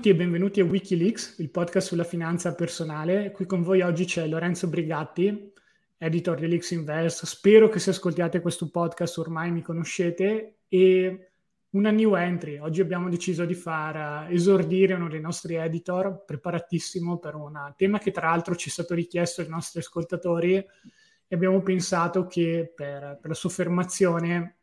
Tutti 0.00 0.14
e 0.14 0.16
benvenuti 0.16 0.60
a 0.60 0.64
Wikileaks, 0.64 1.40
il 1.40 1.50
podcast 1.50 1.88
sulla 1.88 2.04
finanza 2.04 2.54
personale. 2.54 3.32
Qui 3.32 3.44
con 3.44 3.62
voi 3.62 3.82
oggi 3.82 4.06
c'è 4.06 4.26
Lorenzo 4.26 4.66
Brigatti, 4.66 5.52
editor 5.98 6.38
di 6.38 6.48
Leaks 6.48 6.70
Invest. 6.70 7.26
Spero 7.26 7.68
che 7.68 7.80
se 7.80 7.90
ascoltiate 7.90 8.40
questo 8.40 8.70
podcast 8.70 9.18
ormai 9.18 9.50
mi 9.50 9.60
conoscete 9.60 10.60
e 10.68 11.32
una 11.72 11.90
new 11.90 12.14
entry. 12.14 12.56
Oggi 12.56 12.80
abbiamo 12.80 13.10
deciso 13.10 13.44
di 13.44 13.52
far 13.52 14.24
uh, 14.26 14.32
esordire 14.32 14.94
uno 14.94 15.10
dei 15.10 15.20
nostri 15.20 15.56
editor, 15.56 16.24
preparatissimo 16.24 17.18
per 17.18 17.34
un 17.34 17.74
tema 17.76 17.98
che 17.98 18.10
tra 18.10 18.30
l'altro 18.30 18.56
ci 18.56 18.70
è 18.70 18.72
stato 18.72 18.94
richiesto 18.94 19.42
dai 19.42 19.50
nostri 19.50 19.80
ascoltatori 19.80 20.54
e 20.54 20.66
abbiamo 21.28 21.60
pensato 21.60 22.26
che 22.26 22.72
per, 22.74 23.18
per 23.20 23.28
la 23.28 23.34
sua 23.34 23.50
formazione 23.50 24.59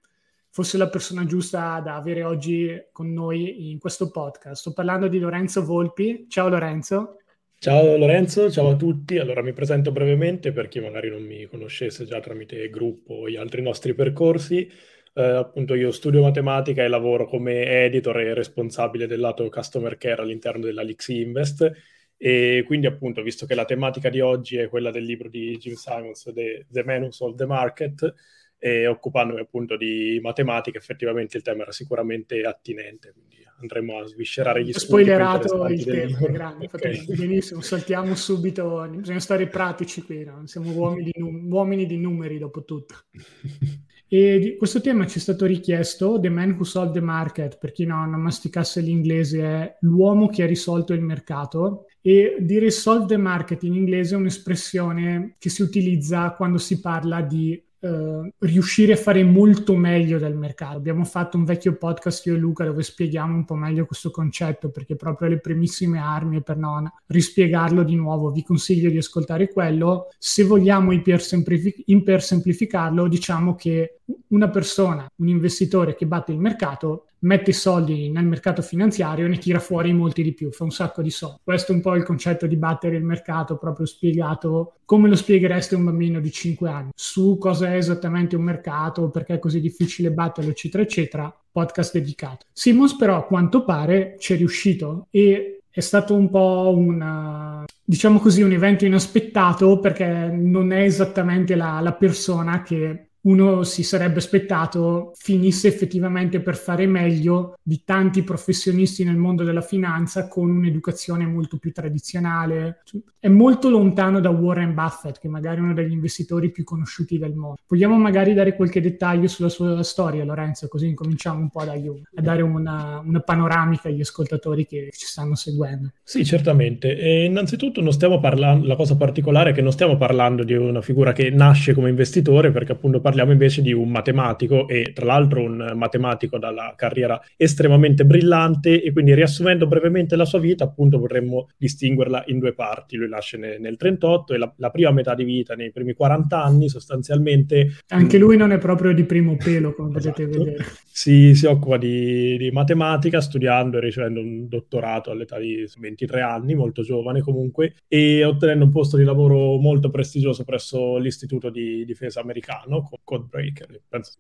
fosse 0.58 0.78
la 0.78 0.90
persona 0.90 1.24
giusta 1.28 1.80
da 1.82 1.94
avere 1.94 2.24
oggi 2.24 2.68
con 2.92 3.14
noi 3.14 3.70
in 3.70 3.78
questo 3.78 4.10
podcast. 4.10 4.62
Sto 4.62 4.74
parlando 4.74 5.08
di 5.08 5.20
Lorenzo 5.20 5.64
Volpi. 5.64 6.26
Ciao 6.28 6.50
Lorenzo. 6.50 7.18
Ciao 7.60 7.96
Lorenzo, 7.96 8.50
ciao 8.50 8.70
a 8.70 8.76
tutti. 8.76 9.20
Allora 9.20 9.44
mi 9.44 9.54
presento 9.54 9.92
brevemente 9.92 10.52
per 10.52 10.68
chi 10.68 10.80
magari 10.80 11.12
non 11.12 11.22
mi 11.22 11.46
conoscesse 11.46 12.06
già 12.06 12.20
tramite 12.20 12.72
gruppo 12.72 13.14
o 13.14 13.30
gli 13.30 13.36
altri 13.36 13.62
nostri 13.62 13.94
percorsi. 13.94 14.68
Eh, 15.14 15.22
appunto 15.22 15.76
io 15.76 15.92
studio 15.92 16.24
matematica 16.24 16.84
e 16.84 16.88
lavoro 16.88 17.28
come 17.28 17.84
editor 17.84 18.20
e 18.22 18.34
responsabile 18.34 19.06
del 19.06 19.20
lato 19.20 19.48
customer 19.50 19.96
care 19.96 20.24
all'interno 20.24 20.66
della 20.66 20.82
Lix 20.82 21.10
Invest 21.10 21.72
e 22.18 22.64
quindi 22.66 22.88
appunto 22.88 23.22
visto 23.22 23.46
che 23.46 23.54
la 23.54 23.66
tematica 23.66 24.10
di 24.10 24.22
oggi 24.22 24.58
è 24.58 24.70
quella 24.70 24.90
del 24.90 25.04
libro 25.04 25.30
di 25.30 25.56
Jim 25.60 25.76
Simons, 25.76 26.32
The, 26.34 26.66
the 26.68 26.84
Man 26.84 27.04
Who 27.04 27.12
Sold 27.12 27.38
the 27.38 27.46
Market, 27.46 28.16
e 28.60 28.88
occupandomi 28.88 29.40
appunto 29.40 29.78
di 29.78 30.20
matematica, 30.22 30.78
effettivamente 30.78 31.38
il 31.38 31.44
tema 31.44 31.64
era 31.64 31.72
sicuramente 31.72 32.42
attinente, 32.42 33.14
quindi 33.14 33.46
andremo 33.60 34.00
a 34.00 34.06
sviscerare 34.06 34.64
gli 34.64 34.72
spunti. 34.72 34.86
Spoilerato 34.86 35.66
il 35.68 35.84
tema, 35.84 36.20
grande, 36.28 36.70
okay. 36.72 37.06
benissimo, 37.16 37.62
saltiamo 37.62 38.16
subito, 38.16 38.88
bisogna 38.90 39.20
stare 39.20 39.48
pratici 39.48 40.04
qui, 40.04 40.24
no? 40.24 40.46
siamo 40.46 40.72
uomini 40.72 41.12
di, 41.12 41.20
num- 41.20 41.52
uomini 41.52 41.86
di 41.86 41.98
numeri 41.98 42.38
dopo 42.38 42.64
tutto. 42.64 42.96
E 44.10 44.56
questo 44.58 44.80
tema 44.80 45.06
ci 45.06 45.18
è 45.18 45.22
stato 45.22 45.46
richiesto 45.46 46.18
The 46.18 46.30
Man 46.30 46.52
Who 46.52 46.64
Solved 46.64 46.94
the 46.94 47.02
Market, 47.02 47.58
per 47.58 47.74
chi 47.74 47.86
non, 47.86 48.10
non 48.10 48.22
masticasse 48.22 48.80
l'inglese, 48.80 49.42
è 49.42 49.78
l'uomo 49.82 50.30
che 50.30 50.44
ha 50.44 50.46
risolto 50.46 50.94
il 50.94 51.02
mercato. 51.02 51.88
E 52.02 52.38
dire 52.40 52.72
solve 52.72 53.06
the 53.08 53.18
market 53.18 53.64
in 53.64 53.74
inglese 53.74 54.16
è 54.16 54.18
un'espressione 54.18 55.36
che 55.38 55.50
si 55.50 55.62
utilizza 55.62 56.32
quando 56.32 56.58
si 56.58 56.80
parla 56.80 57.20
di 57.20 57.62
Uh, 57.80 58.28
riuscire 58.40 58.94
a 58.94 58.98
fare 58.98 59.24
molto 59.24 59.76
meglio 59.76 60.18
del 60.18 60.36
mercato. 60.36 60.78
Abbiamo 60.78 61.04
fatto 61.04 61.38
un 61.38 61.46
vecchio 61.46 61.76
podcast 61.76 62.26
io 62.26 62.34
e 62.34 62.38
Luca 62.38 62.66
dove 62.66 62.82
spieghiamo 62.82 63.36
un 63.36 63.46
po' 63.46 63.54
meglio 63.54 63.86
questo 63.86 64.10
concetto 64.10 64.72
perché 64.72 64.96
proprio 64.96 65.30
le 65.30 65.40
primissime 65.40 66.00
armi 66.00 66.42
per 66.42 66.58
non 66.58 66.92
rispiegarlo 67.06 67.84
di 67.84 67.96
nuovo 67.96 68.32
vi 68.32 68.42
consiglio 68.42 68.90
di 68.90 68.98
ascoltare 68.98 69.52
quello. 69.52 70.08
Se 70.18 70.44
vogliamo 70.44 70.92
ipersemplificarlo 70.92 73.08
diciamo 73.08 73.54
che 73.54 74.00
una 74.30 74.50
persona, 74.50 75.08
un 75.18 75.28
investitore 75.28 75.94
che 75.94 76.08
batte 76.08 76.32
il 76.32 76.40
mercato 76.40 77.07
mette 77.20 77.52
i 77.52 77.54
soldi 77.54 78.10
nel 78.10 78.26
mercato 78.26 78.62
finanziario 78.62 79.26
e 79.26 79.30
ne 79.30 79.38
tira 79.38 79.60
fuori 79.60 79.94
molti 79.94 80.24
di 80.24 80.34
più, 80.34 80.52
fa 80.52 80.64
un 80.64 80.72
sacco 80.72 81.02
di 81.02 81.10
soldi. 81.10 81.40
Questo 81.44 81.72
è 81.72 81.76
un 81.76 81.82
po' 81.82 81.96
il 81.96 82.04
concetto 82.04 82.48
di 82.48 82.56
battere 82.58 82.98
il 82.98 83.04
mercato 83.04 83.58
proprio 83.58 83.86
spiegato 83.86 84.74
come 84.86 85.10
lo 85.10 85.16
spieghereste 85.16 85.76
a 85.76 85.78
un 85.78 85.86
bambino 85.86 86.20
di 86.20 86.32
5 86.32 86.70
anni, 86.70 86.90
su 86.96 87.38
cosa 87.38 87.72
è 87.72 87.76
esattamente 87.76 88.36
un 88.36 88.44
mercato, 88.44 89.10
perché 89.10 89.36
è 89.36 89.40
così 89.40 89.60
difficile 89.60 90.12
batterlo, 90.12 90.52
eccetera, 90.52 90.84
eccetera, 90.84 91.34
podcast 91.52 91.94
dedicato. 91.94 92.46
Simons 92.54 92.96
però 92.96 93.18
a 93.18 93.26
quanto 93.26 93.64
pare 93.64 94.16
ci 94.20 94.34
è 94.34 94.38
riuscito 94.38 95.08
e 95.10 95.62
è 95.70 95.80
stato 95.82 96.16
un 96.16 96.30
po' 96.30 96.74
un, 96.76 97.64
diciamo 97.84 98.20
così, 98.20 98.42
un 98.42 98.52
evento 98.52 98.86
inaspettato 98.86 99.80
perché 99.80 100.08
non 100.32 100.72
è 100.72 100.82
esattamente 100.82 101.56
la, 101.56 101.80
la 101.82 101.94
persona 101.94 102.64
che 102.64 103.07
uno 103.28 103.64
si 103.64 103.84
sarebbe 103.84 104.20
aspettato 104.20 105.12
finisse 105.16 105.68
effettivamente 105.68 106.40
per 106.40 106.56
fare 106.56 106.88
meglio 106.88 107.58
di 107.62 107.84
tanti 107.84 108.24
professionisti 108.24 109.04
nel 109.04 109.18
mondo 109.18 109.44
della 109.44 109.62
finanza 109.62 110.28
con 110.28 110.50
un'educazione 110.50 111.26
molto 111.26 111.58
più 111.58 111.74
tradizionale. 111.74 112.84
È 113.28 113.30
molto 113.30 113.70
lontano 113.70 114.22
da 114.22 114.30
Warren 114.30 114.74
Buffett, 114.74 115.20
che 115.20 115.28
magari 115.28 115.58
è 115.58 115.60
uno 115.60 115.74
degli 115.74 115.92
investitori 115.92 116.50
più 116.50 116.64
conosciuti 116.64 117.18
del 117.18 117.34
mondo. 117.34 117.58
Vogliamo 117.68 117.98
magari 117.98 118.34
dare 118.34 118.56
qualche 118.56 118.80
dettaglio 118.80 119.28
sulla 119.28 119.50
sua 119.50 119.84
storia, 119.84 120.24
Lorenzo, 120.24 120.70
così 120.70 120.88
incominciamo 120.88 121.38
un 121.38 121.50
po' 121.50 121.66
da 121.66 121.74
io, 121.74 122.04
a 122.16 122.22
dare 122.22 122.42
una, 122.42 123.04
una 123.06 123.20
panoramica 123.20 123.90
agli 123.90 124.00
ascoltatori 124.00 124.66
che 124.66 124.92
ci 124.94 125.06
stanno 125.06 125.36
seguendo. 125.36 125.92
Sì, 126.06 126.24
certamente. 126.24 126.98
E 126.98 127.26
innanzitutto 127.26 127.82
non 127.82 127.92
stiamo 127.92 128.22
parlando, 128.22 128.66
la 128.66 128.78
cosa 128.78 128.96
particolare 128.96 129.50
è 129.50 129.54
che 129.54 129.62
non 129.62 129.74
stiamo 129.74 129.98
parlando 129.98 130.46
di 130.46 130.54
una 130.54 130.82
figura 130.82 131.12
che 131.12 131.30
nasce 131.30 131.74
come 131.74 131.90
investitore, 131.90 132.52
perché 132.52 132.72
appunto 132.72 133.02
parliamo 133.02 133.34
invece 133.34 133.62
di 133.62 133.74
un 133.74 133.90
matematico 133.90 134.70
e 134.70 134.94
tra 134.94 135.06
l'altro 135.06 135.42
un 135.42 135.74
matematico 135.76 136.38
dalla 136.38 136.76
carriera 136.78 137.22
estremamente 137.36 138.06
brillante 138.06 138.82
e 138.82 138.94
quindi 138.94 139.14
riassumendo 139.14 139.68
brevemente 139.68 140.16
la 140.16 140.24
sua 140.24 140.40
vita 140.40 140.64
appunto 140.64 140.98
vorremmo 140.98 141.50
distinguerla 141.58 142.24
in 142.28 142.40
due 142.40 142.54
parti. 142.54 142.96
Lui 142.96 143.16
nasce 143.18 143.38
nel, 143.38 143.60
nel 143.60 143.78
38 143.78 144.34
e 144.34 144.38
la, 144.38 144.54
la, 144.58 144.70
prima 144.70 144.92
metà 144.92 145.16
di 145.16 145.24
vita 145.24 145.56
nei 145.56 145.72
primi 145.72 145.94
40 145.94 146.42
anni 146.42 146.70
sostanzialmente... 146.70 147.78
Anche 147.90 148.18
lui 148.18 148.38
non 148.38 148.52
è 148.52 148.58
proprio 148.58 148.94
di 148.94 149.04
primo 149.04 149.36
pelo 149.36 149.74
come 149.74 149.98
esatto. 149.98 150.24
potete 150.24 150.38
vedere. 150.38 150.66
Si, 150.98 151.36
si 151.36 151.46
occupa 151.46 151.78
di, 151.78 152.38
di, 152.38 152.50
matematica 152.50 153.22
studiando 153.22 153.78
e 153.78 153.82
ricevendo 153.82 154.20
un 154.20 154.48
dottorato 154.48 155.12
all'età 155.12 155.38
di 155.38 155.64
23 155.78 156.22
anni, 156.22 156.56
molto 156.56 156.82
giovane 156.82 157.22
comunque, 157.22 157.76
e 157.88 158.24
ottenendo 158.24 158.66
un 158.66 158.72
posto 158.72 158.98
di 158.98 159.04
lavoro 159.04 159.58
molto 159.58 159.92
prestigioso 159.92 160.44
presso 160.44 160.98
l'Istituto 160.98 161.52
di 161.52 161.86
Difesa 161.86 162.20
americano 162.22 162.90
Codebreaker, 163.04 163.80
penso. 163.88 164.14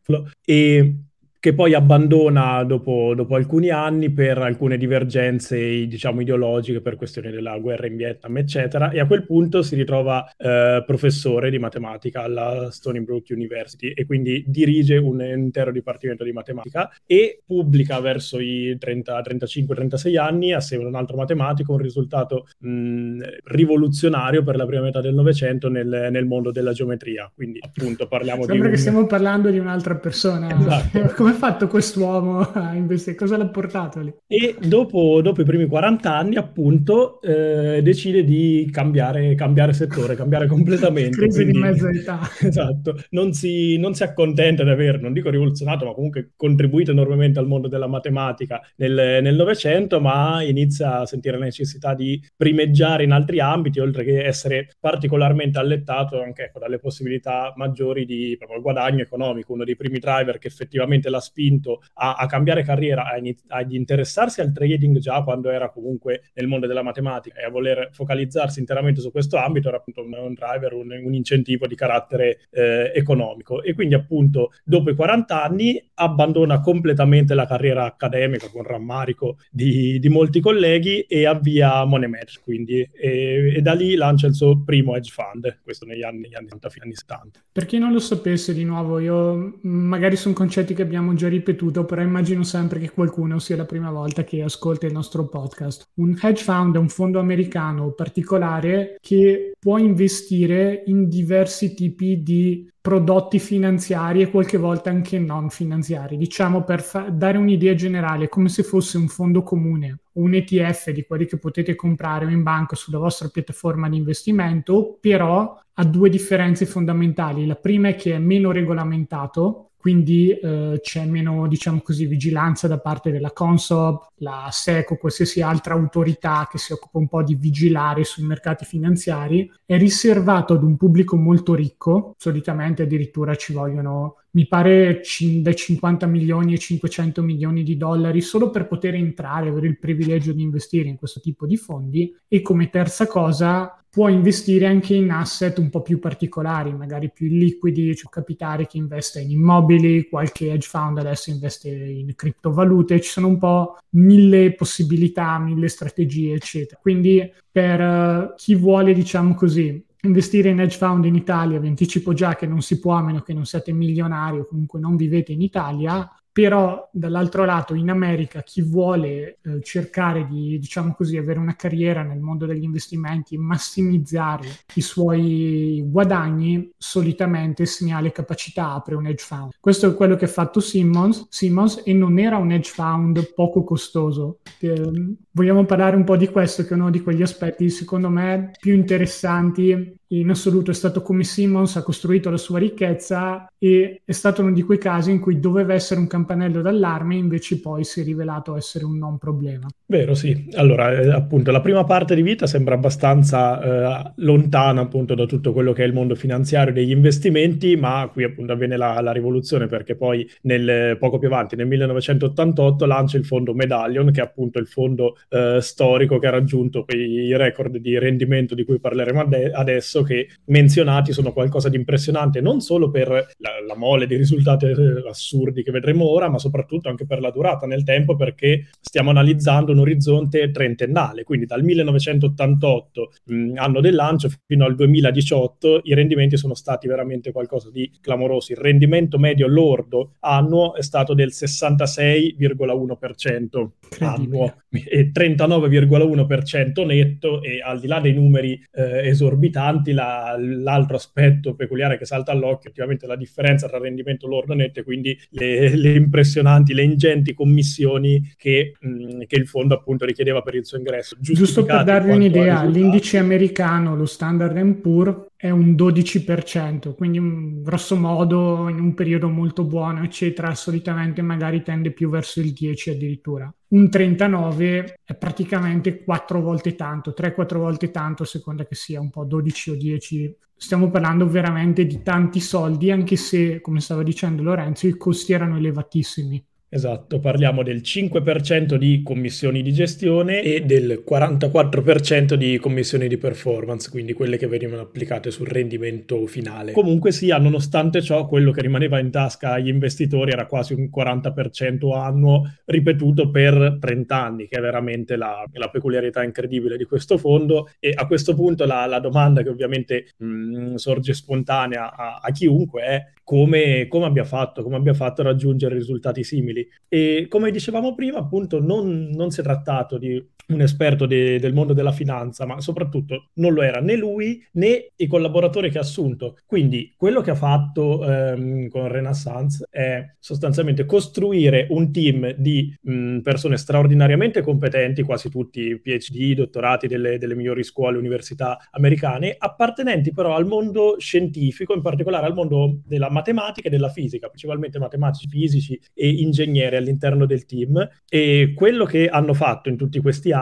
E 0.45 0.97
che 1.39 1.53
poi 1.53 1.73
abbandona 1.73 2.63
dopo, 2.63 3.13
dopo, 3.15 3.35
alcuni 3.35 3.69
anni 3.69 4.11
per 4.11 4.37
alcune 4.39 4.77
divergenze, 4.77 5.85
diciamo, 5.87 6.21
ideologiche, 6.21 6.81
per 6.81 6.95
questioni 6.95 7.29
della 7.29 7.57
guerra 7.59 7.87
in 7.87 7.95
Vietnam, 7.95 8.37
eccetera, 8.37 8.89
e 8.91 8.99
a 8.99 9.05
quel 9.05 9.25
punto 9.25 9.61
si 9.61 9.75
ritrova 9.75 10.29
eh, 10.37 10.83
professore 10.85 11.49
di 11.49 11.59
matematica 11.59 12.23
alla 12.23 12.69
Stony 12.71 13.01
Brook 13.01 13.27
University 13.29 13.91
e 13.91 14.05
quindi 14.05 14.43
dirige 14.47 14.97
un 14.97 15.21
intero 15.21 15.71
dipartimento 15.71 16.23
di 16.23 16.31
matematica 16.31 16.91
e 17.05 17.41
pubblica 17.45 17.99
verso 17.99 18.39
i 18.39 18.77
35-36 18.79 20.17
anni, 20.17 20.53
assieme 20.53 20.85
a 20.85 20.87
un 20.87 20.95
altro 20.95 21.17
matematico, 21.17 21.73
un 21.73 21.79
risultato 21.79 22.47
mh, 22.59 23.21
rivoluzionario 23.43 24.43
per 24.43 24.55
la 24.55 24.65
prima 24.65 24.83
metà 24.83 25.01
del 25.01 25.13
Novecento 25.13 25.69
nel, 25.69 26.09
nel, 26.11 26.25
mondo 26.25 26.51
della 26.51 26.71
geometria. 26.71 27.31
Quindi 27.33 27.59
appunto 27.61 28.07
parliamo 28.07 28.43
Sembra 28.43 28.53
di... 28.53 28.59
Sembra 28.59 28.69
che 28.69 28.77
stiamo 28.77 29.05
parlando 29.05 29.49
di 29.49 29.59
un'altra 29.59 29.95
persona. 29.95 30.49
Esatto. 30.57 31.25
come 31.27 31.39
ha 31.39 31.41
fatto 31.51 31.67
quest'uomo 31.67 32.39
a 32.39 32.73
investire? 32.73 33.17
Cosa 33.17 33.35
l'ha 33.35 33.47
portato 33.47 33.99
lì? 33.99 34.13
E 34.27 34.55
dopo, 34.61 35.21
dopo 35.21 35.41
i 35.41 35.43
primi 35.43 35.65
40 35.65 36.15
anni, 36.15 36.35
appunto, 36.35 37.21
eh, 37.21 37.81
decide 37.81 38.23
di 38.23 38.69
cambiare, 38.71 39.35
cambiare, 39.35 39.73
settore, 39.73 40.15
cambiare 40.15 40.47
completamente. 40.47 41.17
Crisi 41.17 41.43
quindi, 41.43 41.51
di 41.53 41.59
mezza 41.59 41.89
età. 41.91 42.19
Esatto. 42.39 42.95
Non 43.09 43.33
si, 43.33 43.77
non 43.77 43.93
si, 43.93 44.03
accontenta 44.03 44.63
di 44.63 44.69
aver, 44.69 45.01
non 45.01 45.11
dico 45.11 45.29
rivoluzionato, 45.29 45.85
ma 45.85 45.93
comunque 45.93 46.31
contribuito 46.37 46.91
enormemente 46.91 47.39
al 47.39 47.47
mondo 47.47 47.67
della 47.67 47.87
matematica 47.87 48.61
nel 48.77 49.35
Novecento, 49.35 49.99
ma 49.99 50.41
inizia 50.43 50.99
a 50.99 51.05
sentire 51.05 51.37
la 51.37 51.43
necessità 51.43 51.93
di 51.93 52.21
primeggiare 52.37 53.03
in 53.03 53.11
altri 53.11 53.41
ambiti, 53.41 53.79
oltre 53.79 54.05
che 54.05 54.23
essere 54.23 54.69
particolarmente 54.79 55.59
allettato 55.59 56.21
anche 56.21 56.43
ecco, 56.45 56.59
dalle 56.59 56.79
possibilità 56.79 57.51
maggiori 57.57 58.05
di 58.05 58.35
proprio, 58.37 58.61
guadagno 58.61 59.01
economico. 59.01 59.51
Uno 59.51 59.65
dei 59.65 59.75
primi 59.75 59.99
driver 59.99 60.37
che 60.37 60.47
effettivamente 60.47 61.09
la 61.09 61.16
l'ha 61.17 61.21
spinto 61.21 61.81
a, 61.95 62.15
a 62.15 62.25
cambiare 62.25 62.63
carriera, 62.63 63.05
ad 63.47 63.71
interessarsi 63.71 64.41
al 64.41 64.51
trading 64.51 64.97
già 64.99 65.21
quando 65.23 65.49
era 65.49 65.69
comunque 65.69 66.23
nel 66.33 66.47
mondo 66.47 66.67
della 66.67 66.83
matematica 66.83 67.39
e 67.39 67.45
a 67.45 67.49
voler 67.49 67.89
focalizzarsi 67.91 68.59
interamente 68.59 69.01
su 69.01 69.11
questo 69.11 69.37
ambito 69.37 69.67
era 69.67 69.77
appunto 69.77 70.01
un, 70.01 70.33
driver, 70.33 70.73
un, 70.73 70.91
un, 70.91 71.13
incentivo 71.13 71.67
di 71.67 71.75
carattere 71.75 72.39
eh, 72.51 72.91
economico. 72.93 73.63
E 73.63 73.73
quindi 73.73 73.95
appunto 73.95 74.51
dopo 74.63 74.89
i 74.89 74.95
40 74.95 75.43
anni 75.43 75.89
abbandona 75.95 76.59
completamente 76.59 77.33
la 77.33 77.45
carriera 77.45 77.85
accademica 77.85 78.49
con 78.49 78.63
rammarico 78.63 79.37
di, 79.49 79.99
di 79.99 80.09
molti 80.09 80.39
colleghi 80.39 81.01
e 81.01 81.25
avvia 81.25 81.83
Money 81.85 82.09
Match 82.09 82.39
quindi 82.41 82.87
e, 82.93 83.53
e, 83.55 83.61
da 83.61 83.73
lì 83.73 83.95
lancia 83.95 84.27
il 84.27 84.35
suo 84.35 84.63
primo 84.63 84.95
hedge 84.95 85.11
fund, 85.11 85.59
questo 85.63 85.85
negli 85.85 86.03
anni, 86.03 86.21
negli 86.21 86.35
anni 86.35 86.47
60 86.49 86.83
anni 86.83 86.95
70. 86.95 87.39
Per 87.51 87.65
chi 87.65 87.77
non 87.77 87.91
lo 87.91 87.99
sapesse 87.99 88.53
di 88.53 88.63
nuovo, 88.63 88.99
io 88.99 89.59
magari 89.61 90.15
sono 90.15 90.33
concetti 90.33 90.73
che 90.73 90.81
abbiamo 90.81 91.06
abbiamo 91.07 91.13
già 91.13 91.29
ripetuto, 91.29 91.85
però 91.85 92.01
immagino 92.01 92.43
sempre 92.43 92.79
che 92.79 92.91
qualcuno 92.91 93.39
sia 93.39 93.55
la 93.55 93.65
prima 93.65 93.91
volta 93.91 94.23
che 94.23 94.41
ascolta 94.41 94.85
il 94.85 94.93
nostro 94.93 95.27
podcast. 95.27 95.89
Un 95.95 96.17
hedge 96.21 96.43
fund 96.43 96.75
è 96.75 96.79
un 96.79 96.89
fondo 96.89 97.19
americano 97.19 97.91
particolare 97.91 98.97
che 98.99 99.53
può 99.57 99.77
investire 99.77 100.83
in 100.87 101.07
diversi 101.07 101.73
tipi 101.73 102.21
di 102.21 102.69
prodotti 102.81 103.39
finanziari 103.39 104.21
e 104.21 104.29
qualche 104.29 104.57
volta 104.57 104.89
anche 104.89 105.19
non 105.19 105.49
finanziari. 105.49 106.17
Diciamo 106.17 106.63
per 106.63 106.81
fa- 106.81 107.09
dare 107.09 107.37
un'idea 107.37 107.73
generale, 107.73 108.29
come 108.29 108.49
se 108.49 108.63
fosse 108.63 108.97
un 108.97 109.07
fondo 109.07 109.43
comune 109.43 109.99
un 110.17 110.33
ETF 110.33 110.89
di 110.91 111.05
quelli 111.05 111.25
che 111.25 111.37
potete 111.37 111.75
comprare 111.75 112.31
in 112.31 112.43
banca 112.43 112.75
sulla 112.75 112.97
vostra 112.97 113.27
piattaforma 113.29 113.87
di 113.87 113.97
investimento, 113.97 114.97
però 114.99 115.59
ha 115.79 115.85
due 115.85 116.09
differenze 116.09 116.65
fondamentali. 116.65 117.45
La 117.45 117.55
prima 117.55 117.89
è 117.89 117.95
che 117.95 118.15
è 118.15 118.17
meno 118.17 118.51
regolamentato, 118.51 119.66
quindi 119.77 120.31
eh, 120.31 120.79
c'è 120.81 121.05
meno, 121.05 121.47
diciamo 121.47 121.81
così, 121.81 122.05
vigilanza 122.07 122.67
da 122.67 122.79
parte 122.79 123.11
della 123.11 123.31
Consob, 123.31 124.07
la 124.17 124.49
SEC 124.51 124.91
o 124.91 124.97
qualsiasi 124.97 125.41
altra 125.41 125.75
autorità 125.75 126.47
che 126.51 126.57
si 126.57 126.73
occupa 126.73 126.97
un 126.97 127.07
po' 127.07 127.23
di 127.23 127.35
vigilare 127.35 128.03
sui 128.03 128.25
mercati 128.25 128.65
finanziari. 128.65 129.49
È 129.65 129.77
riservato 129.77 130.53
ad 130.53 130.63
un 130.63 130.75
pubblico 130.75 131.15
molto 131.15 131.53
ricco, 131.53 132.15
solitamente 132.17 132.83
addirittura 132.83 133.35
ci 133.35 133.53
vogliono 133.53 134.15
mi 134.37 134.45
pare 134.45 134.99
c- 134.99 135.41
dai 135.41 135.55
50 135.55 136.05
milioni 136.05 136.51
ai 136.51 136.59
500 136.59 137.23
milioni 137.23 137.63
di 137.63 137.75
dollari 137.75 138.21
solo 138.21 138.51
per 138.51 138.67
poter 138.67 138.93
entrare, 138.93 139.49
avere 139.49 139.65
il 139.65 139.79
privilegio 139.79 140.31
di 140.31 140.43
investire 140.43 140.87
in 140.87 140.95
questo 140.95 141.19
tipo 141.19 141.47
di 141.47 141.57
fondi 141.57 142.15
e 142.27 142.43
come 142.43 142.69
terza 142.69 143.07
cosa 143.07 143.81
può 143.89 144.09
investire 144.09 144.67
anche 144.67 144.93
in 144.93 145.09
asset 145.09 145.57
un 145.57 145.71
po' 145.71 145.81
più 145.81 145.97
particolari, 145.97 146.71
magari 146.71 147.09
più 147.11 147.27
liquidi, 147.27 147.95
cioè 147.95 148.11
capitare 148.11 148.67
che 148.67 148.77
investe 148.77 149.21
in 149.21 149.31
immobili, 149.31 150.07
qualche 150.07 150.51
hedge 150.51 150.67
fund 150.67 150.99
adesso 150.99 151.31
investe 151.31 151.69
in 151.69 152.13
criptovalute, 152.13 153.01
ci 153.01 153.09
sono 153.09 153.29
un 153.29 153.39
po' 153.39 153.77
mille 153.93 154.53
possibilità, 154.53 155.39
mille 155.39 155.67
strategie, 155.67 156.35
eccetera. 156.35 156.79
Quindi 156.79 157.27
per 157.51 157.81
uh, 157.81 158.33
chi 158.35 158.53
vuole, 158.53 158.93
diciamo 158.93 159.33
così, 159.33 159.83
investire 160.07 160.49
in 160.49 160.59
hedge 160.59 160.77
fund 160.77 161.05
in 161.05 161.15
Italia, 161.15 161.59
vi 161.59 161.67
anticipo 161.67 162.13
già 162.13 162.35
che 162.35 162.47
non 162.47 162.61
si 162.61 162.79
può 162.79 162.93
a 162.93 163.03
meno 163.03 163.21
che 163.21 163.33
non 163.33 163.45
siate 163.45 163.71
milionari 163.71 164.39
o 164.39 164.45
comunque 164.45 164.79
non 164.79 164.95
vivete 164.95 165.31
in 165.31 165.41
Italia, 165.41 166.09
però 166.37 166.87
dall'altro 166.93 167.45
lato 167.45 167.73
in 167.73 167.89
America 167.89 168.43
chi 168.43 168.61
vuole 168.61 169.39
eh, 169.41 169.59
cercare 169.63 170.27
di, 170.27 170.59
diciamo 170.59 170.93
così, 170.93 171.17
avere 171.17 171.39
una 171.39 171.55
carriera 171.55 172.03
nel 172.03 172.19
mondo 172.19 172.45
degli 172.45 172.61
investimenti 172.61 173.33
e 173.33 173.39
massimizzare 173.39 174.47
i 174.75 174.81
suoi 174.81 175.83
guadagni, 175.87 176.71
solitamente 176.77 177.65
segnale 177.65 178.11
capacità 178.11 178.73
apre 178.73 178.93
un 178.93 179.07
hedge 179.07 179.23
fund. 179.25 179.49
Questo 179.59 179.89
è 179.89 179.95
quello 179.95 180.15
che 180.15 180.25
ha 180.25 180.27
fatto 180.27 180.59
Simmons, 180.59 181.25
Simmons 181.29 181.81
e 181.83 181.93
non 181.93 182.19
era 182.19 182.37
un 182.37 182.51
hedge 182.51 182.69
fund 182.69 183.33
poco 183.33 183.63
costoso. 183.63 184.37
Eh, 184.59 185.15
vogliamo 185.31 185.65
parlare 185.65 185.95
un 185.95 186.03
po' 186.03 186.17
di 186.17 186.27
questo, 186.27 186.61
che 186.61 186.69
è 186.69 186.73
uno 186.73 186.91
di 186.91 187.01
quegli 187.01 187.23
aspetti, 187.23 187.67
secondo 187.71 188.09
me, 188.09 188.51
più 188.59 188.75
interessanti 188.75 189.96
in 190.09 190.29
assoluto 190.29 190.71
è 190.71 190.73
stato 190.73 191.01
come 191.01 191.23
Simmons 191.23 191.75
ha 191.75 191.83
costruito 191.83 192.29
la 192.29 192.37
sua 192.37 192.59
ricchezza 192.59 193.51
e 193.57 194.01
è 194.05 194.11
stato 194.11 194.41
uno 194.41 194.53
di 194.53 194.61
quei 194.61 194.77
casi 194.77 195.11
in 195.11 195.19
cui 195.19 195.39
doveva 195.39 195.73
essere 195.73 195.99
un 195.99 196.07
campanello 196.07 196.61
d'allarme 196.61 197.15
invece 197.15 197.59
poi 197.59 197.83
si 197.83 198.01
è 198.01 198.03
rivelato 198.03 198.55
essere 198.55 198.85
un 198.85 198.97
non 198.97 199.17
problema. 199.17 199.67
Vero, 199.85 200.13
sì. 200.13 200.47
Allora, 200.55 200.91
eh, 200.91 201.09
appunto, 201.09 201.51
la 201.51 201.61
prima 201.61 201.83
parte 201.83 202.15
di 202.15 202.21
vita 202.21 202.45
sembra 202.45 202.75
abbastanza 202.75 204.07
eh, 204.07 204.11
lontana 204.17 204.81
appunto 204.81 205.15
da 205.15 205.25
tutto 205.25 205.53
quello 205.53 205.73
che 205.73 205.83
è 205.83 205.87
il 205.87 205.93
mondo 205.93 206.15
finanziario 206.15 206.73
degli 206.73 206.91
investimenti, 206.91 207.75
ma 207.75 208.09
qui 208.11 208.23
appunto 208.23 208.53
avviene 208.53 208.77
la, 208.77 208.99
la 209.01 209.11
rivoluzione 209.11 209.67
perché 209.67 209.95
poi 209.95 210.29
nel, 210.41 210.97
poco 210.97 211.17
più 211.17 211.27
avanti, 211.27 211.55
nel 211.55 211.67
1988, 211.67 212.85
lancia 212.85 213.17
il 213.17 213.25
fondo 213.25 213.53
Medallion, 213.53 214.11
che 214.11 214.21
è 214.21 214.23
appunto 214.23 214.59
il 214.59 214.67
fondo 214.67 215.17
eh, 215.29 215.59
storico 215.61 216.19
che 216.19 216.27
ha 216.27 216.31
raggiunto 216.31 216.83
quei 216.83 217.35
record 217.35 217.77
di 217.77 217.97
rendimento 217.97 218.55
di 218.55 218.63
cui 218.63 218.79
parleremo 218.79 219.21
ade- 219.21 219.51
adesso 219.51 219.96
stesso 219.97 220.03
che 220.03 220.27
menzionati 220.45 221.11
sono 221.13 221.33
qualcosa 221.33 221.69
di 221.69 221.77
impressionante, 221.77 222.41
non 222.41 222.61
solo 222.61 222.91
per 222.91 223.09
la, 223.09 223.51
la 223.65 223.75
mole 223.75 224.05
di 224.07 224.15
risultati 224.15 224.65
eh, 224.65 225.07
assurdi 225.07 225.63
che 225.63 225.71
vedremo 225.71 226.09
ora, 226.09 226.29
ma 226.29 226.37
soprattutto 226.37 226.89
anche 226.89 227.05
per 227.05 227.19
la 227.19 227.31
durata 227.31 227.65
nel 227.65 227.83
tempo, 227.83 228.15
perché 228.15 228.67
stiamo 228.79 229.09
analizzando 229.09 229.71
un 229.71 229.79
orizzonte 229.79 230.51
trentennale, 230.51 231.23
quindi 231.23 231.45
dal 231.45 231.63
1988, 231.63 233.11
mh, 233.25 233.53
anno 233.55 233.81
del 233.81 233.95
lancio, 233.95 234.29
fino 234.45 234.65
al 234.65 234.75
2018, 234.75 235.81
i 235.83 235.93
rendimenti 235.93 236.37
sono 236.37 236.53
stati 236.53 236.87
veramente 236.87 237.31
qualcosa 237.31 237.69
di 237.71 237.89
clamoroso. 238.01 238.51
Il 238.51 238.59
rendimento 238.59 239.17
medio 239.17 239.47
lordo 239.47 240.15
annuo 240.19 240.75
è 240.75 240.81
stato 240.81 241.13
del 241.13 241.29
66,1% 241.29 243.69
annuo 243.99 244.55
e 244.69 245.11
39,1% 245.13 246.85
netto 246.85 247.41
e 247.41 247.61
al 247.61 247.79
di 247.79 247.87
là 247.87 247.99
dei 247.99 248.13
numeri 248.13 248.61
eh, 248.71 249.07
esorbitanti, 249.07 249.86
davanti 249.87 249.93
la, 249.93 250.35
l'altro 250.37 250.95
aspetto 250.95 251.55
peculiare 251.55 251.97
che 251.97 252.05
salta 252.05 252.31
all'occhio, 252.31 252.69
effettivamente 252.69 253.07
la 253.07 253.15
differenza 253.15 253.67
tra 253.67 253.77
rendimento 253.77 254.27
lordo 254.27 254.53
netto 254.53 254.79
e 254.79 254.83
quindi 254.83 255.17
le, 255.29 255.75
le, 255.75 255.93
impressionanti, 255.93 256.73
le 256.73 256.83
ingenti 256.83 257.33
commissioni 257.33 258.33
che, 258.37 258.73
mh, 258.79 259.23
che, 259.25 259.35
il 259.35 259.47
fondo 259.47 259.75
appunto 259.75 260.05
richiedeva 260.05 260.41
per 260.41 260.55
il 260.55 260.65
suo 260.65 260.77
ingresso. 260.77 261.15
Giusto 261.19 261.63
per 261.63 261.83
darvi 261.83 262.11
un'idea, 262.11 262.63
l'indice 262.63 263.17
americano, 263.17 263.95
lo 263.95 264.05
Standard 264.05 264.55
Poor's, 264.81 265.25
è 265.37 265.51
un 265.51 265.75
12%, 265.75 266.95
quindi 266.95 267.61
grosso 267.61 267.95
modo 267.95 268.67
in 268.69 268.79
un 268.79 268.95
periodo 268.95 269.29
molto 269.29 269.63
buono, 269.65 270.03
eccetera, 270.03 270.55
solitamente 270.55 271.21
magari 271.21 271.61
tende 271.61 271.91
più 271.91 272.09
verso 272.09 272.39
il 272.39 272.53
10 272.53 272.89
addirittura. 272.89 273.53
Un 273.69 273.87
39 273.87 274.99
è 275.03 275.15
praticamente 275.15 276.03
4 276.03 276.41
volte 276.41 276.73
tanto, 276.73 277.13
3-4 277.15 277.57
volte 277.57 277.91
tanto, 277.91 278.23
a 278.23 278.25
seconda 278.25 278.65
che 278.65 278.73
sia 278.73 278.99
un 278.99 279.11
po' 279.11 279.25
12 279.25 279.69
o 279.69 279.75
10. 279.75 280.35
Stiamo 280.55 280.89
parlando 280.89 281.27
veramente 281.29 281.85
di 281.85 282.01
tanti 282.01 282.39
soldi, 282.39 282.89
anche 282.89 283.15
se, 283.15 283.61
come 283.61 283.79
stava 283.79 284.01
dicendo 284.01 284.41
Lorenzo, 284.41 284.87
i 284.87 284.97
costi 284.97 285.33
erano 285.33 285.57
elevatissimi. 285.57 286.43
Esatto, 286.69 287.21
parliamo 287.21 287.63
del 287.63 287.77
5% 287.77 288.75
di 288.75 289.01
commissioni 289.01 289.61
di 289.61 289.71
gestione 289.71 290.41
e 290.41 290.59
del 290.65 291.01
44% 291.09 292.33
di 292.33 292.57
commissioni 292.57 293.07
di 293.07 293.17
performance, 293.17 293.89
quindi 293.89 294.11
quelle 294.11 294.35
che 294.35 294.47
venivano 294.47 294.81
applicate 294.81 295.31
sul 295.31 295.47
rendimento 295.47 296.25
finale. 296.25 296.73
Comunque 296.73 297.13
sia, 297.13 297.37
nonostante 297.37 298.01
ciò, 298.01 298.27
quello 298.27 298.51
che 298.51 298.59
rimaneva 298.59 298.99
in 298.99 299.11
tasca 299.11 299.53
agli 299.53 299.69
investitori 299.69 300.31
era 300.31 300.45
quasi 300.45 300.73
un 300.73 300.89
40% 300.93 301.95
annuo 301.95 302.41
ripetuto 302.65 303.29
per 303.29 303.77
30 303.79 304.21
anni, 304.21 304.47
che 304.49 304.57
è 304.57 304.61
veramente 304.61 305.15
la, 305.15 305.45
la 305.53 305.69
peculiarità 305.69 306.21
incredibile 306.21 306.75
di 306.75 306.83
questo 306.83 307.17
fondo. 307.17 307.69
E 307.79 307.93
a 307.95 308.05
questo 308.07 308.35
punto 308.35 308.65
la, 308.65 308.85
la 308.87 308.99
domanda 308.99 309.41
che 309.41 309.47
ovviamente 309.47 310.07
mh, 310.17 310.25
mm, 310.25 310.75
sorge 310.75 311.13
spontanea 311.13 311.95
a, 311.95 312.19
a 312.21 312.31
chiunque 312.31 312.81
è 312.81 313.03
come, 313.27 313.87
come, 313.89 314.05
abbia 314.05 314.23
fatto, 314.23 314.63
come 314.63 314.77
abbia 314.77 314.93
fatto 314.93 315.19
a 315.19 315.25
raggiungere 315.25 315.75
risultati 315.75 316.23
simili. 316.23 316.56
E 316.87 317.27
come 317.29 317.51
dicevamo 317.51 317.93
prima, 317.95 318.19
appunto, 318.19 318.59
non, 318.61 319.09
non 319.11 319.31
si 319.31 319.41
è 319.41 319.43
trattato 319.43 319.97
di 319.97 320.23
un 320.47 320.61
esperto 320.61 321.05
de, 321.05 321.39
del 321.39 321.53
mondo 321.53 321.73
della 321.73 321.91
finanza, 321.91 322.45
ma 322.45 322.61
soprattutto 322.61 323.29
non 323.35 323.53
lo 323.53 323.61
era 323.61 323.81
né 323.81 323.95
lui 323.95 324.41
né 324.53 324.91
i 324.95 325.07
collaboratori 325.07 325.69
che 325.69 325.77
ha 325.77 325.81
assunto. 325.81 326.37
Quindi 326.45 326.93
quello 326.95 327.21
che 327.21 327.31
ha 327.31 327.35
fatto 327.35 328.05
ehm, 328.05 328.69
con 328.69 328.87
Renaissance 328.87 329.65
è 329.69 330.05
sostanzialmente 330.19 330.85
costruire 330.85 331.67
un 331.69 331.91
team 331.91 332.33
di 332.37 332.73
mh, 332.81 333.19
persone 333.19 333.57
straordinariamente 333.57 334.41
competenti, 334.41 335.03
quasi 335.03 335.29
tutti 335.29 335.79
PhD, 335.79 336.33
dottorati 336.33 336.87
delle, 336.87 337.17
delle 337.17 337.35
migliori 337.35 337.63
scuole, 337.63 337.97
università 337.97 338.57
americane, 338.71 339.35
appartenenti 339.37 340.13
però 340.13 340.35
al 340.35 340.45
mondo 340.45 340.95
scientifico, 340.97 341.73
in 341.73 341.81
particolare 341.81 342.25
al 342.25 342.33
mondo 342.33 342.79
della 342.85 343.09
matematica 343.09 343.67
e 343.67 343.71
della 343.71 343.89
fisica, 343.89 344.27
principalmente 344.27 344.79
matematici, 344.79 345.27
fisici 345.27 345.79
e 345.93 346.09
ingegneri 346.09 346.77
all'interno 346.77 347.25
del 347.25 347.45
team. 347.45 347.87
E 348.07 348.53
quello 348.55 348.85
che 348.85 349.07
hanno 349.07 349.33
fatto 349.33 349.69
in 349.69 349.75
tutti 349.75 349.99
questi 349.99 350.31
anni 350.31 350.36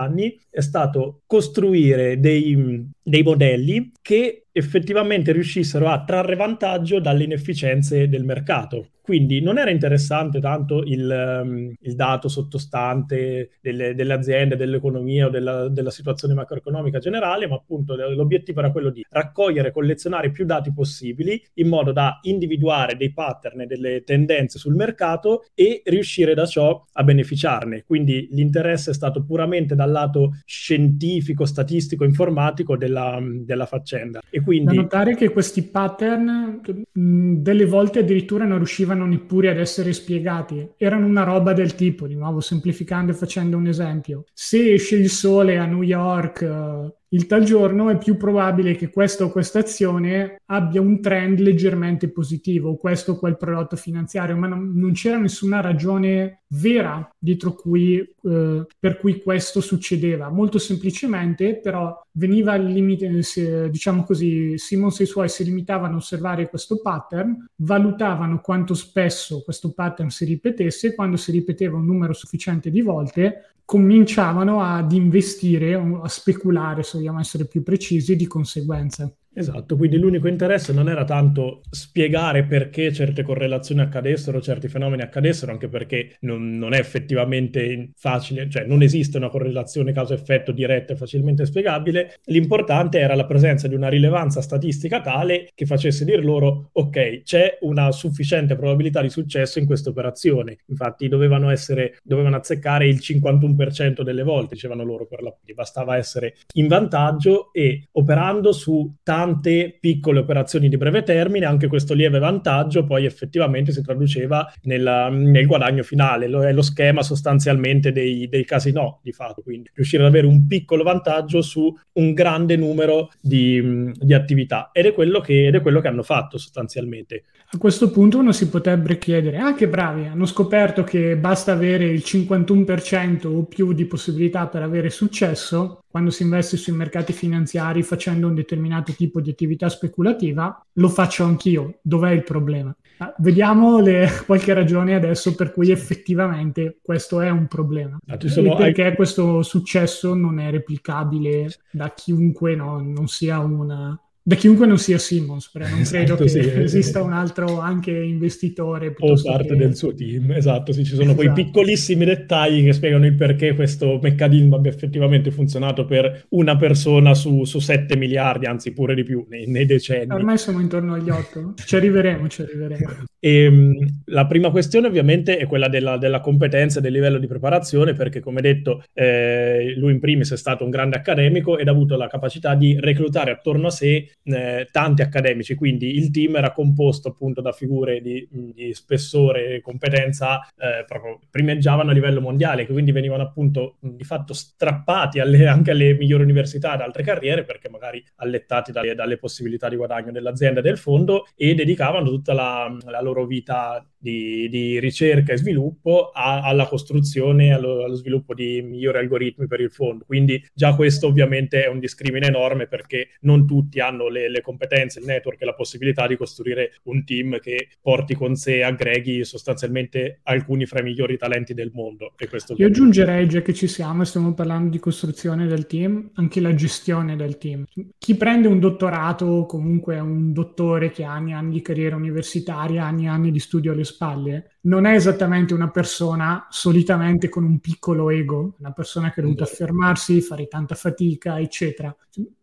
è 0.49 0.61
stato 0.61 1.21
costruire 1.25 2.19
dei, 2.19 2.89
dei 3.07 3.21
modelli 3.21 3.91
che 4.01 4.45
effettivamente 4.51 5.31
riuscissero 5.31 5.89
a 5.89 6.03
trarre 6.03 6.35
vantaggio 6.35 6.99
dalle 6.99 7.25
inefficienze 7.25 8.09
del 8.09 8.23
mercato. 8.23 8.87
Quindi 9.05 9.39
non 9.39 9.59
era 9.59 9.69
interessante 9.69 10.39
tanto 10.39 10.81
il, 10.81 11.41
um, 11.43 11.71
il 11.79 11.95
dato 11.95 12.27
sottostante 12.27 13.51
delle, 13.61 13.93
delle, 13.93 14.13
aziende, 14.13 14.55
dell'economia 14.55 15.27
o 15.27 15.29
della, 15.29 15.67
della, 15.67 15.91
situazione 15.91 16.33
macroeconomica 16.33 16.97
generale, 16.97 17.47
ma 17.47 17.53
appunto 17.53 17.95
l'obiettivo 17.95 18.61
era 18.61 18.71
quello 18.71 18.89
di 18.89 19.05
raccogliere 19.07 19.67
e 19.67 19.71
collezionare 19.71 20.31
più 20.31 20.43
dati 20.43 20.73
possibili 20.73 21.39
in 21.55 21.67
modo 21.67 21.91
da 21.91 22.17
individuare 22.23 22.97
dei 22.97 23.13
pattern 23.13 23.61
e 23.61 23.65
delle 23.67 24.03
tendenze 24.03 24.57
sul 24.57 24.73
mercato 24.73 25.45
e 25.53 25.83
riuscire 25.85 26.33
da 26.33 26.47
ciò 26.47 26.83
a 26.93 27.03
beneficiarne. 27.03 27.83
Quindi 27.85 28.29
l'interesse 28.31 28.89
è 28.89 28.93
stato 28.95 29.23
puramente 29.23 29.75
dal 29.75 29.91
lato 29.91 30.39
scientifico, 30.45 31.45
statistico, 31.45 32.05
informatico 32.05 32.75
della, 32.75 32.94
della 33.21 33.65
faccenda. 33.65 34.21
E 34.29 34.41
quindi... 34.41 34.75
Da 34.75 34.81
notare 34.81 35.15
che 35.15 35.29
questi 35.29 35.63
pattern 35.63 36.61
mh, 36.91 37.33
delle 37.37 37.65
volte 37.65 37.99
addirittura 37.99 38.45
non 38.45 38.57
riuscivano 38.57 39.05
neppure 39.05 39.49
ad 39.49 39.57
essere 39.57 39.93
spiegati. 39.93 40.67
Erano 40.77 41.05
una 41.05 41.23
roba 41.23 41.53
del 41.53 41.75
tipo, 41.75 42.07
di 42.07 42.15
nuovo 42.15 42.39
semplificando 42.39 43.11
e 43.11 43.15
facendo 43.15 43.57
un 43.57 43.67
esempio. 43.67 44.25
Se 44.33 44.73
esce 44.73 44.95
il 44.95 45.09
sole 45.09 45.57
a 45.57 45.65
New 45.65 45.81
York 45.81 46.41
uh, 46.41 46.93
il 47.09 47.27
tal 47.27 47.43
giorno 47.43 47.89
è 47.89 47.97
più 47.97 48.17
probabile 48.17 48.75
che 48.75 48.89
questa 48.89 49.23
o 49.23 49.29
questa 49.29 49.59
azione 49.59 50.41
abbia 50.45 50.81
un 50.81 51.01
trend 51.01 51.39
leggermente 51.39 52.09
positivo, 52.09 52.75
questo 52.75 53.13
o 53.13 53.17
quel 53.17 53.37
prodotto 53.37 53.75
finanziario, 53.75 54.35
ma 54.35 54.47
non, 54.47 54.73
non 54.75 54.91
c'era 54.93 55.17
nessuna 55.17 55.61
ragione 55.61 56.41
vera 56.49 57.07
dietro 57.17 57.53
cui, 57.53 57.97
eh, 57.99 58.65
per 58.79 58.97
cui 58.97 59.21
questo 59.21 59.61
succedeva. 59.61 60.29
Molto 60.29 60.57
semplicemente, 60.57 61.59
però, 61.59 62.01
veniva 62.11 62.53
al 62.53 62.65
limite, 62.65 63.21
se, 63.23 63.69
diciamo 63.69 64.03
così, 64.03 64.57
Simmons 64.57 64.99
e 64.99 65.03
i 65.03 65.07
suoi 65.07 65.29
si 65.29 65.43
limitavano 65.43 65.95
a 65.95 65.97
osservare 65.97 66.49
questo 66.49 66.81
pattern, 66.81 67.45
valutavano 67.57 68.41
quanto 68.41 68.73
spesso 68.73 69.41
questo 69.43 69.73
pattern 69.73 70.09
si 70.09 70.25
ripetesse, 70.25 70.95
quando 70.95 71.17
si 71.17 71.31
ripeteva 71.31 71.77
un 71.77 71.85
numero 71.85 72.13
sufficiente 72.13 72.69
di 72.69 72.81
volte, 72.81 73.49
cominciavano 73.65 74.61
ad 74.61 74.91
investire, 74.91 75.73
a 75.73 76.07
speculare, 76.07 76.83
vogliamo 76.95 77.19
essere 77.19 77.45
più 77.45 77.63
precisi, 77.63 78.15
di 78.15 78.27
conseguenza. 78.27 79.11
Esatto, 79.37 79.75
quindi 79.75 79.97
l'unico 79.97 80.29
interesse 80.29 80.71
non 80.71 80.87
era 80.87 81.03
tanto 81.03 81.61
spiegare 81.69 82.45
perché 82.45 82.93
certe 82.93 83.21
correlazioni 83.21 83.81
accadessero, 83.81 84.39
certi 84.39 84.69
fenomeni 84.69 85.01
accadessero, 85.01 85.51
anche 85.51 85.67
perché 85.67 86.15
non, 86.21 86.57
non, 86.57 86.73
è 86.73 86.79
effettivamente 86.79 87.91
facile, 87.97 88.49
cioè 88.49 88.63
non 88.63 88.81
esiste 88.81 89.17
una 89.17 89.27
correlazione 89.27 89.91
causa-effetto 89.91 90.53
diretta 90.53 90.93
e 90.93 90.95
facilmente 90.95 91.45
spiegabile. 91.45 92.15
L'importante 92.27 92.99
era 92.99 93.13
la 93.13 93.25
presenza 93.25 93.67
di 93.67 93.75
una 93.75 93.89
rilevanza 93.89 94.41
statistica 94.41 95.01
tale 95.01 95.49
che 95.53 95.65
facesse 95.65 96.05
dire 96.05 96.21
loro, 96.21 96.69
ok, 96.71 97.23
c'è 97.23 97.57
una 97.61 97.91
sufficiente 97.91 98.55
probabilità 98.55 99.01
di 99.01 99.09
successo 99.09 99.59
in 99.59 99.65
questa 99.65 99.89
operazione. 99.89 100.59
Infatti 100.67 101.09
dovevano 101.09 101.49
essere, 101.49 101.99
dovevano 102.03 102.37
azzeccare 102.37 102.87
il 102.87 102.99
51% 103.01 104.01
delle 104.01 104.23
volte, 104.23 104.53
dicevano 104.55 104.85
loro 104.85 105.05
per 105.05 105.21
la 105.21 105.35
bastava 105.53 105.97
essere 105.97 106.35
in 106.53 106.67
vantaggio 106.67 107.51
e 107.51 107.87
operando 107.93 108.51
su 108.51 108.93
tanti 109.03 109.23
tante 109.25 109.77
piccole 109.79 110.19
operazioni 110.19 110.69
di 110.69 110.77
breve 110.77 111.01
termine, 111.01 111.45
anche 111.45 111.67
questo 111.67 111.95
lieve 111.95 112.19
vantaggio 112.19 112.85
poi 112.85 113.05
effettivamente 113.05 113.71
si 113.71 113.81
traduceva 113.81 114.51
nella, 114.63 115.09
nel 115.09 115.47
guadagno 115.47 115.81
finale, 115.81 116.27
lo, 116.27 116.43
è 116.43 116.53
lo 116.53 116.61
schema 116.61 117.01
sostanzialmente 117.01 117.91
dei, 117.91 118.27
dei 118.27 118.45
casino 118.45 118.99
di 119.01 119.11
fatto, 119.11 119.41
quindi 119.41 119.69
riuscire 119.73 120.03
ad 120.03 120.09
avere 120.09 120.27
un 120.27 120.45
piccolo 120.45 120.83
vantaggio 120.83 121.41
su 121.41 121.73
un 121.93 122.13
grande 122.13 122.55
numero 122.55 123.09
di, 123.19 123.91
di 123.93 124.13
attività. 124.13 124.69
Ed 124.71 124.85
è, 124.85 124.93
che, 124.93 125.47
ed 125.47 125.55
è 125.55 125.61
quello 125.61 125.81
che 125.81 125.87
hanno 125.87 126.03
fatto 126.03 126.37
sostanzialmente. 126.37 127.23
A 127.51 127.57
questo 127.57 127.89
punto 127.89 128.19
uno 128.19 128.31
si 128.31 128.49
potrebbe 128.49 128.97
chiedere, 128.97 129.37
ah 129.37 129.55
che 129.55 129.67
bravi, 129.67 130.05
hanno 130.05 130.25
scoperto 130.25 130.83
che 130.83 131.17
basta 131.17 131.51
avere 131.51 131.85
il 131.85 132.03
51% 132.05 133.27
o 133.27 133.45
più 133.45 133.73
di 133.73 133.85
possibilità 133.85 134.47
per 134.47 134.61
avere 134.61 134.89
successo, 134.89 135.84
quando 135.95 136.11
si 136.11 136.23
investe 136.23 136.57
sui 136.57 136.73
mercati 136.73 137.13
finanziari 137.13 137.81
facendo 137.81 138.27
un 138.27 138.35
determinato 138.35 138.91
tipo 138.91 139.21
di 139.21 139.29
attività 139.29 139.69
speculativa, 139.69 140.61
lo 140.73 140.89
faccio 140.89 141.23
anch'io. 141.23 141.79
Dov'è 141.81 142.11
il 142.11 142.25
problema? 142.25 142.75
Ah, 142.97 143.15
vediamo 143.19 143.79
le, 143.79 144.09
qualche 144.27 144.53
ragione 144.53 144.93
adesso 144.93 145.35
per 145.35 145.53
cui 145.53 145.71
effettivamente 145.71 146.79
questo 146.81 147.21
è 147.21 147.29
un 147.29 147.47
problema. 147.47 147.97
Ah, 148.07 148.17
sono... 148.25 148.57
perché 148.57 148.93
questo 148.93 149.41
successo 149.41 150.13
non 150.13 150.37
è 150.37 150.51
replicabile 150.51 151.47
da 151.71 151.93
chiunque 151.93 152.55
no, 152.55 152.81
non 152.81 153.07
sia 153.07 153.39
una, 153.39 153.97
da 154.27 154.33
chiunque 154.33 154.65
non 154.65 154.79
sia 154.79 154.97
Simmons, 154.97 155.51
però 155.51 155.67
non 155.67 155.81
esatto, 155.81 156.15
credo 156.15 156.27
sì, 156.27 156.39
che 156.39 156.63
esista 156.63 157.03
un 157.03 157.13
altro 157.13 157.59
anche 157.59 157.91
investitore. 157.91 158.95
O 158.97 159.21
parte 159.21 159.49
che... 159.49 159.55
del 159.55 159.75
suo 159.75 159.93
team, 159.93 160.31
esatto, 160.31 160.71
sì, 160.71 160.83
ci 160.83 160.95
sono 160.95 161.11
esatto. 161.11 161.17
quei 161.17 161.31
piccolissimi 161.31 162.05
dettagli 162.05 162.63
che 162.63 162.73
spiegano 162.73 163.05
il 163.05 163.13
perché 163.13 163.53
questo 163.53 163.99
meccanismo 164.01 164.55
abbia 164.55 164.71
effettivamente 164.71 165.29
funzionato 165.29 165.85
per 165.85 166.25
una 166.29 166.55
persona 166.55 167.13
su, 167.13 167.43
su 167.43 167.59
7 167.59 167.95
miliardi, 167.97 168.47
anzi 168.47 168.73
pure 168.73 168.95
di 168.95 169.03
più, 169.03 169.27
nei, 169.29 169.45
nei, 169.45 169.67
decenni. 169.67 170.11
Ormai 170.11 170.39
siamo 170.39 170.59
intorno 170.59 170.95
agli 170.95 171.11
8, 171.11 171.53
ci 171.63 171.75
arriveremo, 171.75 172.27
ci 172.27 172.41
arriveremo. 172.41 173.05
E, 173.19 173.43
ehm, 173.43 174.01
la 174.05 174.25
prima 174.25 174.49
questione 174.49 174.87
ovviamente 174.87 175.37
è 175.37 175.45
quella 175.45 175.69
della, 175.69 175.97
della, 175.97 176.19
competenza 176.19 176.79
e 176.79 176.81
del 176.81 176.93
livello 176.93 177.19
di 177.19 177.27
preparazione, 177.27 177.93
perché 177.93 178.21
come 178.21 178.41
detto 178.41 178.83
eh, 178.93 179.75
lui 179.77 179.91
in 179.91 179.99
primis 179.99 180.31
è 180.31 180.37
stato 180.37 180.63
un 180.63 180.71
grande 180.71 180.95
accademico 180.95 181.59
ed 181.59 181.67
ha 181.67 181.71
avuto 181.71 181.95
la 181.95 182.07
capacità 182.07 182.55
di 182.55 182.75
reclutare 182.79 183.29
attorno 183.29 183.67
a 183.67 183.71
sé 183.71 184.13
eh, 184.23 184.67
tanti 184.71 185.01
accademici, 185.01 185.55
quindi 185.55 185.95
il 185.97 186.11
team 186.11 186.35
era 186.35 186.51
composto 186.51 187.09
appunto 187.09 187.41
da 187.41 187.51
figure 187.51 188.01
di, 188.01 188.27
di 188.31 188.73
spessore 188.73 189.55
e 189.55 189.61
competenza 189.61 190.41
eh, 190.57 190.83
proprio 190.87 191.19
primeggiavano 191.29 191.91
a 191.91 191.93
livello 191.93 192.21
mondiale, 192.21 192.65
che 192.65 192.71
quindi 192.71 192.91
venivano 192.91 193.23
appunto 193.23 193.77
di 193.79 194.03
fatto 194.03 194.33
strappati 194.33 195.19
alle, 195.19 195.47
anche 195.47 195.71
alle 195.71 195.93
migliori 195.93 196.23
università 196.23 196.71
ad 196.71 196.81
altre 196.81 197.03
carriere, 197.03 197.43
perché 197.43 197.69
magari 197.69 198.03
allettati 198.15 198.71
dalle, 198.71 198.95
dalle 198.95 199.17
possibilità 199.17 199.69
di 199.69 199.75
guadagno 199.75 200.11
dell'azienda 200.11 200.59
e 200.59 200.63
del 200.63 200.77
fondo, 200.77 201.27
e 201.35 201.53
dedicavano 201.53 202.09
tutta 202.09 202.33
la, 202.33 202.75
la 202.85 203.01
loro 203.01 203.25
vita 203.25 203.85
di, 204.05 204.47
di, 204.49 204.79
ricerca 204.79 205.33
e 205.33 205.37
sviluppo 205.37 206.11
a, 206.13 206.41
alla 206.43 206.67
costruzione 206.67 207.47
e 207.47 207.53
allo, 207.53 207.83
allo, 207.83 207.95
sviluppo 207.95 208.35
di 208.35 208.61
migliori 208.61 208.99
algoritmi 208.99 209.47
per 209.47 209.61
il 209.61 209.71
fondo. 209.71 210.05
Quindi 210.05 210.45
già 210.53 210.75
questo 210.75 211.07
ovviamente 211.07 211.63
è 211.63 211.67
un 211.67 211.79
discrimine 211.79 212.27
enorme 212.27 212.67
perché 212.67 213.15
non 213.21 213.47
tutti 213.47 213.79
hanno 213.79 214.07
le, 214.07 214.29
le, 214.29 214.41
competenze, 214.41 214.99
il 214.99 215.05
network 215.05 215.41
e 215.41 215.45
la 215.45 215.55
possibilità 215.55 216.05
di 216.05 216.17
costruire 216.17 216.73
un 216.83 217.03
team 217.03 217.39
che 217.39 217.69
porti 217.81 218.13
con 218.13 218.35
sé, 218.35 218.61
aggreghi 218.61 219.25
sostanzialmente 219.25 220.19
alcuni 220.23 220.67
fra 220.67 220.81
i 220.81 220.83
migliori 220.83 221.17
talenti 221.17 221.55
del 221.55 221.71
mondo. 221.73 222.13
Io 222.57 222.67
aggiungerei, 222.67 223.27
già 223.27 223.41
che 223.41 223.55
ci 223.55 223.67
siamo 223.67 224.03
e 224.03 224.05
stiamo 224.05 224.35
parlando 224.35 224.69
di 224.69 224.77
costruzione 224.77 225.47
del 225.47 225.65
team, 225.65 226.11
anche 226.13 226.39
la 226.39 226.53
gestione 226.53 227.15
del 227.15 227.39
team. 227.39 227.63
Chi 227.97 228.15
prende 228.15 228.47
un 228.47 228.59
dottorato 228.59 229.25
o 229.25 229.45
comunque 229.47 229.99
un 229.99 230.31
dottore 230.31 230.91
che 230.91 231.03
ha 231.03 231.11
anni 231.11 231.31
e 231.31 231.33
anni 231.33 231.53
di 231.53 231.61
carriera 231.63 231.95
universitaria, 231.95 232.85
anni 232.85 233.05
e 233.05 233.07
anni 233.07 233.31
di 233.31 233.39
studio 233.39 233.71
alle 233.71 233.83
spalle, 233.95 234.57
non 234.61 234.85
è 234.85 234.93
esattamente 234.93 235.53
una 235.53 235.69
persona 235.69 236.47
solitamente 236.49 237.29
con 237.29 237.43
un 237.43 237.59
piccolo 237.59 238.09
ego, 238.09 238.55
una 238.59 238.71
persona 238.71 239.11
che 239.11 239.21
ha 239.21 239.23
dovuto 239.23 239.43
affermarsi, 239.43 240.21
fare 240.21 240.47
tanta 240.47 240.75
fatica, 240.75 241.39
eccetera. 241.39 241.95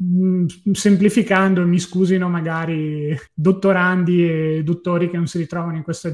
Mm, 0.02 0.46
semplificando, 0.72 1.66
mi 1.66 1.78
scusino 1.78 2.28
magari 2.28 3.14
dottorandi 3.34 4.28
e 4.28 4.62
dottori 4.64 5.10
che 5.10 5.16
non 5.16 5.26
si 5.26 5.38
ritrovano 5.38 5.76
in 5.76 5.82
questa, 5.82 6.12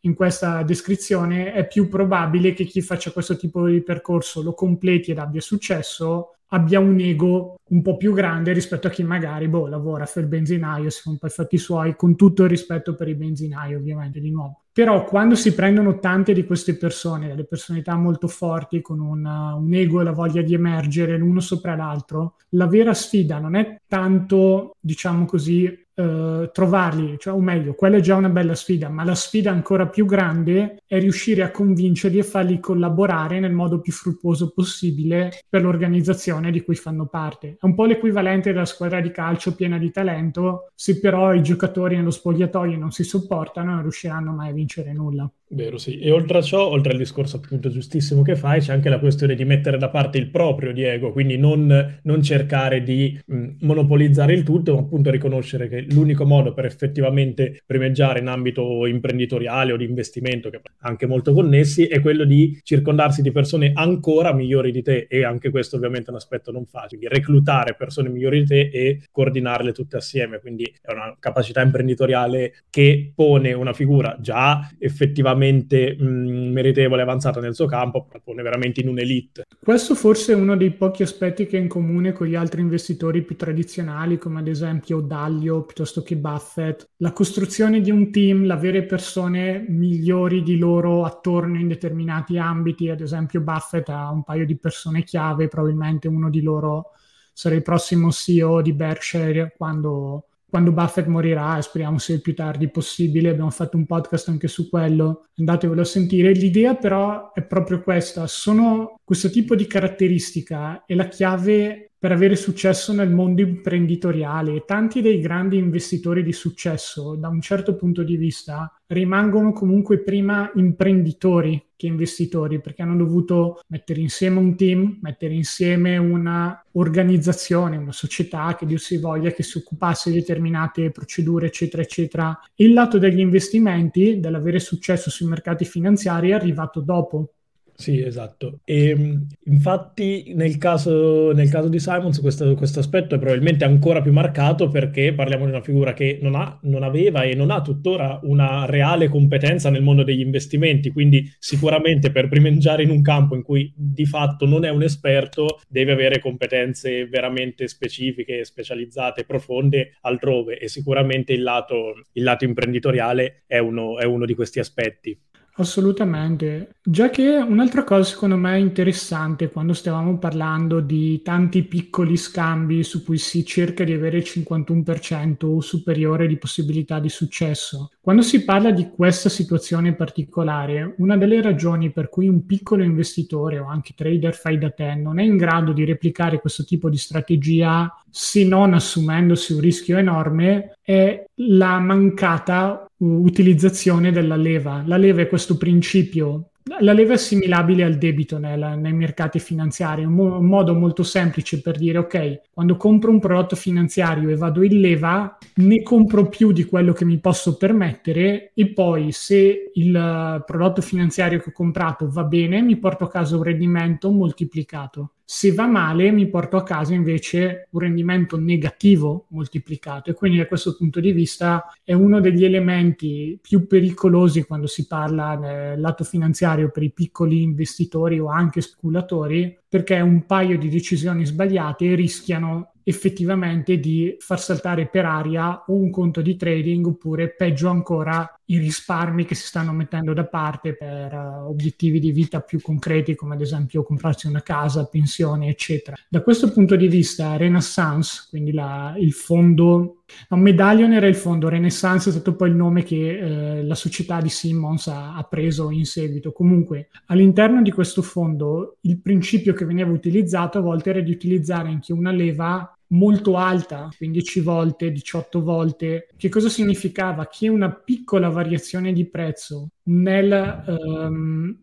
in 0.00 0.14
questa 0.14 0.62
descrizione, 0.62 1.52
è 1.52 1.66
più 1.66 1.88
probabile 1.88 2.54
che 2.54 2.64
chi 2.64 2.80
faccia 2.80 3.12
questo 3.12 3.36
tipo 3.36 3.66
di 3.66 3.82
percorso 3.82 4.42
lo 4.42 4.54
completi 4.54 5.10
ed 5.10 5.18
abbia 5.18 5.40
successo 5.40 6.32
abbia 6.48 6.80
un 6.80 6.98
ego 7.00 7.58
un 7.70 7.82
po' 7.82 7.96
più 7.96 8.12
grande 8.14 8.52
rispetto 8.52 8.86
a 8.86 8.90
chi 8.90 9.02
magari 9.02 9.48
boh, 9.48 9.66
lavora 9.66 10.08
per 10.12 10.22
il 10.22 10.28
benzinaio, 10.28 10.90
si 10.90 11.02
fa 11.02 11.10
un 11.10 11.18
po' 11.18 11.26
i 11.26 11.30
fatti 11.30 11.58
suoi, 11.58 11.96
con 11.96 12.16
tutto 12.16 12.44
il 12.44 12.48
rispetto 12.48 12.94
per 12.94 13.08
i 13.08 13.14
benzinai 13.14 13.74
ovviamente 13.74 14.20
di 14.20 14.30
nuovo. 14.30 14.62
Però 14.78 15.02
quando 15.02 15.34
si 15.34 15.54
prendono 15.54 15.98
tante 15.98 16.32
di 16.32 16.46
queste 16.46 16.76
persone, 16.76 17.26
delle 17.26 17.46
personalità 17.46 17.96
molto 17.96 18.28
forti, 18.28 18.80
con 18.80 19.00
una, 19.00 19.56
un 19.56 19.74
ego 19.74 20.00
e 20.00 20.04
la 20.04 20.12
voglia 20.12 20.40
di 20.40 20.54
emergere 20.54 21.16
l'uno 21.16 21.40
sopra 21.40 21.74
l'altro, 21.74 22.36
la 22.50 22.68
vera 22.68 22.94
sfida 22.94 23.40
non 23.40 23.56
è 23.56 23.80
tanto, 23.88 24.76
diciamo 24.78 25.24
così, 25.24 25.87
Uh, 25.98 26.48
trovarli, 26.52 27.16
cioè, 27.18 27.34
o 27.34 27.40
meglio, 27.40 27.74
quella 27.74 27.96
è 27.96 28.00
già 28.00 28.14
una 28.14 28.28
bella 28.28 28.54
sfida, 28.54 28.88
ma 28.88 29.02
la 29.02 29.16
sfida 29.16 29.50
ancora 29.50 29.88
più 29.88 30.06
grande 30.06 30.80
è 30.86 31.00
riuscire 31.00 31.42
a 31.42 31.50
convincerli 31.50 32.18
e 32.18 32.22
farli 32.22 32.60
collaborare 32.60 33.40
nel 33.40 33.50
modo 33.50 33.80
più 33.80 33.90
fruttuoso 33.90 34.52
possibile 34.52 35.32
per 35.48 35.62
l'organizzazione 35.62 36.52
di 36.52 36.62
cui 36.62 36.76
fanno 36.76 37.06
parte. 37.06 37.56
È 37.60 37.64
un 37.64 37.74
po' 37.74 37.84
l'equivalente 37.84 38.52
della 38.52 38.64
squadra 38.64 39.00
di 39.00 39.10
calcio 39.10 39.56
piena 39.56 39.76
di 39.76 39.90
talento, 39.90 40.70
se 40.76 41.00
però 41.00 41.34
i 41.34 41.42
giocatori 41.42 41.96
nello 41.96 42.12
spogliatoio 42.12 42.78
non 42.78 42.92
si 42.92 43.02
sopportano 43.02 43.72
non 43.72 43.82
riusciranno 43.82 44.30
mai 44.30 44.50
a 44.50 44.52
vincere 44.52 44.92
nulla. 44.92 45.28
Vero, 45.50 45.78
sì. 45.78 45.98
E 45.98 46.10
oltre 46.10 46.38
a 46.38 46.42
ciò, 46.42 46.68
oltre 46.68 46.92
al 46.92 46.98
discorso 46.98 47.36
appunto 47.38 47.70
giustissimo 47.70 48.20
che 48.20 48.36
fai, 48.36 48.60
c'è 48.60 48.74
anche 48.74 48.90
la 48.90 48.98
questione 48.98 49.34
di 49.34 49.46
mettere 49.46 49.78
da 49.78 49.88
parte 49.88 50.18
il 50.18 50.28
proprio 50.28 50.72
Diego, 50.74 51.10
quindi 51.10 51.38
non, 51.38 51.98
non 52.02 52.22
cercare 52.22 52.82
di 52.82 53.18
mh, 53.24 53.46
monopolizzare 53.60 54.34
il 54.34 54.42
tutto, 54.42 54.74
ma 54.74 54.80
appunto 54.80 55.10
riconoscere 55.10 55.68
che 55.68 55.86
l'unico 55.88 56.26
modo 56.26 56.52
per 56.52 56.66
effettivamente 56.66 57.62
primeggiare 57.64 58.18
in 58.18 58.26
ambito 58.26 58.84
imprenditoriale 58.84 59.72
o 59.72 59.78
di 59.78 59.84
investimento, 59.84 60.50
che 60.50 60.60
anche 60.80 61.06
molto 61.06 61.32
connessi, 61.32 61.86
è 61.86 62.00
quello 62.00 62.24
di 62.24 62.58
circondarsi 62.62 63.22
di 63.22 63.32
persone 63.32 63.72
ancora 63.74 64.34
migliori 64.34 64.70
di 64.70 64.82
te. 64.82 65.06
E 65.08 65.24
anche 65.24 65.48
questo 65.48 65.76
ovviamente 65.76 66.08
è 66.08 66.10
un 66.10 66.16
aspetto 66.16 66.52
non 66.52 66.66
facile, 66.66 67.00
di 67.00 67.08
reclutare 67.08 67.74
persone 67.74 68.10
migliori 68.10 68.40
di 68.40 68.46
te 68.46 68.60
e 68.70 69.00
coordinarle 69.10 69.72
tutte 69.72 69.96
assieme, 69.96 70.40
quindi 70.40 70.70
è 70.82 70.92
una 70.92 71.16
capacità 71.18 71.62
imprenditoriale 71.62 72.64
che 72.68 73.12
pone 73.14 73.54
una 73.54 73.72
figura 73.72 74.14
già 74.20 74.68
effettivamente 74.78 75.36
estremamente 75.38 75.96
mh, 75.98 76.52
meritevole 76.52 77.00
e 77.00 77.04
avanzata 77.04 77.40
nel 77.40 77.54
suo 77.54 77.66
campo, 77.66 78.04
propone 78.04 78.42
veramente 78.42 78.80
in 78.80 78.88
un'elite. 78.88 79.44
Questo 79.60 79.94
forse 79.94 80.32
è 80.32 80.36
uno 80.36 80.56
dei 80.56 80.72
pochi 80.72 81.02
aspetti 81.02 81.46
che 81.46 81.56
è 81.56 81.60
in 81.60 81.68
comune 81.68 82.12
con 82.12 82.26
gli 82.26 82.34
altri 82.34 82.60
investitori 82.60 83.22
più 83.22 83.36
tradizionali, 83.36 84.18
come 84.18 84.40
ad 84.40 84.48
esempio 84.48 85.00
Daglio 85.00 85.62
piuttosto 85.62 86.02
che 86.02 86.16
Buffett. 86.16 86.88
La 86.96 87.12
costruzione 87.12 87.80
di 87.80 87.90
un 87.90 88.10
team, 88.10 88.44
l'avere 88.44 88.84
persone 88.84 89.64
migliori 89.68 90.42
di 90.42 90.58
loro 90.58 91.04
attorno 91.04 91.58
in 91.58 91.68
determinati 91.68 92.38
ambiti, 92.38 92.88
ad 92.88 93.00
esempio 93.00 93.40
Buffett 93.40 93.88
ha 93.88 94.10
un 94.10 94.24
paio 94.24 94.44
di 94.44 94.58
persone 94.58 95.04
chiave, 95.04 95.48
probabilmente 95.48 96.08
uno 96.08 96.30
di 96.30 96.42
loro 96.42 96.92
sarà 97.32 97.54
il 97.54 97.62
prossimo 97.62 98.10
CEO 98.10 98.62
di 98.62 98.72
Berkshire 98.72 99.54
quando 99.56 100.27
quando 100.48 100.72
Buffett 100.72 101.06
morirà, 101.06 101.60
speriamo 101.60 101.98
sia 101.98 102.14
il 102.14 102.22
più 102.22 102.34
tardi 102.34 102.70
possibile, 102.70 103.30
abbiamo 103.30 103.50
fatto 103.50 103.76
un 103.76 103.84
podcast 103.84 104.28
anche 104.28 104.48
su 104.48 104.68
quello, 104.70 105.26
andatevelo 105.36 105.80
a 105.80 105.84
sentire. 105.84 106.32
L'idea 106.32 106.74
però 106.74 107.32
è 107.32 107.42
proprio 107.42 107.82
questa, 107.82 108.26
sono 108.26 108.98
questo 109.04 109.30
tipo 109.30 109.54
di 109.54 109.66
caratteristica 109.66 110.84
è 110.86 110.94
la 110.94 111.08
chiave 111.08 111.90
per 111.98 112.12
avere 112.12 112.36
successo 112.36 112.92
nel 112.92 113.10
mondo 113.10 113.42
imprenditoriale 113.42 114.64
tanti 114.64 115.02
dei 115.02 115.20
grandi 115.20 115.58
investitori 115.58 116.22
di 116.22 116.32
successo, 116.32 117.16
da 117.16 117.28
un 117.28 117.40
certo 117.40 117.74
punto 117.74 118.04
di 118.04 118.16
vista, 118.16 118.72
rimangono 118.86 119.52
comunque 119.52 119.98
prima 120.02 120.50
imprenditori 120.54 121.60
che 121.78 121.86
investitori 121.86 122.60
perché 122.60 122.82
hanno 122.82 122.96
dovuto 122.96 123.62
mettere 123.68 124.00
insieme 124.00 124.40
un 124.40 124.56
team, 124.56 124.98
mettere 125.00 125.32
insieme 125.32 125.96
una 125.96 126.60
organizzazione, 126.72 127.76
una 127.76 127.92
società 127.92 128.56
che 128.58 128.66
Dio 128.66 128.78
si 128.78 128.98
voglia 128.98 129.30
che 129.30 129.44
si 129.44 129.58
occupasse 129.58 130.10
di 130.10 130.16
determinate 130.16 130.90
procedure, 130.90 131.46
eccetera, 131.46 131.80
eccetera. 131.80 132.38
Il 132.56 132.72
lato 132.72 132.98
degli 132.98 133.20
investimenti, 133.20 134.18
dell'avere 134.18 134.58
successo 134.58 135.08
sui 135.08 135.28
mercati 135.28 135.64
finanziari, 135.64 136.30
è 136.30 136.34
arrivato 136.34 136.80
dopo 136.80 137.34
sì, 137.80 138.02
esatto. 138.02 138.58
E 138.64 138.88
ehm, 138.88 139.26
infatti 139.44 140.32
nel 140.34 140.58
caso, 140.58 141.30
nel 141.30 141.48
caso 141.48 141.68
di 141.68 141.78
Simons 141.78 142.20
questo, 142.20 142.56
questo, 142.56 142.80
aspetto 142.80 143.14
è 143.14 143.18
probabilmente 143.20 143.64
ancora 143.64 144.02
più 144.02 144.12
marcato 144.12 144.68
perché 144.68 145.14
parliamo 145.14 145.44
di 145.44 145.52
una 145.52 145.60
figura 145.62 145.92
che 145.92 146.18
non, 146.20 146.34
ha, 146.34 146.58
non 146.62 146.82
aveva 146.82 147.22
e 147.22 147.36
non 147.36 147.52
ha 147.52 147.62
tuttora 147.62 148.18
una 148.24 148.66
reale 148.66 149.08
competenza 149.08 149.70
nel 149.70 149.84
mondo 149.84 150.02
degli 150.02 150.18
investimenti, 150.18 150.90
quindi 150.90 151.32
sicuramente 151.38 152.10
per 152.10 152.26
primeggiare 152.26 152.82
in 152.82 152.90
un 152.90 153.00
campo 153.00 153.36
in 153.36 153.42
cui 153.42 153.72
di 153.76 154.06
fatto 154.06 154.44
non 154.44 154.64
è 154.64 154.70
un 154.70 154.82
esperto 154.82 155.60
deve 155.68 155.92
avere 155.92 156.18
competenze 156.18 157.06
veramente 157.06 157.68
specifiche, 157.68 158.44
specializzate, 158.44 159.24
profonde 159.24 159.98
altrove 160.00 160.58
e 160.58 160.66
sicuramente 160.66 161.32
il 161.32 161.42
lato, 161.42 161.94
il 162.10 162.24
lato 162.24 162.44
imprenditoriale 162.44 163.44
è 163.46 163.58
uno, 163.58 164.00
è 164.00 164.04
uno 164.04 164.26
di 164.26 164.34
questi 164.34 164.58
aspetti. 164.58 165.16
Assolutamente, 165.60 166.76
già 166.80 167.10
che 167.10 167.36
un'altra 167.36 167.82
cosa 167.82 168.04
secondo 168.10 168.36
me 168.36 168.60
interessante 168.60 169.50
quando 169.50 169.72
stavamo 169.72 170.16
parlando 170.18 170.78
di 170.80 171.20
tanti 171.22 171.64
piccoli 171.64 172.16
scambi 172.16 172.84
su 172.84 173.02
cui 173.04 173.18
si 173.18 173.44
cerca 173.44 173.82
di 173.82 173.92
avere 173.92 174.18
il 174.18 174.24
51% 174.24 175.46
o 175.46 175.60
superiore 175.60 176.28
di 176.28 176.38
possibilità 176.38 177.00
di 177.00 177.08
successo. 177.08 177.90
Quando 178.08 178.24
si 178.24 178.42
parla 178.42 178.70
di 178.70 178.88
questa 178.88 179.28
situazione 179.28 179.94
particolare, 179.94 180.94
una 180.96 181.18
delle 181.18 181.42
ragioni 181.42 181.90
per 181.90 182.08
cui 182.08 182.26
un 182.26 182.46
piccolo 182.46 182.82
investitore 182.82 183.58
o 183.58 183.66
anche 183.66 183.92
trader 183.94 184.34
fai 184.34 184.56
da 184.56 184.70
te 184.70 184.94
non 184.94 185.18
è 185.18 185.22
in 185.22 185.36
grado 185.36 185.74
di 185.74 185.84
replicare 185.84 186.40
questo 186.40 186.64
tipo 186.64 186.88
di 186.88 186.96
strategia 186.96 188.02
se 188.08 188.44
non 188.44 188.72
assumendosi 188.72 189.52
un 189.52 189.60
rischio 189.60 189.98
enorme 189.98 190.78
è 190.80 191.22
la 191.34 191.78
mancata 191.80 192.90
utilizzazione 192.96 194.10
della 194.10 194.36
leva. 194.36 194.82
La 194.86 194.96
leva 194.96 195.20
è 195.20 195.28
questo 195.28 195.58
principio 195.58 196.52
la 196.80 196.92
leva 196.92 197.12
è 197.12 197.14
assimilabile 197.14 197.84
al 197.84 197.98
debito 197.98 198.38
nel, 198.38 198.74
nei 198.78 198.92
mercati 198.92 199.38
finanziari, 199.38 200.04
un, 200.04 200.12
mo- 200.12 200.38
un, 200.38 200.46
modo 200.46 200.74
molto 200.74 201.02
semplice 201.02 201.60
per 201.60 201.78
dire 201.78 201.98
ok, 201.98 202.40
quando 202.52 202.76
compro 202.76 203.10
un 203.10 203.20
prodotto 203.20 203.56
finanziario 203.56 204.28
e 204.28 204.36
vado 204.36 204.62
in 204.62 204.80
leva, 204.80 205.36
ne 205.56 205.82
compro 205.82 206.28
più 206.28 206.52
di 206.52 206.64
quello 206.64 206.92
che 206.92 207.04
mi 207.04 207.18
posso 207.18 207.56
permettere 207.56 208.52
e 208.54 208.72
poi 208.72 209.12
se 209.12 209.70
il 209.74 210.42
prodotto 210.46 210.82
finanziario 210.82 211.38
che 211.38 211.50
ho 211.50 211.52
comprato 211.52 212.08
va 212.08 212.24
bene, 212.24 212.62
mi 212.62 212.76
porto 212.76 213.04
a 213.04 213.08
casa 213.08 213.36
un 213.36 213.42
rendimento 213.42 214.10
moltiplicato. 214.10 215.12
Se 215.30 215.52
va 215.52 215.66
male, 215.66 216.10
mi 216.10 216.26
porto 216.26 216.56
a 216.56 216.62
casa 216.62 216.94
invece 216.94 217.68
un 217.72 217.80
rendimento 217.80 218.38
negativo 218.38 219.26
moltiplicato. 219.28 220.08
E 220.08 220.14
quindi, 220.14 220.38
da 220.38 220.46
questo 220.46 220.74
punto 220.74 221.00
di 221.00 221.12
vista, 221.12 221.70
è 221.84 221.92
uno 221.92 222.18
degli 222.18 222.46
elementi 222.46 223.38
più 223.38 223.66
pericolosi 223.66 224.44
quando 224.44 224.66
si 224.66 224.86
parla 224.86 225.36
del 225.36 225.80
lato 225.82 226.02
finanziario 226.02 226.70
per 226.70 226.82
i 226.82 226.92
piccoli 226.92 227.42
investitori 227.42 228.18
o 228.18 228.28
anche 228.28 228.62
speculatori, 228.62 229.57
perché 229.68 230.00
un 230.00 230.24
paio 230.24 230.58
di 230.58 230.68
decisioni 230.68 231.26
sbagliate 231.26 231.94
rischiano 231.94 232.72
effettivamente 232.88 233.78
di 233.78 234.16
far 234.18 234.40
saltare 234.40 234.88
per 234.88 235.04
aria 235.04 235.62
un 235.66 235.90
conto 235.90 236.22
di 236.22 236.36
trading 236.36 236.86
oppure 236.86 237.34
peggio 237.34 237.68
ancora 237.68 238.26
i 238.46 238.56
risparmi 238.56 239.26
che 239.26 239.34
si 239.34 239.46
stanno 239.46 239.72
mettendo 239.72 240.14
da 240.14 240.24
parte 240.24 240.74
per 240.74 241.12
uh, 241.12 241.50
obiettivi 241.50 242.00
di 242.00 242.12
vita 242.12 242.40
più 242.40 242.62
concreti 242.62 243.14
come 243.14 243.34
ad 243.34 243.42
esempio 243.42 243.82
comprarsi 243.82 244.26
una 244.26 244.40
casa, 244.40 244.86
pensione 244.86 245.48
eccetera. 245.48 245.96
Da 246.08 246.22
questo 246.22 246.50
punto 246.50 246.76
di 246.76 246.88
vista 246.88 247.36
Renaissance, 247.36 248.26
quindi 248.30 248.52
la, 248.52 248.94
il 248.96 249.12
fondo 249.12 249.97
No, 250.30 250.36
Medallion 250.36 250.92
era 250.92 251.06
il 251.06 251.14
fondo, 251.14 251.48
Renaissance 251.48 252.08
è 252.08 252.12
stato 252.12 252.34
poi 252.34 252.50
il 252.50 252.56
nome 252.56 252.82
che 252.82 253.18
eh, 253.18 253.64
la 253.64 253.74
società 253.74 254.20
di 254.20 254.28
Simmons 254.28 254.86
ha, 254.88 255.14
ha, 255.14 255.22
preso 255.24 255.70
in 255.70 255.84
seguito. 255.84 256.32
Comunque, 256.32 256.88
all'interno 257.06 257.62
di 257.62 257.70
questo 257.70 258.02
fondo, 258.02 258.78
il 258.82 259.00
principio 259.00 259.52
che 259.52 259.64
veniva 259.64 259.90
utilizzato 259.90 260.58
a 260.58 260.62
volte 260.62 260.90
era 260.90 261.00
di 261.00 261.10
utilizzare 261.10 261.68
anche 261.68 261.92
una 261.92 262.10
leva 262.10 262.72
molto 262.88 263.36
alta, 263.36 263.88
15 263.96 264.40
volte, 264.40 264.92
18 264.92 265.42
volte. 265.42 266.08
Che 266.16 266.28
cosa 266.28 266.48
significava? 266.48 267.26
Che 267.26 267.48
una 267.48 267.70
piccola 267.70 268.28
variazione 268.28 268.92
di 268.92 269.06
prezzo 269.06 269.70
nel, 269.84 270.64
um, 270.66 271.56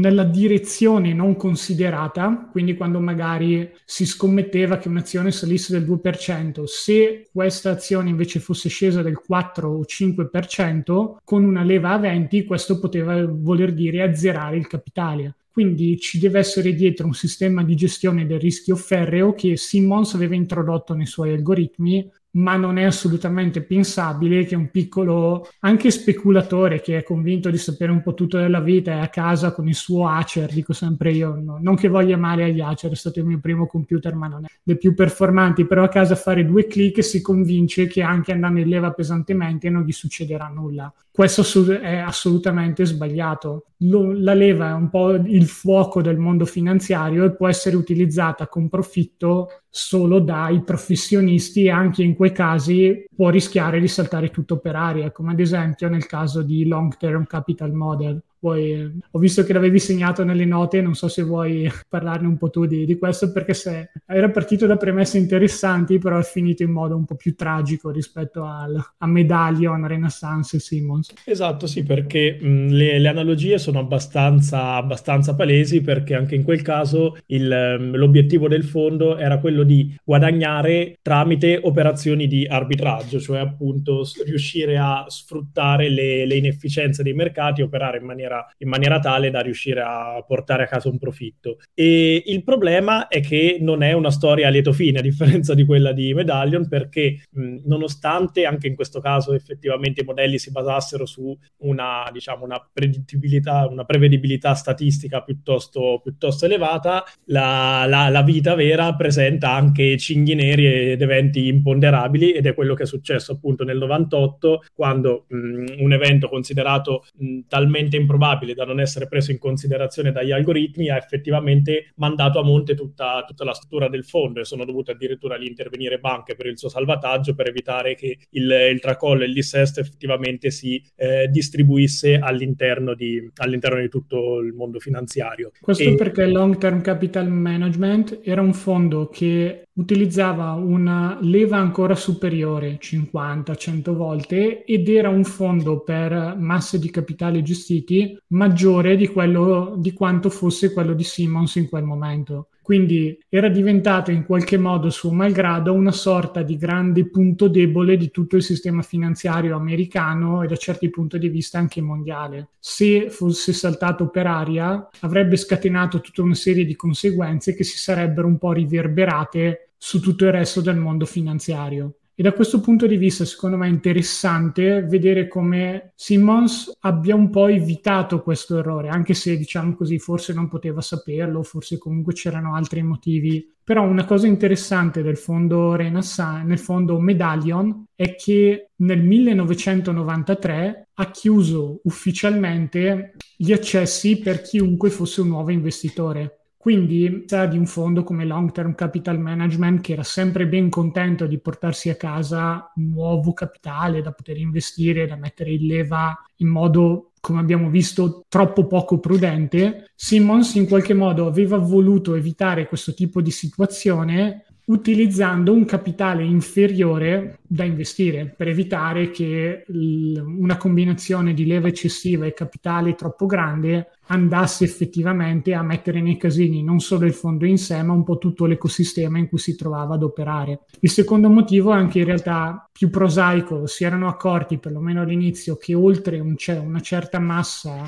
nella 0.00 0.24
direzione 0.24 1.12
non 1.12 1.36
considerata, 1.36 2.48
quindi 2.50 2.74
quando 2.76 2.98
magari 2.98 3.70
si 3.84 4.06
scommetteva 4.06 4.78
che 4.78 4.88
un'azione 4.88 5.30
salisse 5.30 5.78
del 5.78 5.88
2%, 5.88 6.64
se 6.64 7.28
questa 7.32 7.70
azione 7.70 8.10
invece 8.10 8.40
fosse 8.40 8.68
scesa 8.68 9.02
del 9.02 9.18
4 9.18 9.68
o 9.68 9.84
5%, 9.86 11.16
con 11.22 11.44
una 11.44 11.62
leva 11.62 11.92
a 11.92 11.98
20, 11.98 12.44
questo 12.44 12.78
poteva 12.78 13.24
voler 13.26 13.72
dire 13.72 14.02
azzerare 14.02 14.56
il 14.56 14.66
capitale. 14.66 15.36
Quindi 15.52 15.98
ci 15.98 16.18
deve 16.18 16.38
essere 16.38 16.72
dietro 16.74 17.06
un 17.06 17.12
sistema 17.12 17.64
di 17.64 17.74
gestione 17.74 18.24
del 18.24 18.38
rischio 18.38 18.76
ferreo 18.76 19.34
che 19.34 19.56
Simmons 19.56 20.14
aveva 20.14 20.36
introdotto 20.36 20.94
nei 20.94 21.06
suoi 21.06 21.32
algoritmi 21.32 22.08
ma 22.32 22.56
non 22.56 22.78
è 22.78 22.84
assolutamente 22.84 23.62
pensabile 23.62 24.44
che 24.44 24.54
un 24.54 24.70
piccolo, 24.70 25.48
anche 25.60 25.90
speculatore 25.90 26.80
che 26.80 26.98
è 26.98 27.02
convinto 27.02 27.50
di 27.50 27.58
sapere 27.58 27.90
un 27.90 28.02
po' 28.02 28.14
tutto 28.14 28.38
della 28.38 28.60
vita 28.60 28.92
è 28.92 28.98
a 29.00 29.08
casa 29.08 29.52
con 29.52 29.66
il 29.66 29.74
suo 29.74 30.08
Acer, 30.08 30.52
dico 30.52 30.72
sempre 30.72 31.12
io, 31.12 31.34
no, 31.34 31.58
non 31.60 31.74
che 31.76 31.88
voglia 31.88 32.16
male 32.16 32.44
agli 32.44 32.60
Acer, 32.60 32.92
è 32.92 32.96
stato 32.96 33.18
il 33.18 33.24
mio 33.24 33.40
primo 33.40 33.66
computer 33.66 34.14
ma 34.14 34.28
non 34.28 34.44
è 34.44 34.48
dei 34.62 34.78
più 34.78 34.94
performanti, 34.94 35.66
però 35.66 35.82
a 35.84 35.88
casa 35.88 36.14
fare 36.14 36.44
due 36.44 36.66
clic 36.66 37.02
si 37.02 37.20
convince 37.20 37.86
che 37.86 38.02
anche 38.02 38.32
andando 38.32 38.60
in 38.60 38.68
leva 38.68 38.92
pesantemente 38.92 39.68
non 39.70 39.82
gli 39.82 39.92
succederà 39.92 40.48
nulla. 40.48 40.92
Questo 41.10 41.42
è 41.80 41.96
assolutamente 41.96 42.84
sbagliato. 42.84 43.64
La 43.82 44.34
leva 44.34 44.68
è 44.68 44.72
un 44.72 44.90
po' 44.90 45.12
il 45.12 45.46
fuoco 45.46 46.02
del 46.02 46.18
mondo 46.18 46.44
finanziario 46.44 47.24
e 47.24 47.34
può 47.34 47.48
essere 47.48 47.76
utilizzata 47.76 48.46
con 48.46 48.68
profitto 48.68 49.62
solo 49.70 50.20
dai 50.20 50.62
professionisti 50.62 51.64
e 51.64 51.70
anche 51.70 52.02
in 52.02 52.14
quei 52.14 52.32
casi 52.32 53.06
può 53.14 53.30
rischiare 53.30 53.80
di 53.80 53.88
saltare 53.88 54.30
tutto 54.30 54.58
per 54.58 54.76
aria, 54.76 55.10
come 55.12 55.32
ad 55.32 55.40
esempio 55.40 55.88
nel 55.88 56.04
caso 56.06 56.42
di 56.42 56.66
Long 56.66 56.94
Term 56.98 57.24
Capital 57.24 57.72
Model. 57.72 58.22
Vuoi, 58.42 58.90
ho 59.10 59.18
visto 59.18 59.44
che 59.44 59.52
l'avevi 59.52 59.78
segnato 59.78 60.24
nelle 60.24 60.46
note, 60.46 60.80
non 60.80 60.94
so 60.94 61.08
se 61.08 61.22
vuoi 61.22 61.70
parlarne 61.88 62.26
un 62.26 62.38
po' 62.38 62.48
tu 62.48 62.64
di, 62.64 62.86
di, 62.86 62.96
questo, 62.96 63.30
perché 63.32 63.52
se 63.52 63.90
era 64.06 64.30
partito 64.30 64.66
da 64.66 64.78
premesse 64.78 65.18
interessanti, 65.18 65.98
però 65.98 66.18
è 66.18 66.22
finito 66.22 66.62
in 66.62 66.70
modo 66.70 66.96
un 66.96 67.04
po' 67.04 67.16
più 67.16 67.34
tragico 67.34 67.90
rispetto 67.90 68.44
al, 68.44 68.82
a 68.96 69.06
Medallion, 69.06 69.86
Renaissance 69.86 70.56
e 70.56 70.60
Simmons. 70.60 71.12
Esatto, 71.24 71.66
sì, 71.66 71.82
perché 71.82 72.38
mh, 72.40 72.68
le, 72.68 72.98
le, 72.98 73.08
analogie 73.08 73.58
sono 73.58 73.78
abbastanza, 73.78 74.74
abbastanza, 74.74 75.34
palesi, 75.34 75.82
perché 75.82 76.14
anche 76.14 76.34
in 76.34 76.42
quel 76.42 76.62
caso 76.62 77.18
il, 77.26 77.76
um, 77.78 77.94
l'obiettivo 77.94 78.48
del 78.48 78.64
fondo 78.64 79.18
era 79.18 79.38
quello 79.38 79.64
di 79.64 79.94
guadagnare 80.02 80.98
tramite 81.02 81.60
operazioni 81.62 82.26
di 82.26 82.46
arbitraggio, 82.46 83.20
cioè 83.20 83.40
appunto 83.40 84.02
riuscire 84.24 84.78
a 84.78 85.04
sfruttare 85.08 85.90
le, 85.90 86.24
le 86.24 86.36
inefficienze 86.36 87.02
dei 87.02 87.12
mercati, 87.12 87.60
operare 87.60 87.98
in 87.98 88.04
maniera 88.04 88.29
maniera, 88.30 88.46
in 88.58 88.68
maniera 88.68 88.98
tale 89.00 89.30
da 89.30 89.40
riuscire 89.40 89.82
a 89.82 90.24
portare 90.26 90.62
a 90.64 90.66
casa 90.66 90.88
un 90.88 90.98
profitto. 90.98 91.58
E 91.74 92.22
il 92.26 92.44
problema 92.44 93.08
è 93.08 93.20
che 93.20 93.58
non 93.60 93.82
è 93.82 93.92
una 93.92 94.10
storia 94.10 94.46
a 94.46 94.50
lieto 94.50 94.72
fine, 94.72 95.00
a 95.00 95.02
differenza 95.02 95.54
di 95.54 95.64
quella 95.64 95.92
di 95.92 96.14
Medallion, 96.14 96.68
perché 96.68 97.24
mh, 97.30 97.62
nonostante 97.64 98.44
anche 98.44 98.68
in 98.68 98.74
questo 98.74 99.00
caso 99.00 99.32
effettivamente 99.34 100.02
i 100.02 100.04
modelli 100.04 100.38
si 100.38 100.50
basassero 100.50 101.04
su 101.06 101.36
una, 101.58 102.08
diciamo, 102.12 102.44
una 102.44 102.64
predittibilità, 102.72 103.66
una 103.66 103.84
prevedibilità 103.84 104.54
statistica 104.54 105.22
piuttosto, 105.22 106.00
piuttosto 106.02 106.44
elevata, 106.44 107.04
la, 107.26 107.84
la, 107.86 108.08
la 108.08 108.22
vita 108.22 108.54
vera 108.54 108.94
presenta 108.94 109.52
anche 109.52 109.96
cinghi 109.96 110.34
neri 110.34 110.92
ed 110.92 111.02
eventi 111.02 111.46
imponderabili 111.48 112.32
ed 112.32 112.46
è 112.46 112.54
quello 112.54 112.74
che 112.74 112.84
è 112.84 112.86
successo 112.86 113.32
appunto 113.32 113.64
nel 113.64 113.78
98 113.78 114.64
quando 114.74 115.24
mh, 115.28 115.82
un 115.82 115.92
evento 115.92 116.28
considerato 116.28 117.04
mh, 117.16 117.40
talmente 117.48 117.96
improbabile 117.96 118.19
probabile 118.20 118.52
da 118.52 118.66
non 118.66 118.80
essere 118.80 119.08
preso 119.08 119.30
in 119.30 119.38
considerazione 119.38 120.12
dagli 120.12 120.30
algoritmi, 120.30 120.90
ha 120.90 120.96
effettivamente 120.96 121.92
mandato 121.96 122.38
a 122.38 122.44
monte 122.44 122.74
tutta, 122.74 123.24
tutta 123.26 123.44
la 123.44 123.54
struttura 123.54 123.88
del 123.88 124.04
fondo 124.04 124.40
e 124.40 124.44
sono 124.44 124.66
dovute 124.66 124.92
addirittura 124.92 125.36
lì 125.36 125.46
intervenire 125.46 125.98
banche 125.98 126.36
per 126.36 126.44
il 126.44 126.58
suo 126.58 126.68
salvataggio 126.68 127.34
per 127.34 127.48
evitare 127.48 127.94
che 127.94 128.18
il, 128.28 128.50
il 128.72 128.80
tracollo 128.80 129.22
e 129.22 129.26
il 129.26 129.32
dissesto 129.32 129.80
effettivamente 129.80 130.50
si 130.50 130.82
eh, 130.96 131.28
distribuisse 131.28 132.18
all'interno 132.18 132.94
di, 132.94 133.26
all'interno 133.36 133.80
di, 133.80 133.88
tutto 133.88 134.40
il 134.40 134.52
mondo 134.52 134.78
finanziario. 134.78 135.52
Questo 135.58 135.88
e... 135.88 135.94
perché 135.94 136.26
Long 136.26 136.58
Term 136.58 136.82
Capital 136.82 137.30
Management 137.30 138.20
era 138.22 138.42
un 138.42 138.52
fondo 138.52 139.08
che 139.08 139.64
utilizzava 139.80 140.52
una 140.52 141.18
leva 141.22 141.56
ancora 141.56 141.94
superiore, 141.94 142.78
50-100 142.78 143.92
volte, 143.92 144.64
ed 144.64 144.88
era 144.88 145.08
un 145.08 145.24
fondo 145.24 145.80
per 145.80 146.36
masse 146.38 146.78
di 146.78 146.90
capitale 146.90 147.42
gestiti 147.42 148.16
maggiore 148.28 148.96
di, 148.96 149.08
quello, 149.08 149.74
di 149.78 149.92
quanto 149.92 150.28
fosse 150.28 150.72
quello 150.72 150.92
di 150.92 151.02
Simmons 151.02 151.54
in 151.56 151.68
quel 151.68 151.84
momento. 151.84 152.48
Quindi 152.62 153.18
era 153.28 153.48
diventato 153.48 154.12
in 154.12 154.24
qualche 154.24 154.56
modo, 154.56 154.90
suo 154.90 155.10
malgrado, 155.10 155.72
una 155.72 155.90
sorta 155.90 156.42
di 156.42 156.56
grande 156.56 157.08
punto 157.08 157.48
debole 157.48 157.96
di 157.96 158.12
tutto 158.12 158.36
il 158.36 158.44
sistema 158.44 158.82
finanziario 158.82 159.56
americano 159.56 160.42
e 160.42 160.46
da 160.46 160.54
certi 160.54 160.88
punti 160.88 161.18
di 161.18 161.30
vista 161.30 161.58
anche 161.58 161.80
mondiale. 161.80 162.50
Se 162.60 163.10
fosse 163.10 163.52
saltato 163.52 164.08
per 164.08 164.28
aria, 164.28 164.88
avrebbe 165.00 165.36
scatenato 165.36 166.00
tutta 166.00 166.22
una 166.22 166.34
serie 166.34 166.64
di 166.64 166.76
conseguenze 166.76 167.56
che 167.56 167.64
si 167.64 167.76
sarebbero 167.76 168.28
un 168.28 168.38
po' 168.38 168.52
riverberate 168.52 169.69
su 169.82 169.98
tutto 169.98 170.26
il 170.26 170.32
resto 170.32 170.60
del 170.60 170.76
mondo 170.76 171.06
finanziario. 171.06 171.94
E 172.14 172.22
da 172.22 172.34
questo 172.34 172.60
punto 172.60 172.86
di 172.86 172.98
vista, 172.98 173.24
secondo 173.24 173.56
me, 173.56 173.66
è 173.66 173.70
interessante 173.70 174.82
vedere 174.82 175.26
come 175.26 175.92
Simmons 175.94 176.70
abbia 176.80 177.14
un 177.14 177.30
po' 177.30 177.46
evitato 177.46 178.20
questo 178.20 178.58
errore, 178.58 178.90
anche 178.90 179.14
se, 179.14 179.38
diciamo 179.38 179.74
così, 179.74 179.98
forse 179.98 180.34
non 180.34 180.46
poteva 180.46 180.82
saperlo, 180.82 181.42
forse 181.42 181.78
comunque 181.78 182.12
c'erano 182.12 182.54
altri 182.54 182.82
motivi. 182.82 183.50
Però 183.64 183.82
una 183.84 184.04
cosa 184.04 184.26
interessante 184.26 185.00
del 185.00 185.16
fondo 185.16 185.74
Renaissance, 185.74 186.44
nel 186.44 186.58
fondo 186.58 187.00
Medallion, 187.00 187.86
è 187.94 188.14
che 188.16 188.72
nel 188.76 189.02
1993 189.02 190.88
ha 190.92 191.10
chiuso 191.10 191.80
ufficialmente 191.84 193.14
gli 193.34 193.52
accessi 193.52 194.18
per 194.18 194.42
chiunque 194.42 194.90
fosse 194.90 195.22
un 195.22 195.28
nuovo 195.28 195.52
investitore. 195.52 196.39
Quindi 196.60 197.24
di 197.24 197.56
un 197.56 197.64
fondo 197.64 198.02
come 198.02 198.26
Long 198.26 198.52
Term 198.52 198.74
Capital 198.74 199.18
Management 199.18 199.80
che 199.80 199.94
era 199.94 200.02
sempre 200.02 200.46
ben 200.46 200.68
contento 200.68 201.24
di 201.26 201.40
portarsi 201.40 201.88
a 201.88 201.96
casa 201.96 202.70
nuovo 202.74 203.32
capitale 203.32 204.02
da 204.02 204.12
poter 204.12 204.36
investire, 204.36 205.06
da 205.06 205.16
mettere 205.16 205.52
in 205.52 205.66
leva 205.66 206.14
in 206.36 206.48
modo, 206.48 207.12
come 207.18 207.40
abbiamo 207.40 207.70
visto, 207.70 208.26
troppo 208.28 208.66
poco 208.66 208.98
prudente. 208.98 209.90
Simmons 209.94 210.54
in 210.56 210.68
qualche 210.68 210.92
modo 210.92 211.26
aveva 211.26 211.56
voluto 211.56 212.14
evitare 212.14 212.68
questo 212.68 212.92
tipo 212.92 213.22
di 213.22 213.30
situazione 213.30 214.44
utilizzando 214.70 215.52
un 215.52 215.64
capitale 215.64 216.22
inferiore 216.22 217.40
da 217.46 217.64
investire 217.64 218.32
per 218.36 218.48
evitare 218.48 219.10
che 219.10 219.64
l- 219.66 220.16
una 220.16 220.56
combinazione 220.56 221.34
di 221.34 221.44
leva 221.44 221.66
eccessiva 221.66 222.24
e 222.24 222.32
capitale 222.32 222.94
troppo 222.94 223.26
grande 223.26 223.90
andasse 224.06 224.64
effettivamente 224.64 225.54
a 225.54 225.62
mettere 225.62 226.00
nei 226.00 226.16
casini 226.16 226.62
non 226.62 226.78
solo 226.78 227.06
il 227.06 227.12
fondo 227.12 227.46
in 227.46 227.58
sé, 227.58 227.82
ma 227.82 227.92
un 227.92 228.04
po' 228.04 228.18
tutto 228.18 228.46
l'ecosistema 228.46 229.18
in 229.18 229.28
cui 229.28 229.38
si 229.38 229.56
trovava 229.56 229.94
ad 229.94 230.04
operare. 230.04 230.60
Il 230.80 230.90
secondo 230.90 231.28
motivo 231.28 231.72
è 231.72 231.76
anche 231.76 231.98
in 231.98 232.04
realtà 232.04 232.68
più 232.70 232.90
prosaico, 232.90 233.66
si 233.66 233.84
erano 233.84 234.08
accorti 234.08 234.58
perlomeno 234.58 235.02
all'inizio 235.02 235.56
che 235.56 235.74
oltre 235.74 236.20
un, 236.20 236.36
c- 236.36 236.60
una 236.62 236.80
certa 236.80 237.18
massa 237.18 237.86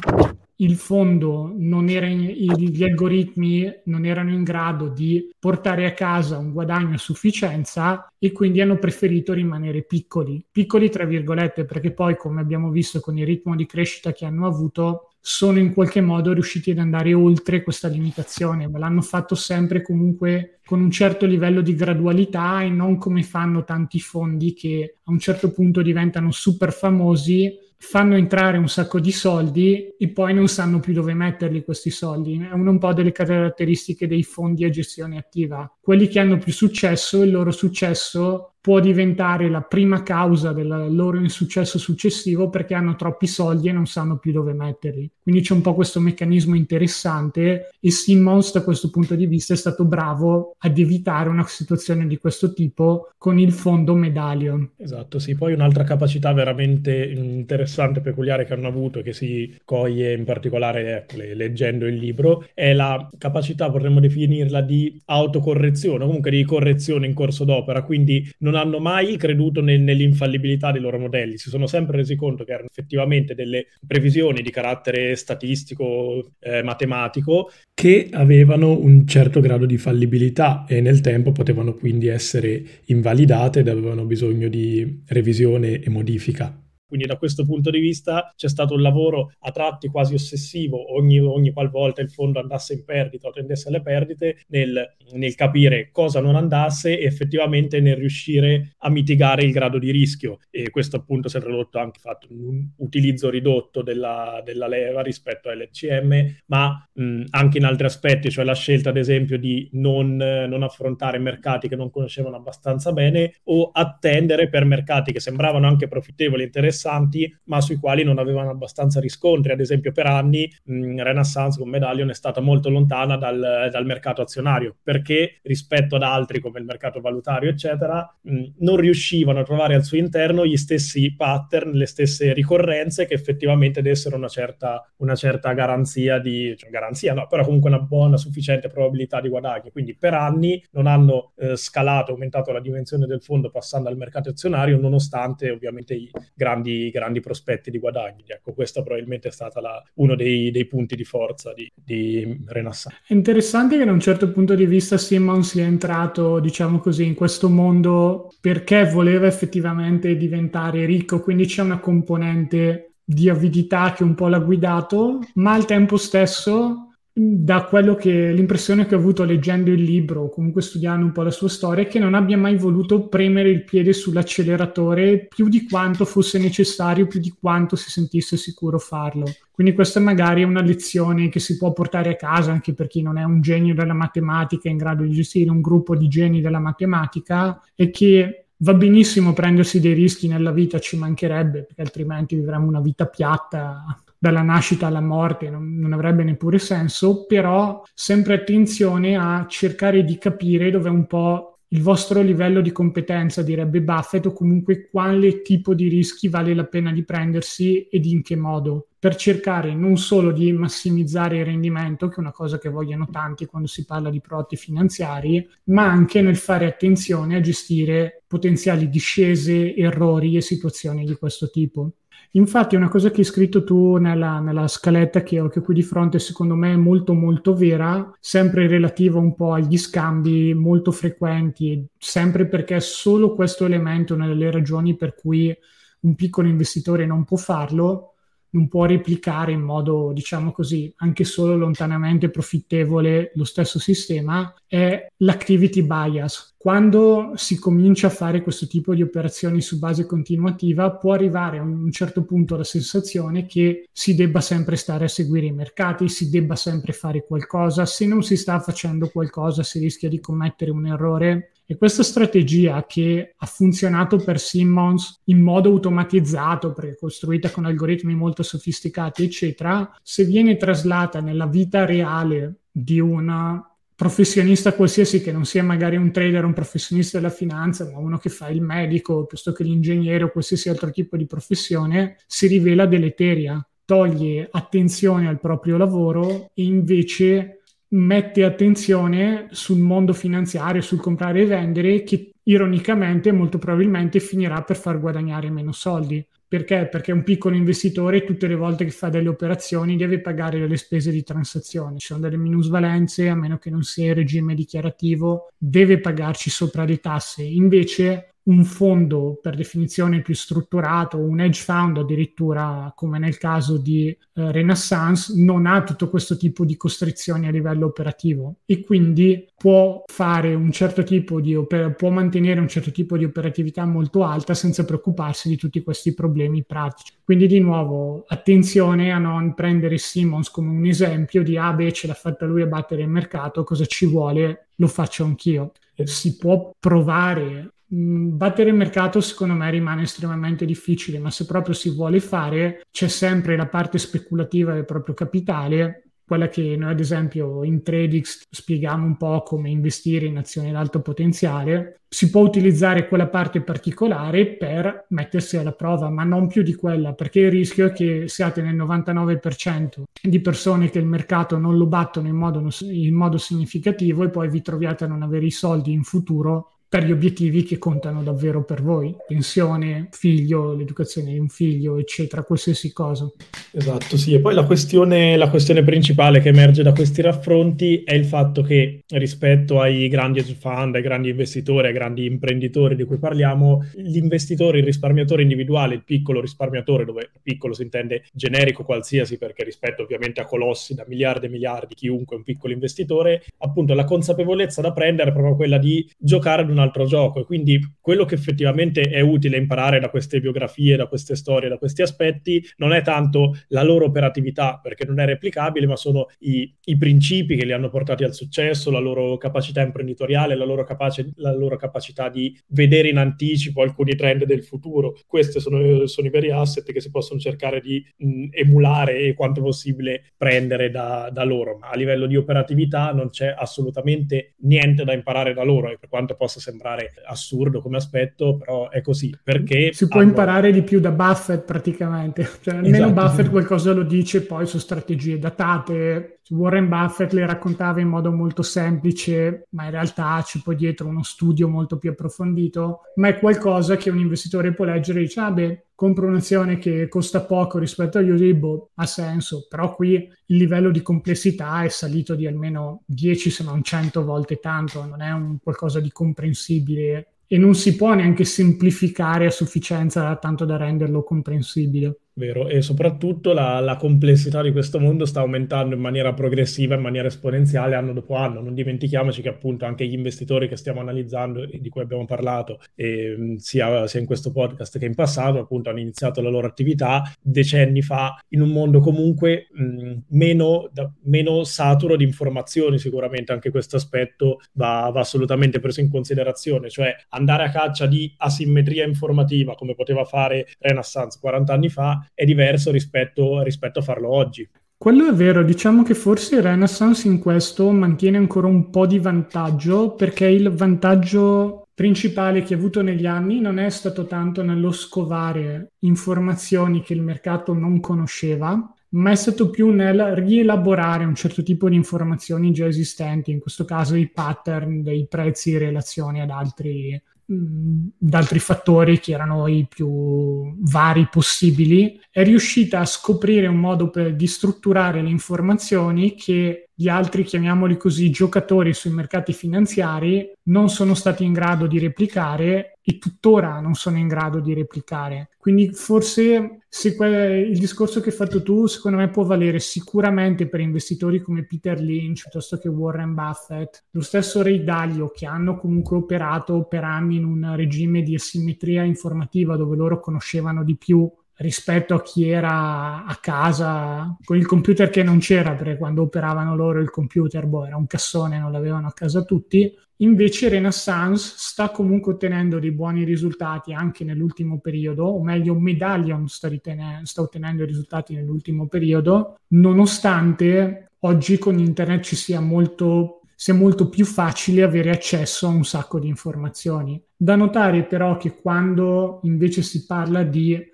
il 0.63 0.77
fondo 0.77 1.53
non 1.57 1.89
era 1.89 2.07
in, 2.07 2.21
gli 2.21 2.85
algoritmi 2.85 3.81
non 3.87 4.05
erano 4.05 4.31
in 4.31 4.45
grado 4.45 4.89
di 4.89 5.31
portare 5.39 5.87
a 5.87 5.93
casa 5.93 6.39
un 6.39 6.53
guadagno 6.53 6.95
a 6.95 6.99
sufficienza 6.99 8.13
e 8.19 8.33
quindi 8.33 8.61
hanno 8.61 8.79
preferito 8.79 9.33
rimanere 9.33 9.83
piccoli. 9.83 10.45
Piccoli 10.51 10.89
tra 10.89 11.05
virgolette 11.05 11.65
perché 11.65 11.91
poi 11.91 12.17
come 12.17 12.41
abbiamo 12.41 12.71
visto 12.71 13.01
con 13.01 13.19
il 13.19 13.27
ritmo 13.27 13.57
di 13.57 13.67
crescita 13.67 14.13
che 14.13 14.25
hanno 14.25 14.47
avuto 14.47 15.09
sono 15.25 15.59
in 15.59 15.73
qualche 15.73 16.01
modo 16.01 16.33
riusciti 16.33 16.73
ad 16.73 16.79
andare 16.79 17.15
oltre 17.15 17.63
questa 17.63 17.87
limitazione, 17.87 18.67
ma 18.69 18.81
l'hanno 18.81 19.03
fatto 19.03 19.37
sempre 19.37 19.81
comunque 19.81 20.59
con 20.65 20.81
un 20.81 20.91
certo 20.91 21.27
livello 21.27 21.61
di 21.61 21.77
gradualità 21.77 22.61
e 22.63 22.71
non 22.71 22.99
come 22.99 23.23
fanno 23.23 23.63
tanti 23.63 24.01
fondi 24.01 24.53
che 24.53 24.97
a 25.05 25.11
un 25.13 25.21
certo 25.21 25.53
punto 25.53 25.81
diventano 25.81 26.33
super 26.33 26.73
famosi 26.73 27.62
fanno 27.85 28.15
entrare 28.15 28.59
un 28.59 28.69
sacco 28.69 29.01
di 29.01 29.11
soldi 29.11 29.97
e 29.99 30.09
poi 30.11 30.33
non 30.33 30.47
sanno 30.47 30.79
più 30.79 30.93
dove 30.93 31.15
metterli 31.15 31.65
questi 31.65 31.91
soldi. 31.91 32.35
È 32.35 32.53
una 32.53 32.71
un 32.71 32.79
po' 32.79 32.93
delle 32.93 33.11
caratteristiche 33.11 34.07
dei 34.07 34.23
fondi 34.23 34.65
a 34.65 34.71
gestione 34.71 35.19
attiva. 35.19 35.69
Quelli 35.81 36.07
che 36.07 36.21
hanno 36.21 36.39
più 36.39 36.53
successo, 36.53 37.25
il 37.25 37.33
loro 37.33 37.51
successo 37.51 38.52
può 38.63 38.79
diventare 38.79 39.51
la 39.51 39.61
prima 39.61 40.05
causa 40.05 40.53
del 40.53 40.87
loro 40.91 41.19
insuccesso 41.19 41.79
successivo 41.79 42.49
perché 42.49 42.75
hanno 42.75 42.95
troppi 42.95 43.27
soldi 43.27 43.69
e 43.69 43.73
non 43.73 43.87
sanno 43.87 44.19
più 44.19 44.31
dove 44.31 44.53
metterli. 44.53 45.11
Quindi 45.21 45.41
c'è 45.41 45.53
un 45.53 45.63
po' 45.63 45.75
questo 45.75 45.99
meccanismo 45.99 46.55
interessante 46.55 47.71
e 47.81 47.91
Simmons 47.91 48.53
da 48.53 48.63
questo 48.63 48.89
punto 48.91 49.17
di 49.17 49.27
vista 49.27 49.53
è 49.53 49.57
stato 49.57 49.85
bravo 49.85 50.55
ad 50.59 50.79
evitare 50.79 51.29
una 51.29 51.45
situazione 51.45 52.07
di 52.07 52.19
questo 52.19 52.53
tipo 52.53 53.11
con 53.19 53.41
il 53.41 53.51
fondo 53.51 53.95
Medallion. 53.95 54.71
Esatto, 54.77 55.19
sì, 55.19 55.35
poi 55.35 55.53
un'altra 55.53 55.83
capacità 55.83 56.33
veramente 56.33 57.05
interessante 57.05 57.99
e 57.99 58.03
peculiare 58.03 58.45
che 58.45 58.53
hanno 58.53 58.69
avuto 58.69 59.01
e 59.01 59.03
che 59.03 59.13
si 59.13 59.59
coglie 59.65 60.13
in 60.13 60.25
particolare 60.25 60.99
ecco, 60.99 61.17
leggendo 61.17 61.87
il 61.87 61.97
libro 61.97 62.47
è 62.55 62.73
la 62.73 63.09
capacità, 63.19 63.71
potremmo 63.71 63.99
definirla, 63.99 64.61
di 64.61 65.01
autocorrezione, 65.07 66.05
comunque 66.05 66.31
di 66.31 66.45
correzione 66.45 67.07
in 67.07 67.15
corso 67.15 67.45
d'opera, 67.45 67.83
quindi 67.83 68.31
non 68.39 68.52
non 68.53 68.61
hanno 68.61 68.79
mai 68.79 69.17
creduto 69.17 69.63
nel, 69.63 69.81
nell'infallibilità 69.81 70.71
dei 70.71 70.81
loro 70.81 70.99
modelli, 70.99 71.39
si 71.39 71.49
sono 71.49 71.67
sempre 71.67 71.97
resi 71.97 72.15
conto 72.17 72.45
che 72.45 72.53
erano 72.53 72.69
effettivamente 72.71 73.35
delle 73.35 73.67
previsioni 73.87 74.43
di 74.43 74.51
carattere 74.51 75.17
statistico, 75.17 76.33
eh, 76.41 76.63
matematico, 76.63 77.51
che 77.75 78.09
avevano 78.13 78.79
un 78.79 79.07
certo 79.07 79.41
grado 79.41 79.67
di 79.67 79.79
fallibilità 79.79 80.67
e 80.69 80.81
nel 80.81 81.01
tempo 81.01 81.33
potevano 81.33 81.75
quindi 81.75 82.09
essere 82.09 82.63
invalidate 82.87 83.61
ed 83.61 83.69
avevano 83.69 84.05
bisogno 84.05 84.49
di 84.49 85.03
revisione 85.07 85.81
e 85.81 85.89
modifica. 85.89 86.57
Quindi 86.93 87.09
da 87.09 87.17
questo 87.17 87.47
punto 87.47 87.71
di 87.71 87.79
vista 87.81 88.35
c'è 88.37 88.51
stato 88.51 88.75
un 88.75 88.83
lavoro 88.83 89.33
a 89.39 89.51
tratti 89.51 89.89
quasi 89.89 90.13
ossessivo 90.13 90.95
ogni, 90.95 91.19
ogni 91.19 91.51
qualvolta 91.51 92.03
il 92.03 92.11
fondo 92.11 92.39
andasse 92.39 92.75
in 92.75 92.85
perdita 92.85 93.29
o 93.29 93.31
tendesse 93.31 93.69
alle 93.69 93.81
perdite 93.81 94.43
nel, 94.49 94.97
nel, 95.15 95.35
capire 95.35 95.89
cosa 95.91 96.21
non 96.21 96.37
andasse 96.37 96.99
e 96.99 97.07
effettivamente 97.07 97.81
nel 97.81 97.97
riuscire 97.97 98.75
a 98.77 98.91
mitigare 98.91 99.43
il 99.43 99.53
grado 99.53 99.79
di 99.79 99.91
rischio. 99.91 100.41
E 100.51 100.69
questo 100.69 100.97
appunto 100.97 101.31
si 101.31 101.39
è 101.39 101.41
tradotto 101.41 101.79
anche 101.79 101.99
fatto 101.99 102.27
un 102.29 102.63
utilizzo 102.77 103.31
ridotto 103.31 103.81
della, 103.81 104.43
della 104.45 104.69
leva 104.69 105.01
rispetto 105.01 105.49
all'LCM, 105.49 106.41
ma 106.49 106.87
mh, 106.93 107.23
anche 107.31 107.57
in 107.57 107.65
altri 107.65 107.87
aspetti, 107.87 108.31
cioè 108.31 108.45
la 108.45 108.55
scelta 108.55 108.91
ad 108.91 108.99
esempio 108.99 109.39
di 109.39 109.67
non, 109.73 110.17
non 110.17 110.63
affrontare 110.63 111.17
mercati 111.17 111.69
che 111.69 111.77
non 111.77 111.91
conoscevano 111.91 112.37
abbastanza 112.37 112.93
bene 112.93 113.37
o 113.45 113.71
attendere 113.73 114.51
per 114.51 114.67
mercati 114.67 115.11
che 115.11 115.21
sembravano 115.21 115.67
anche 115.67 115.89
profittevoli 115.89 116.43
e 116.43 116.45
interessanti 116.45 116.81
interessanti, 116.83 117.39
ma 117.45 117.61
sui 117.61 117.77
quali 117.77 118.03
non 118.03 118.19
avevano 118.19 118.51
abbastanza 118.51 119.01
riscontri. 119.01 119.53
Ad 119.53 119.61
esempio, 119.61 119.93
per 119.93 120.07
anni 120.07 120.51
mh, 120.65 121.03
Renaissance 121.03 121.59
con 121.59 121.69
Medallion 121.69 122.11
è 122.11 122.15
stata 122.15 122.41
molto 122.41 122.69
lontana 122.69 123.17
dal, 123.17 123.69
dal, 123.71 123.87
mercato 123.87 124.23
azionario, 124.23 124.77
perché 124.83 125.39
rispetto 125.43 125.97
ad 125.97 126.03
altri 126.03 126.41
come 126.41 126.59
il 126.59 126.65
mercato 126.65 127.01
valutario, 127.01 127.51
eccetera, 127.51 128.17
mh, 128.23 128.45
non 128.59 128.77
riuscivano 128.77 129.41
a 129.41 129.45
trovare 129.45 129.75
al 129.75 129.85
suo 129.85 129.99
interno 129.99 130.45
gli 130.45 130.57
stessi 130.57 131.15
pattern, 131.15 131.73
le 131.73 131.87
stesse 131.87 132.33
ricorrenze 132.33 133.07
che 133.07 133.15
effettivamente 133.15 133.83
dessero 133.83 134.17
una 134.17 134.29
certa, 134.29 134.83
una 134.99 135.15
certa 135.15 135.53
garanzia 135.53 136.19
di, 136.19 136.55
cioè 136.57 136.71
garanzia 136.71 137.15
no, 137.15 137.27
però 137.27 137.45
comunque 137.45 137.71
una 137.71 137.81
buona, 137.81 138.17
sufficiente 138.17 138.69
probabilità 138.69 139.21
di 139.21 139.29
guadagno. 139.29 139.71
Quindi 139.71 139.97
per 139.97 140.15
anni 140.15 140.63
non 140.73 140.87
hanno 140.87 141.33
eh, 141.37 141.57
scalato, 141.57 142.13
aumentato 142.13 142.53
la 142.53 142.61
dimensione 142.61 143.07
del 143.07 143.23
fondo 143.23 143.51
passando 143.51 143.89
al 143.89 143.97
mercato 143.97 144.31
azionario, 144.31 144.79
nonostante 144.79 145.51
ovviamente 145.51 145.95
i 145.95 146.11
grandi 146.35 146.72
grandi, 146.73 146.91
grandi 146.91 147.21
prospetti 147.21 147.71
di 147.71 147.79
guadagni. 147.79 148.25
Ecco, 148.27 148.53
questo 148.53 148.83
probabilmente 148.83 149.29
è 149.29 149.33
stato 149.33 149.61
uno 149.95 150.17
dei, 150.17 150.51
dei, 150.51 150.67
punti 150.67 150.97
di 150.97 151.05
forza 151.05 151.53
di, 151.53 151.71
di 151.75 152.45
Renaissance. 152.47 152.99
È 153.07 153.13
interessante 153.13 153.77
che 153.77 153.85
da 153.85 153.93
un 153.93 154.01
certo 154.01 154.31
punto 154.31 154.55
di 154.55 154.67
vista 154.67 154.97
Simon 154.97 155.45
sia 155.45 155.65
entrato, 155.65 156.41
diciamo 156.41 156.79
così, 156.79 157.05
in 157.05 157.15
questo 157.15 157.49
mondo 157.49 158.33
perché 158.41 158.85
voleva 158.85 159.27
effettivamente 159.27 160.17
diventare 160.17 160.85
ricco, 160.85 161.21
quindi 161.21 161.47
c'è 161.47 161.63
una 161.63 161.79
componente 161.81 162.95
di 163.05 163.29
avidità 163.29 163.93
che 163.93 164.05
un 164.05 164.15
po' 164.15 164.29
l'ha 164.29 164.39
guidato, 164.39 165.21
ma 165.35 165.53
al 165.53 165.67
tempo 165.67 165.97
stesso 165.97 166.92
da 167.15 167.65
quello 167.65 167.95
che 167.95 168.33
l'impressione 168.33 168.87
che 168.87 168.95
ho 168.95 168.99
avuto 168.99 169.25
leggendo 169.25 169.71
il 169.71 169.83
libro 169.83 170.23
o 170.23 170.29
comunque 170.31 170.63
studiando 170.63 171.05
un 171.05 171.13
po' 171.13 171.21
la 171.21 171.31
sua 171.31 171.51
storia 171.51 171.85
è 171.85 171.87
che 171.87 171.99
non 171.99 172.15
abbia 172.15 172.39
mai 172.39 172.57
voluto 172.57 173.09
premere 173.09 173.51
il 173.51 173.65
piede 173.65 173.93
sull'acceleratore 173.93 175.27
più 175.29 175.49
di 175.49 175.67
quanto 175.69 176.07
fosse 176.07 176.39
necessario, 176.39 177.07
più 177.07 177.21
di 177.21 177.35
quanto 177.39 177.77
si 177.77 177.91
sentisse 177.91 178.39
sicuro 178.39 178.79
farlo. 178.79 179.27
Quindi 179.51 179.75
questa 179.75 180.01
magari 180.01 180.41
è 180.41 180.47
una 180.47 180.63
lezione 180.63 181.29
che 181.29 181.39
si 181.39 181.59
può 181.59 181.75
portare 181.75 182.13
a 182.13 182.17
casa 182.17 182.51
anche 182.51 182.73
per 182.73 182.87
chi 182.87 183.03
non 183.03 183.19
è 183.19 183.25
un 183.25 183.43
genio 183.43 183.75
della 183.75 183.93
matematica 183.93 184.71
in 184.71 184.79
grado 184.79 185.03
di 185.03 185.11
gestire 185.11 185.51
un 185.51 185.61
gruppo 185.61 185.95
di 185.95 186.09
geni 186.09 186.41
della 186.41 186.61
matematica 186.61 187.61
e 187.75 187.91
che 187.91 188.47
va 188.57 188.73
benissimo 188.73 189.35
prendersi 189.35 189.81
dei 189.81 189.93
rischi 189.93 190.29
nella 190.29 190.53
vita, 190.53 190.79
ci 190.79 190.97
mancherebbe, 190.97 191.65
perché 191.65 191.83
altrimenti 191.83 192.37
vivremmo 192.37 192.69
una 192.69 192.81
vita 192.81 193.07
piatta 193.07 194.03
dalla 194.23 194.43
nascita 194.43 194.87
alla 194.87 195.01
morte, 195.01 195.51
non, 195.51 195.75
non, 195.81 195.93
avrebbe 195.93 196.23
neppure 196.23 196.61
senso, 196.61 197.27
però 197.27 197.83
sempre 197.93 198.35
attenzione 198.35 199.17
a 199.17 199.47
cercare 199.49 200.05
di 200.05 200.17
capire 200.17 200.71
dove 200.71 200.91
un 200.91 201.09
po' 201.09 201.59
il 201.71 201.83
vostro 201.83 202.23
livello 202.23 202.61
di 202.61 202.71
competenza, 202.71 203.43
direbbe 203.43 203.83
Buffett, 203.83 204.27
o 204.27 204.33
comunque 204.33 204.89
quale 204.89 205.43
tipo 205.43 205.75
di 205.75 205.89
rischi 205.89 206.29
vale 206.29 206.55
la 206.55 206.67
pena 206.67 206.93
di 206.93 207.03
prendersi 207.03 207.89
ed 207.89 208.05
in 208.05 208.23
che 208.23 208.37
modo, 208.37 208.91
per 208.97 209.17
cercare 209.17 209.75
non 209.75 209.97
solo 209.97 210.31
di 210.31 210.53
massimizzare 210.53 211.39
il 211.39 211.45
rendimento, 211.45 212.07
che 212.07 212.15
è 212.15 212.21
una 212.21 212.31
cosa 212.31 212.59
che 212.59 212.69
vogliono 212.69 213.09
tanti 213.11 213.47
quando 213.47 213.67
si 213.67 213.85
parla 213.85 214.09
di 214.09 214.21
prodotti 214.21 214.55
finanziari, 214.55 215.45
ma 215.65 215.91
anche 215.91 216.23
nel 216.23 216.37
fare 216.37 216.67
attenzione 216.67 217.35
a 217.35 217.41
gestire 217.41 218.23
potenziali 218.29 218.89
discese, 218.89 219.75
errori 219.75 220.37
e 220.37 220.43
situazioni 220.43 221.05
di 221.05 221.17
questo 221.17 221.51
tipo. 221.51 221.91
Infatti 222.35 222.77
una 222.77 222.89
cosa 222.89 223.11
che 223.11 223.19
hai 223.19 223.27
scritto 223.27 223.63
tu 223.63 223.97
nella, 223.97 224.41
nella 224.41 224.67
scaletta 224.67 225.23
che 225.23 225.39
ho 225.39 225.49
che 225.49 225.61
qui 225.61 225.75
di 225.75 225.83
fronte 225.83 226.19
secondo 226.19 226.55
me 226.55 226.73
è 226.73 226.77
molto 226.77 227.13
molto 227.13 227.55
vera, 227.55 228.11
sempre 228.21 228.67
relativa 228.67 229.19
un 229.19 229.35
po' 229.35 229.53
agli 229.53 229.77
scambi 229.77 230.55
molto 230.55 230.93
frequenti, 230.93 231.87
sempre 231.99 232.47
perché 232.47 232.81
solo 232.81 233.35
questo 233.35 233.67
elemento 233.67 234.15
è 234.15 234.17
una 234.17 234.27
delle 234.29 234.51
ragioni 234.51 234.97
per 234.97 235.15
cui 235.15 235.55
un 236.01 236.15
piccolo 236.15 236.49
investitore 236.49 237.05
non 237.05 237.25
può 237.25 237.37
farlo, 237.37 238.12
non 238.53 238.69
può 238.69 238.85
replicare 238.85 239.53
in 239.53 239.61
modo, 239.61 240.13
diciamo 240.13 240.53
così, 240.53 240.93
anche 240.97 241.25
solo 241.25 241.57
lontanamente 241.57 242.31
profittevole 242.31 243.33
lo 243.35 243.45
stesso 243.45 243.79
sistema, 243.79 244.55
è 244.67 245.07
l'activity 245.19 245.83
bias. 245.83 246.55
Quando 246.57 247.33
si 247.35 247.59
comincia 247.59 248.07
a 248.07 248.11
fare 248.11 248.43
questo 248.43 248.67
tipo 248.69 248.95
di 248.95 249.03
operazioni 249.03 249.61
su 249.61 249.79
base 249.79 250.07
continuativa, 250.07 250.93
può 250.93 251.13
arrivare 251.13 251.59
a 251.59 251.63
un 251.63 251.91
certo 251.91 252.25
punto 252.25 252.57
la 252.57 252.65
sensazione 252.65 253.47
che 253.47 253.89
si 253.91 254.15
debba 254.15 254.41
sempre 254.41 254.77
stare 254.77 255.07
a 255.07 255.09
seguire 255.09 255.47
i 255.47 255.53
mercati, 255.53 256.09
si 256.09 256.31
debba 256.31 256.55
sempre 256.55 256.93
fare 256.93 257.25
qualcosa. 257.27 257.85
Se 257.85 258.07
non 258.07 258.23
si 258.23 258.37
sta 258.37 258.61
facendo 258.61 259.09
qualcosa, 259.09 259.63
si 259.63 259.79
rischia 259.81 260.09
di 260.09 260.21
commettere 260.21 260.71
un 260.71 260.87
errore 260.87 261.52
e 261.67 261.77
questa 261.77 262.03
strategia 262.03 262.85
che 262.87 263.35
ha 263.37 263.47
funzionato 263.47 264.17
per 264.19 264.39
Simmons 264.39 265.21
in 265.25 265.41
modo 265.41 265.71
automatizzato, 265.71 266.73
perché 266.73 266.97
costruita 266.97 267.51
con 267.51 267.65
algoritmi 267.65 268.15
molto 268.15 268.43
sofisticati, 268.43 269.25
eccetera, 269.25 269.91
se 270.03 270.25
viene 270.25 270.57
traslata 270.57 271.21
nella 271.21 271.47
vita 271.47 271.85
reale 271.85 272.61
di 272.71 273.01
una 273.01 273.65
professionista 273.95 274.73
qualsiasi 274.73 275.23
che 275.23 275.31
non 275.31 275.45
sia 275.45 275.63
magari 275.63 275.97
un 275.97 276.11
trader, 276.11 276.45
un 276.45 276.53
professionista 276.53 277.19
della 277.19 277.31
finanza, 277.31 277.89
ma 277.89 277.99
uno 277.99 278.19
che 278.19 278.31
fa 278.31 278.49
il 278.49 278.61
medico 278.61 279.19
piuttosto 279.19 279.53
che 279.53 279.63
l'ingegnere 279.63 280.25
o 280.25 280.31
qualsiasi 280.33 280.69
altro 280.69 280.91
tipo 280.91 281.17
di 281.17 281.27
professione, 281.27 282.17
si 282.27 282.49
rivela 282.49 282.87
deleteria, 282.87 283.65
toglie 283.85 284.49
attenzione 284.51 285.29
al 285.29 285.39
proprio 285.39 285.77
lavoro 285.77 286.51
e 286.55 286.65
invece 286.65 287.62
mette 287.93 288.45
attenzione 288.45 289.49
sul 289.51 289.79
mondo 289.79 290.13
finanziario, 290.13 290.81
sul 290.81 291.01
comprare 291.01 291.43
e 291.43 291.47
vendere, 291.47 292.03
che 292.03 292.33
ironicamente 292.45 293.33
molto 293.33 293.59
probabilmente 293.59 294.21
finirà 294.21 294.63
per 294.63 294.77
far 294.77 295.01
guadagnare 295.01 295.51
meno 295.51 295.73
soldi. 295.73 296.25
Perché? 296.53 296.87
Perché 296.91 297.13
un 297.13 297.23
piccolo 297.23 297.57
investitore 297.57 298.25
tutte 298.25 298.47
le 298.47 298.57
volte 298.57 298.85
che 298.85 298.91
fa 298.91 299.09
delle 299.09 299.29
operazioni 299.29 299.97
deve 299.97 300.21
pagare 300.21 300.59
delle 300.59 300.77
spese 300.77 301.11
di 301.11 301.23
transazione. 301.23 301.99
Ci 301.99 302.09
sono 302.09 302.21
delle 302.21 302.37
minusvalenze, 302.37 303.31
a 303.31 303.35
meno 303.35 303.57
che 303.57 303.71
non 303.71 303.83
sia 303.83 304.13
regime 304.13 304.55
dichiarativo, 304.55 305.51
deve 305.57 305.99
pagarci 305.99 306.51
sopra 306.51 306.85
le 306.85 306.99
tasse. 306.99 307.43
Invece 307.43 308.32
un 308.45 308.65
fondo 308.65 309.39
per 309.41 309.55
definizione 309.55 310.21
più 310.21 310.35
strutturato, 310.35 311.19
un 311.19 311.41
hedge 311.41 311.63
fund 311.63 311.99
addirittura 311.99 312.93
come 312.97 313.19
nel 313.19 313.39
caso 313.39 313.77
di 313.77 314.09
eh, 314.09 314.17
Renaissance, 314.53 315.33
non 315.37 315.67
ha 315.67 315.83
tutto 315.83 316.09
questo 316.09 316.37
tipo 316.37 316.65
di 316.65 316.77
costrizioni 316.77 317.47
a 317.47 317.51
livello 317.51 317.87
operativo 317.87 318.57
e 318.67 318.83
quindi 318.83 319.47
può 319.57 320.03
fare 320.07 320.55
un 320.55 320.73
certo 320.73 321.05
tipo 321.05 321.41
di 321.41 321.55
oper- 321.55 321.95
può 321.95 322.11
mantenere 322.11 322.59
un 322.59 322.69
certo 322.69 322.91
tipo 322.91 323.17
di 323.17 323.25
operatività 323.25 323.85
molto 323.85 324.25
alta 324.25 324.55
senza 324.55 324.85
preoccuparsi 324.85 325.49
di 325.49 325.57
tutti 325.57 325.83
questi 325.83 326.15
problemi 326.15 326.65
pratici. 326.65 327.13
Quindi 327.25 327.47
di 327.47 327.61
nuovo 327.61 328.25
attenzione 328.27 329.13
a 329.13 329.19
non 329.19 329.55
prendere 329.55 329.99
Simmons 329.99 330.51
come 330.51 330.71
un 330.71 330.85
esempio 330.85 331.43
di 331.43 331.57
ah 331.57 331.73
beh 331.73 331.93
ce 331.93 332.07
l'ha 332.09 332.15
fatta 332.15 332.45
lui 332.45 332.63
a 332.63 332.67
battere 332.67 333.03
il 333.03 333.09
mercato, 333.09 333.63
cosa 333.63 333.87
ci 333.87 334.07
vuole, 334.07 334.69
lo 334.77 334.89
faccio 334.89 335.25
anch'io. 335.25 335.73
Si 336.05 336.37
può 336.37 336.75
provare 336.81 337.75
battere 337.95 338.71
il 338.71 338.77
mercato 338.77 339.21
secondo 339.21 339.53
me 339.53 339.71
rimane 339.71 340.03
estremamente 340.03 340.65
difficile, 340.65 341.19
ma 341.19 341.31
se 341.31 341.45
proprio 341.45 341.75
si 341.75 341.91
vuole 341.91 342.21
fare, 342.21 342.87
c'è 342.91 343.09
sempre 343.09 343.55
la 343.57 343.67
parte 343.67 343.99
speculativa 343.99 344.73
del 344.73 344.87
proprio 344.87 345.15
capitale, 345.15 346.05
quella 346.25 346.49
che 346.49 346.77
noi 346.79 346.93
ad 346.93 347.01
esempio 347.01 347.63
in 347.63 347.83
Tradix 347.83 348.47
spieghiamo 348.49 349.05
un 349.05 349.19
po' 349.19 349.43
come 349.43 349.69
investire 349.69 350.25
in 350.25 350.39
azioni 350.39 350.71
ad 350.71 350.77
alto 350.77 351.03
potenziale. 351.03 352.01
Si 352.09 352.31
può 352.31 352.41
utilizzare 352.41 353.07
quella 353.09 353.29
parte 353.29 353.61
particolare 353.61 354.47
per 354.57 355.05
mettersi 355.09 355.59
alla 355.59 355.73
prova, 355.73 356.09
ma 356.09 356.25
non 356.25 356.47
più 356.47 356.63
di 356.63 356.75
quella, 356.75 357.13
perché 357.13 357.41
il 357.41 357.51
rischio 357.51 357.87
è 357.87 357.93
che 357.93 358.25
siate 358.29 358.63
nel 358.63 358.77
99% 358.77 360.05
di 360.23 360.41
persone 360.41 360.89
che 360.89 360.99
il 360.99 361.07
mercato 361.07 361.59
non 361.59 361.77
lo 361.77 361.87
battono 361.87 362.29
in 362.29 362.37
modo, 362.37 362.67
in 362.81 363.15
modo 363.15 363.37
significativo 363.37 364.25
e 364.25 364.31
poi 364.31 364.49
vi 364.49 364.63
troviate 364.63 365.05
a 365.05 365.09
non 365.09 365.21
avere 365.21 365.45
i 365.45 365.51
soldi 365.51 365.93
in 365.93 366.05
futuro 366.05 366.71
per 366.93 367.07
gli 367.07 367.11
obiettivi 367.11 367.63
che 367.63 367.79
contano 367.79 368.23
davvero 368.23 368.65
per 368.65 368.83
voi, 368.83 369.17
pensione, 369.27 370.09
figlio, 370.11 370.75
l'educazione 370.75 371.33
di 371.33 371.39
un 371.39 371.49
figlio, 371.49 371.97
eccetera, 371.97 372.43
qualsiasi 372.43 372.93
cosa. 372.93 373.33
Esatto, 373.71 374.19
sì, 374.19 374.35
e 374.35 374.41
poi 374.41 374.53
la 374.53 374.65
questione, 374.65 375.39
la 375.39 375.49
questione 375.49 375.83
principale 375.83 376.41
che 376.41 376.51
emerge 376.51 376.83
da 376.83 376.93
questi 376.93 377.23
raffronti 377.23 378.03
è 378.05 378.13
il 378.13 378.27
fatto 378.27 378.61
che 378.61 379.05
rispetto 379.09 379.81
ai 379.81 380.07
grandi 380.09 380.41
hedge 380.41 380.53
fund, 380.53 380.95
ai 380.95 381.01
grandi 381.01 381.31
investitori, 381.31 381.87
ai 381.87 381.95
grandi 381.95 382.27
imprenditori 382.27 382.95
di 382.95 383.05
cui 383.05 383.17
parliamo, 383.17 383.87
l'investitore, 383.95 384.81
il 384.81 384.85
risparmiatore 384.85 385.41
individuale, 385.41 385.95
il 385.95 386.05
piccolo 386.05 386.43
risparmiatore, 386.43 387.07
dove 387.07 387.31
piccolo 387.43 387.73
si 387.73 387.85
intende 387.85 388.25
generico 388.35 388.85
qualsiasi, 388.85 389.39
perché 389.39 389.65
rispetto 389.65 390.03
ovviamente 390.03 390.43
a 390.43 390.45
colossi 390.45 390.93
da 390.93 391.07
miliardi 391.09 391.47
e 391.47 391.49
miliardi, 391.49 391.95
chiunque 391.95 392.37
è 392.37 392.39
un 392.39 392.45
piccolo 392.45 392.75
investitore, 392.75 393.45
appunto 393.61 393.95
la 393.95 394.05
consapevolezza 394.05 394.83
da 394.83 394.93
prendere 394.93 395.31
è 395.31 395.33
proprio 395.33 395.57
quella 395.57 395.79
di 395.79 396.07
giocare 396.19 396.61
ad 396.61 396.69
una 396.69 396.81
altro 396.83 397.07
gioco 397.07 397.41
e 397.41 397.45
quindi 397.45 397.81
quello 398.01 398.25
che 398.25 398.35
effettivamente 398.35 399.03
è 399.03 399.21
utile 399.21 399.57
imparare 399.57 400.01
da 400.01 400.11
queste 400.11 400.41
biografie, 400.41 400.97
da 400.97 401.07
queste 401.07 401.37
storie, 401.37 401.69
da 401.69 401.79
questi 401.79 402.03
aspetti 402.03 402.63
non 402.77 402.93
è 402.93 403.03
tanto 403.03 403.57
la 403.69 403.83
loro 403.83 404.07
operatività 404.07 404.79
perché 404.83 405.05
non 405.05 405.21
è 405.21 405.25
replicabile, 405.25 405.87
ma 405.87 405.97
sono 405.97 406.27
i, 406.41 406.71
i 406.85 406.97
principi 406.97 407.57
che 407.57 407.65
li 407.65 407.73
hanno 407.73 407.89
portati 407.89 408.25
al 408.25 408.35
successo, 408.35 408.91
la 408.91 408.99
loro 408.99 409.37
capacità 409.37 409.81
imprenditoriale, 409.83 410.57
la 410.57 410.65
loro, 410.65 410.85
capace, 410.85 411.31
la 411.37 411.55
loro 411.55 411.77
capacità 411.77 412.29
di 412.29 412.57
vedere 412.69 413.09
in 413.09 413.19
anticipo 413.19 413.83
alcuni 413.83 414.15
trend 414.15 414.45
del 414.45 414.65
futuro. 414.65 415.19
Questi 415.27 415.61
sono, 415.61 416.07
sono 416.07 416.27
i 416.27 416.31
veri 416.31 416.51
asset 416.51 416.91
che 416.91 417.01
si 417.01 417.11
possono 417.11 417.41
cercare 417.41 417.81
di 417.81 418.05
mh, 418.17 418.49
emulare 418.51 419.19
e 419.19 419.35
quanto 419.35 419.63
possibile 419.63 420.33
prendere 420.37 420.91
da, 420.91 421.31
da 421.33 421.45
loro, 421.45 421.79
ma 421.79 421.91
a 421.91 421.97
livello 421.97 422.27
di 422.27 422.37
operatività 422.37 423.13
non 423.13 423.31
c'è 423.31 423.55
assolutamente 423.57 424.55
niente 424.63 425.05
da 425.05 425.13
imparare 425.13 425.55
da 425.55 425.63
loro 425.63 425.91
e 425.91 425.99
per 425.99 426.09
quanto 426.09 426.35
possa 426.35 426.59
sembrare 426.59 426.72
sembrare 426.73 427.13
assurdo 427.27 427.81
come 427.81 427.99
aspetto, 427.99 428.57
però 428.57 428.89
è 428.89 429.01
così. 429.03 429.37
Perché 429.43 429.93
si 429.93 430.09
può 430.09 430.21
hanno... 430.21 430.31
imparare 430.31 430.73
di 430.73 430.83
più 430.83 430.99
da 430.99 431.11
Buffett 431.11 431.65
praticamente. 431.65 432.49
Cioè, 432.63 432.77
almeno 432.77 433.07
esatto. 433.07 433.13
Buffett 433.13 433.51
qualcosa 433.51 433.93
lo 433.93 434.03
dice 434.03 434.43
poi 434.43 434.67
su 434.67 434.79
strategie 434.79 435.39
datate. 435.39 436.41
Warren 436.53 436.89
Buffett 436.89 437.33
le 437.33 437.47
raccontava 437.47 438.01
in 438.01 438.09
modo 438.09 438.31
molto 438.31 438.63
semplice, 438.63 439.69
ma 439.71 439.85
in 439.85 439.91
realtà 439.91 440.41
c'è 440.45 440.61
poi 440.63 440.77
dietro 440.77 441.09
uno 441.09 441.23
studio 441.23 441.67
molto 441.67 441.97
più 441.97 442.11
approfondito. 442.11 443.01
Ma 443.17 443.29
è 443.29 443.39
qualcosa 443.39 443.97
che 443.97 444.11
un 444.11 444.19
investitore 444.19 444.75
può 444.75 444.85
leggere 444.85 445.21
e 445.21 445.23
dice: 445.23 445.41
Ah, 445.41 445.51
beh, 445.51 445.87
compro 445.95 446.27
un'azione 446.27 446.77
che 446.77 447.09
costa 447.09 447.41
poco 447.41 447.79
rispetto 447.79 448.19
agli 448.19 448.29
utili, 448.29 448.55
boh, 448.55 448.91
ha 448.97 449.07
senso, 449.07 449.67
però 449.69 449.95
qui 449.95 450.15
il 450.15 450.57
livello 450.57 450.91
di 450.91 451.01
complessità 451.01 451.83
è 451.85 451.89
salito 451.89 452.35
di 452.35 452.47
almeno 452.47 453.03
10 453.07 453.49
se 453.49 453.65
non 453.65 453.83
100 453.83 454.23
volte 454.23 454.59
tanto, 454.61 455.07
non 455.07 455.23
è 455.23 455.31
un 455.31 455.59
qualcosa 455.63 456.01
di 456.01 456.13
comprensibile 456.13 457.29
e 457.47 457.57
non 457.57 457.75
si 457.75 457.97
può 457.97 458.13
neanche 458.15 458.45
semplificare 458.45 459.47
a 459.47 459.51
sufficienza 459.51 460.37
tanto 460.37 460.65
da 460.65 460.77
renderlo 460.77 461.23
comprensibile. 461.23 462.22
Vero, 462.35 462.69
e 462.69 462.81
soprattutto 462.81 463.53
la, 463.53 463.81
la, 463.81 463.97
complessità 463.97 464.63
di 464.63 464.73
questo 464.73 464.99
mondo 464.99 465.27
sta 465.27 465.41
aumentando 465.41 465.95
in 465.95 466.01
maniera 466.01 466.33
progressiva, 466.33 466.95
in 466.95 467.03
maniera 467.03 467.29
esponenziale 467.29 467.95
anno 467.95 468.13
dopo 468.13 468.35
anno. 468.35 468.61
Non 468.61 468.75
dimentichiamoci 468.75 469.43
che 469.43 469.49
appunto 469.49 469.85
anche 469.85 470.07
gli 470.07 470.15
investitori 470.15 470.69
che 470.69 470.77
stiamo 470.77 471.01
analizzando 471.01 471.63
e 471.63 471.81
di 471.81 471.89
cui 471.89 472.01
abbiamo 472.01 472.25
parlato, 472.25 472.81
eh, 472.95 473.57
sia, 473.59 474.07
sia, 474.07 474.21
in 474.21 474.27
questo 474.27 474.51
podcast 474.51 474.99
che 474.99 475.05
in 475.05 475.15
passato, 475.15 475.59
appunto 475.59 475.91
hanno 475.91 476.01
iniziato 476.01 476.41
la 476.41 476.49
loro 476.49 476.67
attività 476.67 477.23
decenni 477.41 478.03
fa 478.03 478.41
in 478.49 478.63
un 478.63 478.71
mondo 478.71 479.01
comunque 479.01 479.69
mh, 479.73 480.15
meno, 480.29 480.89
da, 480.93 481.11
meno, 481.25 481.65
saturo 481.65 482.17
di 482.17 482.25
informazioni, 482.25 482.99
sicuramente 482.99 483.53
anche 483.53 483.71
questo 483.71 483.97
aspetto 483.97 484.61
va, 484.73 485.11
va 485.13 485.21
assolutamente 485.21 485.81
preso 485.81 486.01
in 486.01 486.11
considerazione, 486.11 486.89
cioè 486.89 487.15
andare 487.31 487.65
a 487.65 487.71
caccia 487.71 488.07
di 488.07 488.33
asimmetria 488.39 489.05
informativa 489.05 489.75
come 489.75 489.95
poteva 489.95 490.25
fare 490.25 490.67
Renaissance 490.79 491.39
40 491.41 491.73
anni 491.73 491.89
fa 491.89 492.22
è 492.35 492.45
diverso 492.45 492.91
rispetto, 492.91 493.63
rispetto 493.63 493.99
a 493.99 494.03
farlo 494.03 494.31
oggi. 494.31 494.69
Quello 494.97 495.29
è 495.29 495.33
vero, 495.33 495.65
diciamo 495.65 496.05
che 496.05 496.15
forse 496.15 496.61
Renaissance 496.61 497.27
in 497.27 497.41
questo 497.41 497.91
mantiene 497.91 498.37
ancora 498.37 498.69
un 498.69 498.89
po' 498.89 499.05
di 499.05 499.19
vantaggio 499.19 500.15
perché 500.15 500.47
il 500.47 500.71
vantaggio 500.71 501.89
principale 501.93 502.63
che 502.63 502.75
ha 502.75 502.77
avuto 502.77 503.03
negli 503.03 503.27
anni 503.27 503.61
non 503.61 503.79
è 503.79 503.91
stato 503.91 504.27
tanto 504.27 504.63
nello 504.63 504.93
scovare 504.93 505.95
informazioni 506.01 507.03
che 507.03 507.15
il 507.15 507.23
mercato 507.23 507.75
non 507.75 507.99
conosceva, 507.99 508.95
ma 509.11 509.31
è 509.31 509.35
stato 509.35 509.71
più 509.71 509.91
nel 509.91 510.37
rielaborare 510.37 511.25
un 511.25 511.35
certo 511.35 511.63
tipo 511.63 511.89
di 511.89 511.97
informazioni 511.97 512.73
già 512.73 512.87
esistenti, 512.87 513.51
in 513.51 513.59
questo 513.59 513.85
caso 513.85 514.15
i 514.15 514.31
pattern 514.31 515.03
dei 515.03 515.27
prezzi 515.29 515.73
in 515.73 515.81
relazione 515.81 516.43
ad 516.43 516.51
altri 516.51 517.21
da 517.45 518.39
altri 518.39 518.59
fattori 518.59 519.21
che 519.21 519.33
erano 519.33 519.67
i 519.67 519.87
più 519.89 520.75
vari 520.81 521.29
possibili, 521.31 522.21
è 522.31 522.43
riuscita 522.45 523.01
a 523.01 523.05
scoprire 523.05 523.67
un 523.67 523.77
modo 523.77 524.11
per, 524.11 524.35
di 524.35 524.47
strutturare 524.47 525.23
le 525.23 525.29
informazioni 525.29 526.35
che 526.35 526.89
gli 526.95 527.09
altri, 527.09 527.45
chiamiamoli 527.45 527.97
così, 527.97 528.31
giocatori 528.31 528.95
sui 528.95 529.11
mercati 529.11 529.53
finanziari 529.53 530.53
non 530.65 530.89
sono 530.89 531.15
stati 531.15 531.45
in 531.45 531.53
grado 531.53 531.87
di 531.87 531.99
replicare 531.99 532.92
e 533.05 533.19
tuttora 533.19 533.81
non 533.81 533.95
sono 533.95 534.17
in 534.19 534.29
grado 534.29 534.61
di 534.61 534.75
replicare. 534.75 535.51
Quindi 535.59 535.93
forse 535.93 536.83
se 536.89 537.17
que- 537.17 537.61
il 537.61 537.79
discorso 537.79 538.21
che 538.21 538.31
hai 538.31 538.35
fatto 538.37 538.63
tu, 538.63 538.87
secondo 538.87 539.17
me, 539.17 539.29
può 539.29 539.45
valere 539.45 539.81
sicuramente 539.81 540.69
per 540.69 540.81
investitori 540.81 541.41
come 541.41 541.65
Peter 541.65 542.01
Lynch 542.01 542.43
piuttosto 542.43 542.79
che 542.79 542.89
Warren 542.89 543.35
Buffett, 543.35 544.05
lo 544.11 544.21
stesso 544.21 544.63
Ray 544.63 544.85
Dalio, 544.85 545.31
che 545.31 545.47
hanno 545.47 545.77
comunque 545.79 546.17
operato 546.17 546.85
per 546.85 547.05
anni 547.05 547.37
in 547.37 547.45
un 547.45 547.75
regime 547.77 548.23
di 548.23 548.35
asimmetria 548.35 549.03
informativa 549.03 549.77
dove 549.77 549.97
loro 549.97 550.21
conoscevano 550.21 550.85
di 550.85 550.97
più 550.97 551.31
rispetto 551.57 552.15
a 552.15 552.23
chi 552.23 552.49
era 552.49 553.25
a 553.25 553.37
casa 553.41 554.37
con 554.45 554.57
il 554.57 554.67
computer 554.67 555.11
che 555.11 555.23
non 555.23 555.39
c'era, 555.39 555.75
perché 555.75 555.97
quando 555.97 556.23
operavano 556.23 556.75
loro 556.75 557.01
il 557.01 557.11
computer, 557.11 557.67
boh, 557.67 557.87
era 557.87 557.97
un 557.97 558.07
cassone, 558.07 558.59
non 558.59 558.73
l'avevano 558.73 559.07
a 559.07 559.13
casa 559.13 559.43
tutti. 559.43 559.93
Invece 560.23 560.69
Renaissance 560.69 561.55
sta 561.57 561.91
comunque 561.91 562.35
ottenendo 562.35 562.79
dei 562.79 562.93
buoni 562.93 563.25
risultati 563.25 563.93
anche 563.93 564.23
nell'ultimo 564.23 564.79
periodo, 564.79 565.25
o 565.25 565.43
meglio 565.43 565.79
Medallion 565.79 566.47
sta, 566.47 566.69
ritene- 566.69 567.23
sta 567.25 567.43
ottenendo 567.43 567.85
risultati 567.85 568.35
nell'ultimo 568.35 568.87
periodo, 568.87 569.59
nonostante 569.69 571.11
oggi 571.21 571.59
con 571.59 571.79
internet 571.79 572.23
ci 572.23 572.37
sia 572.37 572.61
molto 572.61 573.39
sia 573.63 573.75
molto 573.75 574.09
più 574.09 574.25
facile 574.25 574.83
avere 574.83 575.11
accesso 575.11 575.69
a 575.69 575.71
un 575.71 575.85
sacco 575.85 576.19
di 576.19 576.27
informazioni. 576.27 577.23
Da 577.37 577.55
notare 577.55 578.03
però 578.03 578.37
che 578.37 578.57
quando 578.61 579.39
invece 579.45 579.83
si 579.83 580.05
parla 580.05 580.43
di 580.43 580.92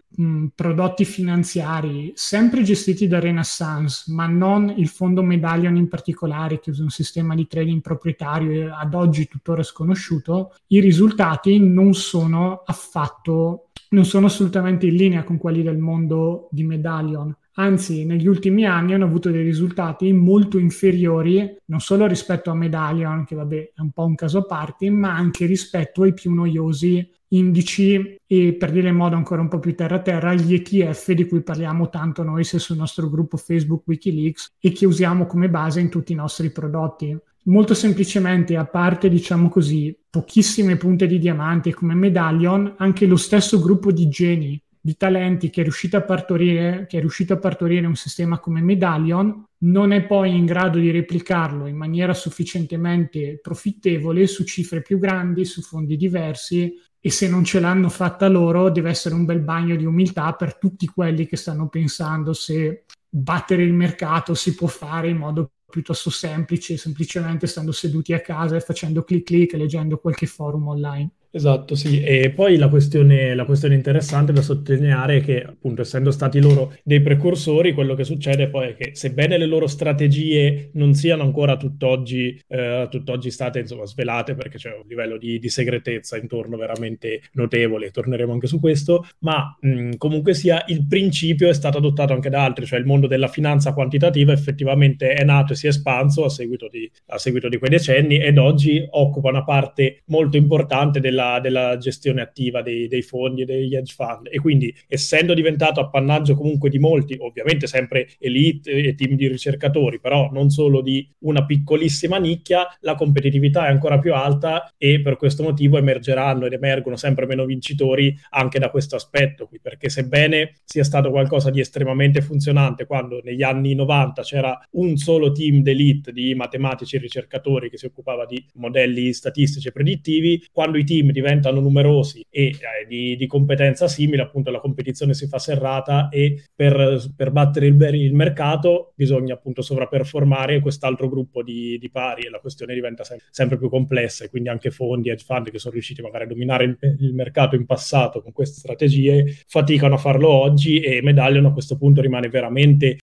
prodotti 0.55 1.05
finanziari 1.05 2.13
sempre 2.15 2.63
gestiti 2.63 3.07
da 3.07 3.21
Renaissance, 3.21 4.11
ma 4.13 4.27
non 4.27 4.73
il 4.77 4.89
fondo 4.89 5.23
Medallion 5.23 5.77
in 5.77 5.89
particolare, 5.89 6.61
che 6.61 6.71
usa 6.71 6.83
un 6.83 6.91
sistema 6.91 7.35
di 7.35 7.47
trading 7.47 7.81
proprietario 7.81 8.75
ad 8.75 8.95
oggi 8.95 9.29
tuttora 9.29 9.63
sconosciuto, 9.63 10.55
i 10.69 10.81
risultati 10.81 11.59
non 11.59 11.95
sono 11.95 12.63
affatto, 12.65 13.69
non 13.91 14.05
sono 14.05 14.27
assolutamente 14.27 14.87
in 14.87 14.95
linea 14.95 15.25
con 15.25 15.39
quelli 15.39 15.63
del 15.63 15.79
mondo 15.79 16.49
di 16.51 16.65
Medallion. 16.65 17.35
Anzi 17.59 18.05
negli 18.05 18.29
ultimi 18.29 18.65
anni 18.65 18.95
hanno 18.95 19.05
avuto 19.05 19.31
dei 19.31 19.43
risultati 19.43 20.13
molto 20.13 20.59
inferiori 20.59 21.57
non 21.67 21.81
solo 21.81 22.07
rispetto 22.07 22.51
a 22.51 22.55
Medallion, 22.55 23.25
che 23.25 23.35
vabbè 23.35 23.73
è 23.75 23.81
un 23.81 23.91
po' 23.91 24.05
un 24.05 24.15
caso 24.15 24.39
a 24.39 24.45
parte, 24.45 24.89
ma 24.91 25.15
anche 25.15 25.45
rispetto 25.45 26.03
ai 26.03 26.15
più 26.15 26.33
noiosi 26.33 27.17
indici 27.29 28.17
e 28.27 28.55
per 28.55 28.71
dire 28.71 28.89
in 28.89 28.97
modo 28.97 29.17
ancora 29.17 29.41
un 29.41 29.49
po' 29.49 29.59
più 29.59 29.75
terra 29.75 30.01
terra 30.01 30.35
gli 30.35 30.55
ETF 30.55 31.13
di 31.13 31.27
cui 31.27 31.43
parliamo 31.43 31.89
tanto 31.89 32.23
noi 32.23 32.45
sia 32.45 32.59
sul 32.59 32.77
nostro 32.77 33.09
gruppo 33.09 33.37
Facebook 33.37 33.83
Wikileaks 33.87 34.55
e 34.61 34.73
che 34.73 34.87
usiamo 34.87 35.27
come 35.27 35.49
base 35.49 35.81
in 35.81 35.89
tutti 35.89 36.13
i 36.13 36.17
nostri 36.17 36.51
prodotti. 36.51 37.17
Molto 37.45 37.75
semplicemente, 37.75 38.57
a 38.57 38.67
parte 38.67 39.09
diciamo 39.09 39.49
così 39.49 39.97
pochissime 40.11 40.77
punte 40.77 41.07
di 41.07 41.19
diamante 41.19 41.73
come 41.73 41.95
Medallion, 41.95 42.75
anche 42.77 43.07
lo 43.07 43.17
stesso 43.17 43.61
gruppo 43.61 43.91
di 43.91 44.09
geni 44.09 44.63
di 44.89 44.97
talenti 44.97 45.51
che 45.51 45.61
è 45.61 45.65
riuscito 45.65 45.99
a 45.99 46.03
partorire, 46.03 46.87
che 46.89 46.97
è 46.97 47.01
riuscito 47.01 47.35
a 47.35 47.39
partorire 47.39 47.87
un 47.87 47.95
sistema 47.95 48.39
come 48.39 48.63
Medallion, 48.63 49.45
non 49.65 49.93
è 49.93 50.07
poi 50.07 50.35
in 50.35 50.47
grado 50.47 50.79
di 50.79 50.91
replicarlo 50.91 51.67
in 51.67 51.77
maniera 51.77 52.15
sufficientemente 52.15 53.39
profittevole 53.43 54.27
su 54.27 54.45
cifre 54.45 54.81
più 54.81 54.99
grandi, 54.99 55.45
su 55.45 55.61
fondi 55.61 55.99
diversi 55.99 56.73
e 56.99 57.11
se 57.11 57.29
non 57.29 57.45
ce 57.45 57.61
l'hanno 57.61 57.91
fatta 57.91 58.29
loro 58.29 58.71
deve 58.71 58.89
essere 58.89 59.15
un 59.15 59.27
bel 59.27 59.41
bagno 59.41 59.77
di 59.77 59.85
umiltà 59.85 60.33
per 60.33 60.57
tutti 60.57 60.87
quelli 60.87 61.27
che 61.27 61.37
stanno 61.37 61.69
pensando 61.69 62.33
se 62.33 62.85
battere 63.11 63.65
il 63.65 63.75
mercato 63.75 64.33
si 64.33 64.55
può 64.55 64.69
fare 64.69 65.11
in 65.11 65.19
modo 65.19 65.51
piuttosto 65.69 66.09
semplice, 66.09 66.79
semplicemente 66.79 67.47
stando 67.47 67.73
seduti 67.73 68.15
a 68.15 68.23
casa 68.23 68.57
e 68.57 68.61
facendo 68.61 69.05
clic 69.05 69.25
clic 69.25 69.53
e 69.53 69.59
leggendo 69.59 69.99
qualche 69.99 70.25
forum 70.25 70.69
online. 70.69 71.11
Esatto, 71.31 71.75
sì, 71.75 72.03
e 72.03 72.31
poi 72.31 72.57
la 72.57 72.69
questione, 72.69 73.35
la 73.35 73.45
questione, 73.45 73.75
interessante 73.75 74.33
da 74.33 74.41
sottolineare 74.41 75.19
è 75.19 75.21
che, 75.21 75.43
appunto, 75.43 75.83
essendo 75.83 76.11
stati 76.11 76.41
loro 76.41 76.75
dei 76.83 77.03
precursori, 77.03 77.75
quello 77.75 77.95
che 77.95 78.05
succede 78.05 78.49
poi 78.49 78.69
è 78.69 78.75
che, 78.75 78.95
sebbene 78.95 79.37
le 79.37 79.45
loro 79.45 79.67
strategie 79.67 80.71
non 80.75 80.95
siano 80.95 81.25
ancora 81.25 81.59
tutt'oggi, 81.59 82.41
eh, 82.49 82.89
tutt'oggi 82.91 83.31
state 83.31 83.59
insomma, 83.59 83.85
svelate, 83.85 84.35
perché 84.35 84.57
c'è 84.57 84.71
un 84.71 84.85
livello 84.89 85.19
di, 85.19 85.39
di, 85.39 85.49
segretezza 85.51 86.17
intorno 86.17 86.57
veramente 86.57 87.21
notevole, 87.33 87.91
torneremo 87.91 88.33
anche 88.33 88.47
su 88.47 88.59
questo, 88.59 89.07
ma 89.19 89.55
mh, 89.61 89.97
comunque 89.99 90.33
sia 90.33 90.65
il 90.69 90.87
principio 90.87 91.51
è 91.51 91.55
stato 91.55 91.77
adottato 91.77 92.15
anche 92.15 92.31
da 92.31 92.43
altri, 92.43 92.65
cioè 92.65 92.79
il 92.79 92.87
mondo 92.87 93.07
della 93.07 93.29
finanza 93.29 93.75
quantitativa 93.75 94.33
effettivamente 94.33 95.13
è 95.13 95.25
nato 95.25 95.53
e 95.53 95.57
si 95.57 95.67
è 95.67 95.69
espanso 95.69 96.25
a 96.25 96.31
seguito 96.31 96.69
di, 96.71 96.91
a 97.09 97.19
seguito 97.19 97.51
di 97.51 97.59
quei 97.59 97.71
decenni 97.71 98.19
ed 98.19 98.39
oggi 98.39 98.83
occupa 98.89 99.29
una 99.29 99.45
parte 99.45 100.05
molto 100.07 100.39
importante 100.39 101.01
della 101.01 101.18
della, 101.19 101.41
della 101.41 101.77
gestione 101.79 102.21
attiva 102.21 102.63
dei, 102.63 102.87
dei, 102.87 103.03
fondi 103.03 103.43
e 103.43 103.45
degli 103.45 103.75
hedge 103.75 103.95
fund. 103.95 104.29
E 104.31 104.39
quindi 104.39 104.73
essendo 104.87 105.35
diventato 105.35 105.81
appannaggio 105.81 106.35
comunque 106.35 106.71
di 106.71 106.79
molti, 106.79 107.17
ovviamente 107.19 107.67
sempre 107.67 108.09
elite 108.21 108.71
e 108.71 108.95
team 108.95 109.17
di 109.17 109.27
ricercatori, 109.27 109.99
però 109.99 110.31
non 110.33 110.51
solo 110.51 110.81
di 110.81 111.07
una 111.21 111.45
piccolissima 111.45 112.19
nicchia, 112.19 112.67
la 112.81 112.95
competitività 112.95 113.67
è 113.67 113.71
ancora 113.71 113.99
più 113.99 114.15
alta 114.15 114.73
e 114.79 115.01
per 115.01 115.17
questo 115.17 115.43
motivo 115.43 115.79
emergeranno 115.79 116.47
ed 116.47 116.53
emergono 116.53 116.97
sempre 116.97 117.27
meno 117.27 117.45
vincitori 117.45 118.17
anche 118.31 118.59
da 118.59 118.71
questo 118.71 118.97
aspetto 118.97 119.47
qui, 119.47 119.59
perché 119.61 119.89
sebbene 119.89 120.61
sia 120.65 120.85
stato 120.85 121.11
qualcosa 121.11 121.51
di 121.51 121.61
estremamente 121.61 122.21
funzionante 122.21 122.87
quando 122.87 123.21
negli 123.25 123.43
anni 123.43 123.75
90 123.75 124.23
c'era 124.23 124.59
un 124.73 124.97
solo 124.97 125.33
team 125.33 125.63
d'elite 125.63 126.13
di 126.13 126.35
matematici 126.35 126.97
e 126.97 127.01
ricercatori 127.01 127.71
che 127.71 127.79
si 127.79 127.87
occupava 127.87 128.25
di 128.27 128.45
modelli 128.55 129.13
statistici 129.13 129.69
e 129.69 129.73
predittivi, 129.73 130.47
quando 130.53 130.79
i 130.79 130.85
team 130.85 131.08
team 131.09 131.13
diventano 131.13 131.61
numerosi 131.61 132.25
e 132.31 132.47
eh, 132.47 132.87
di, 132.87 133.17
di, 133.17 133.27
competenza 133.27 133.89
simile, 133.89 134.23
appunto 134.23 134.51
la 134.51 134.61
competizione 134.61 135.15
si 135.15 135.27
fa 135.27 135.39
serrata 135.39 136.09
e 136.09 136.45
per, 136.55 137.11
per 137.17 137.31
battere 137.31 137.67
il, 137.67 137.77
il, 137.95 138.15
mercato 138.15 138.93
bisogna 138.95 139.35
appunto 139.35 139.63
sovraperformare 139.63 140.61
quest'altro 140.61 141.09
gruppo 141.09 141.43
di, 141.43 141.79
di 141.79 141.91
pari 141.91 142.23
e 142.23 142.31
la 142.31 142.39
questione 142.39 142.75
diventa 142.75 143.05
sem- 143.05 143.19
sempre 143.31 143.59
più 143.59 143.69
complessa 143.69 144.25
e 144.25 144.31
quindi 144.31 144.49
anche 144.49 144.71
fondi, 144.71 145.11
hedge 145.11 145.25
fund 145.25 145.51
che 145.51 145.59
sono 145.59 145.75
riusciti 145.75 146.03
magari 146.03 146.25
a 146.25 146.29
dominare 146.29 146.65
il, 146.65 146.79
il 147.01 147.15
mercato 147.15 147.57
in 147.57 147.67
passato 147.67 148.23
con 148.23 148.33
queste 148.33 148.59
strategie 148.59 149.25
faticano 149.47 149.95
a 149.95 149.99
farlo 149.99 150.29
oggi 150.29 150.81
e 150.81 151.03
Medallion 151.03 151.47
a 151.47 151.53
questo 151.53 151.77
punto 151.77 152.01
rimane 152.01 152.29
veramente 152.29 152.99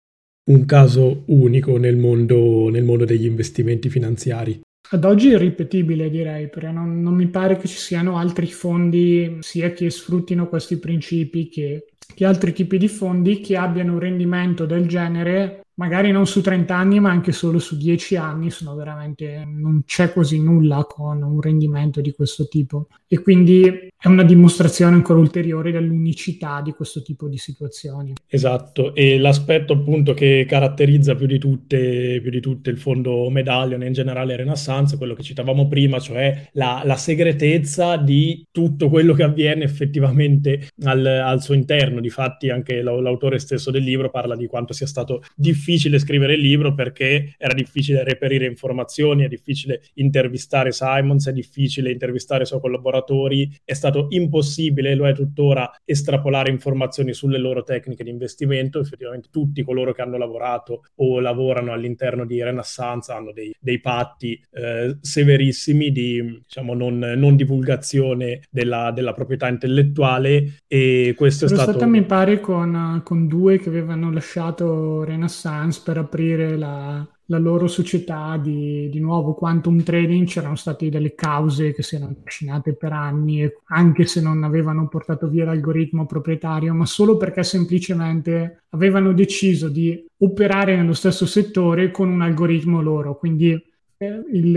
un 0.47 0.65
caso 0.65 1.23
unico 1.27 1.77
nel 1.77 1.97
mondo, 1.97 2.69
nel 2.69 2.83
mondo 2.83 3.03
degli 3.03 3.25
investimenti 3.25 3.89
finanziari. 3.89 4.61
Ad 4.95 5.03
oggi 5.03 5.29
è 5.29 5.33
irripetibile 5.33 6.09
direi, 6.09 6.47
perché 6.47 6.71
non, 6.71 7.01
non, 7.01 7.15
mi 7.15 7.27
pare 7.27 7.57
che 7.57 7.67
ci 7.67 7.75
siano 7.75 8.17
altri 8.17 8.47
fondi 8.47 9.39
sia 9.41 9.73
che 9.73 9.89
sfruttino 9.89 10.47
questi 10.47 10.79
principi 10.79 11.49
che, 11.49 11.87
che, 12.15 12.25
altri 12.25 12.53
tipi 12.53 12.77
di 12.77 12.87
fondi 12.87 13.41
che 13.41 13.57
abbiano 13.57 13.91
un 13.91 13.99
rendimento 13.99 14.65
del 14.65 14.87
genere 14.87 15.64
magari 15.75 16.11
non 16.11 16.27
su 16.27 16.41
30 16.41 16.75
anni, 16.75 16.99
ma 16.99 17.09
anche 17.09 17.31
solo 17.31 17.59
su 17.59 17.77
10 17.77 18.15
anni, 18.15 18.49
sono 18.49 18.75
veramente, 18.75 19.43
non 19.45 19.83
c'è 19.85 20.11
quasi 20.11 20.41
nulla 20.41 20.85
con 20.87 21.21
un 21.21 21.41
rendimento 21.41 22.01
di 22.01 22.13
questo 22.13 22.47
tipo. 22.47 22.87
E 23.07 23.21
quindi 23.21 23.63
è 23.97 24.07
una 24.07 24.23
dimostrazione 24.23 24.95
ancora 24.95 25.19
ulteriore 25.19 25.71
dell'unicità 25.71 26.61
di 26.61 26.71
questo 26.71 27.01
tipo 27.01 27.27
di 27.27 27.37
situazioni. 27.37 28.13
Esatto, 28.27 28.93
e 28.93 29.17
l'aspetto 29.17 29.73
appunto 29.73 30.13
che 30.13 30.45
caratterizza 30.47 31.15
più 31.15 31.27
di 31.27 31.39
tutte, 31.39 32.19
più 32.21 32.31
di 32.31 32.39
tutte 32.39 32.69
il 32.69 32.77
fondo 32.77 33.29
Medallion 33.29 33.83
e 33.83 33.87
in 33.87 33.93
generale 33.93 34.35
Renaissance, 34.35 34.97
quello 34.97 35.13
che 35.13 35.23
citavamo 35.23 35.67
prima, 35.67 35.99
cioè 35.99 36.49
la, 36.53 36.81
la 36.85 36.95
segretezza 36.95 37.97
di 37.97 38.45
tutto 38.51 38.89
quello 38.89 39.13
che 39.13 39.23
avviene 39.23 39.63
effettivamente 39.63 40.69
al, 40.83 41.05
al 41.05 41.41
suo 41.41 41.53
interno. 41.53 41.99
Difatti 41.99 42.49
anche 42.49 42.81
l'autore 42.81 43.39
stesso 43.39 43.71
del 43.71 43.83
libro 43.83 44.09
parla 44.09 44.35
di 44.35 44.47
quanto 44.47 44.73
sia 44.73 44.87
stato 44.87 45.21
difficile 45.35 45.64
difficile 45.65 45.97
scrivere 45.97 46.35
il 46.35 46.41
libro 46.41 46.75
perché 46.75 47.33
era 47.37 47.53
difficile 47.53 48.03
reperire 48.03 48.45
informazioni, 48.45 49.23
è 49.23 49.27
difficile 49.27 49.81
intervistare 49.95 50.71
Simons, 50.71 51.27
è 51.27 51.33
difficile 51.33 51.91
intervistare 51.91 52.43
i 52.43 52.45
suoi 52.45 52.59
collaboratori, 52.59 53.51
è 53.63 53.73
stato 53.73 54.05
impossibile, 54.09 54.93
lo 54.93 55.07
è 55.07 55.13
tuttora, 55.13 55.71
estrapolare 55.83 56.51
informazioni 56.51 57.13
sulle 57.13 57.39
loro 57.39 57.63
tecniche 57.63 58.03
di 58.03 58.11
investimento. 58.11 58.79
Effettivamente 58.79 59.29
tutti 59.31 59.63
coloro 59.63 59.91
che 59.91 60.03
hanno 60.03 60.17
lavorato 60.17 60.83
o 60.97 61.19
lavorano 61.19 61.73
all'interno 61.73 62.25
di 62.25 62.41
Renaissance 62.43 63.11
hanno 63.11 63.31
dei, 63.31 63.53
dei 63.59 63.79
patti 63.79 64.39
eh, 64.51 64.97
severissimi 65.01 65.91
di 65.91 66.41
diciamo, 66.43 66.75
non, 66.75 66.99
non 66.99 67.35
divulgazione 67.35 68.41
della, 68.51 68.91
della, 68.91 69.13
proprietà 69.13 69.47
intellettuale 69.47 70.59
e 70.67 71.13
questo 71.17 71.47
Sono 71.47 71.59
è 71.59 71.63
stato... 71.63 71.77
stata 71.79 71.91
mi 71.91 72.03
pare 72.03 72.39
con, 72.39 73.01
con 73.03 73.27
due 73.27 73.57
che 73.57 73.69
avevano 73.69 74.11
lasciato 74.11 75.03
Renaissance 75.03 75.54
Sans 75.55 75.79
per 75.79 75.97
aprire 75.97 76.57
la, 76.57 77.07
la 77.27 77.37
loro 77.37 77.67
società 77.67 78.37
di, 78.37 78.89
di, 78.89 78.99
nuovo. 78.99 79.33
Quantum 79.33 79.81
trading 79.81 80.27
c'erano 80.27 80.55
state 80.55 80.89
delle 80.89 81.15
cause 81.15 81.71
che 81.71 81.81
si 81.81 81.95
erano 81.95 82.15
trascinate 82.21 82.73
per 82.73 82.91
anni 82.91 83.49
anche 83.67 84.05
se 84.05 84.21
non 84.21 84.43
avevano 84.43 84.89
portato 84.89 85.29
via 85.29 85.45
l'algoritmo 85.45 86.05
proprietario 86.05 86.73
ma 86.73 86.85
solo 86.85 87.15
perché 87.15 87.43
semplicemente 87.43 88.63
avevano 88.69 89.13
deciso 89.13 89.69
di 89.69 90.05
operare 90.17 90.75
nello 90.75 90.93
stesso 90.93 91.25
settore 91.25 91.89
con 91.89 92.09
un 92.09 92.21
algoritmo 92.21 92.81
loro. 92.81 93.17
Quindi 93.17 93.51
eh, 93.97 94.23
il, 94.33 94.55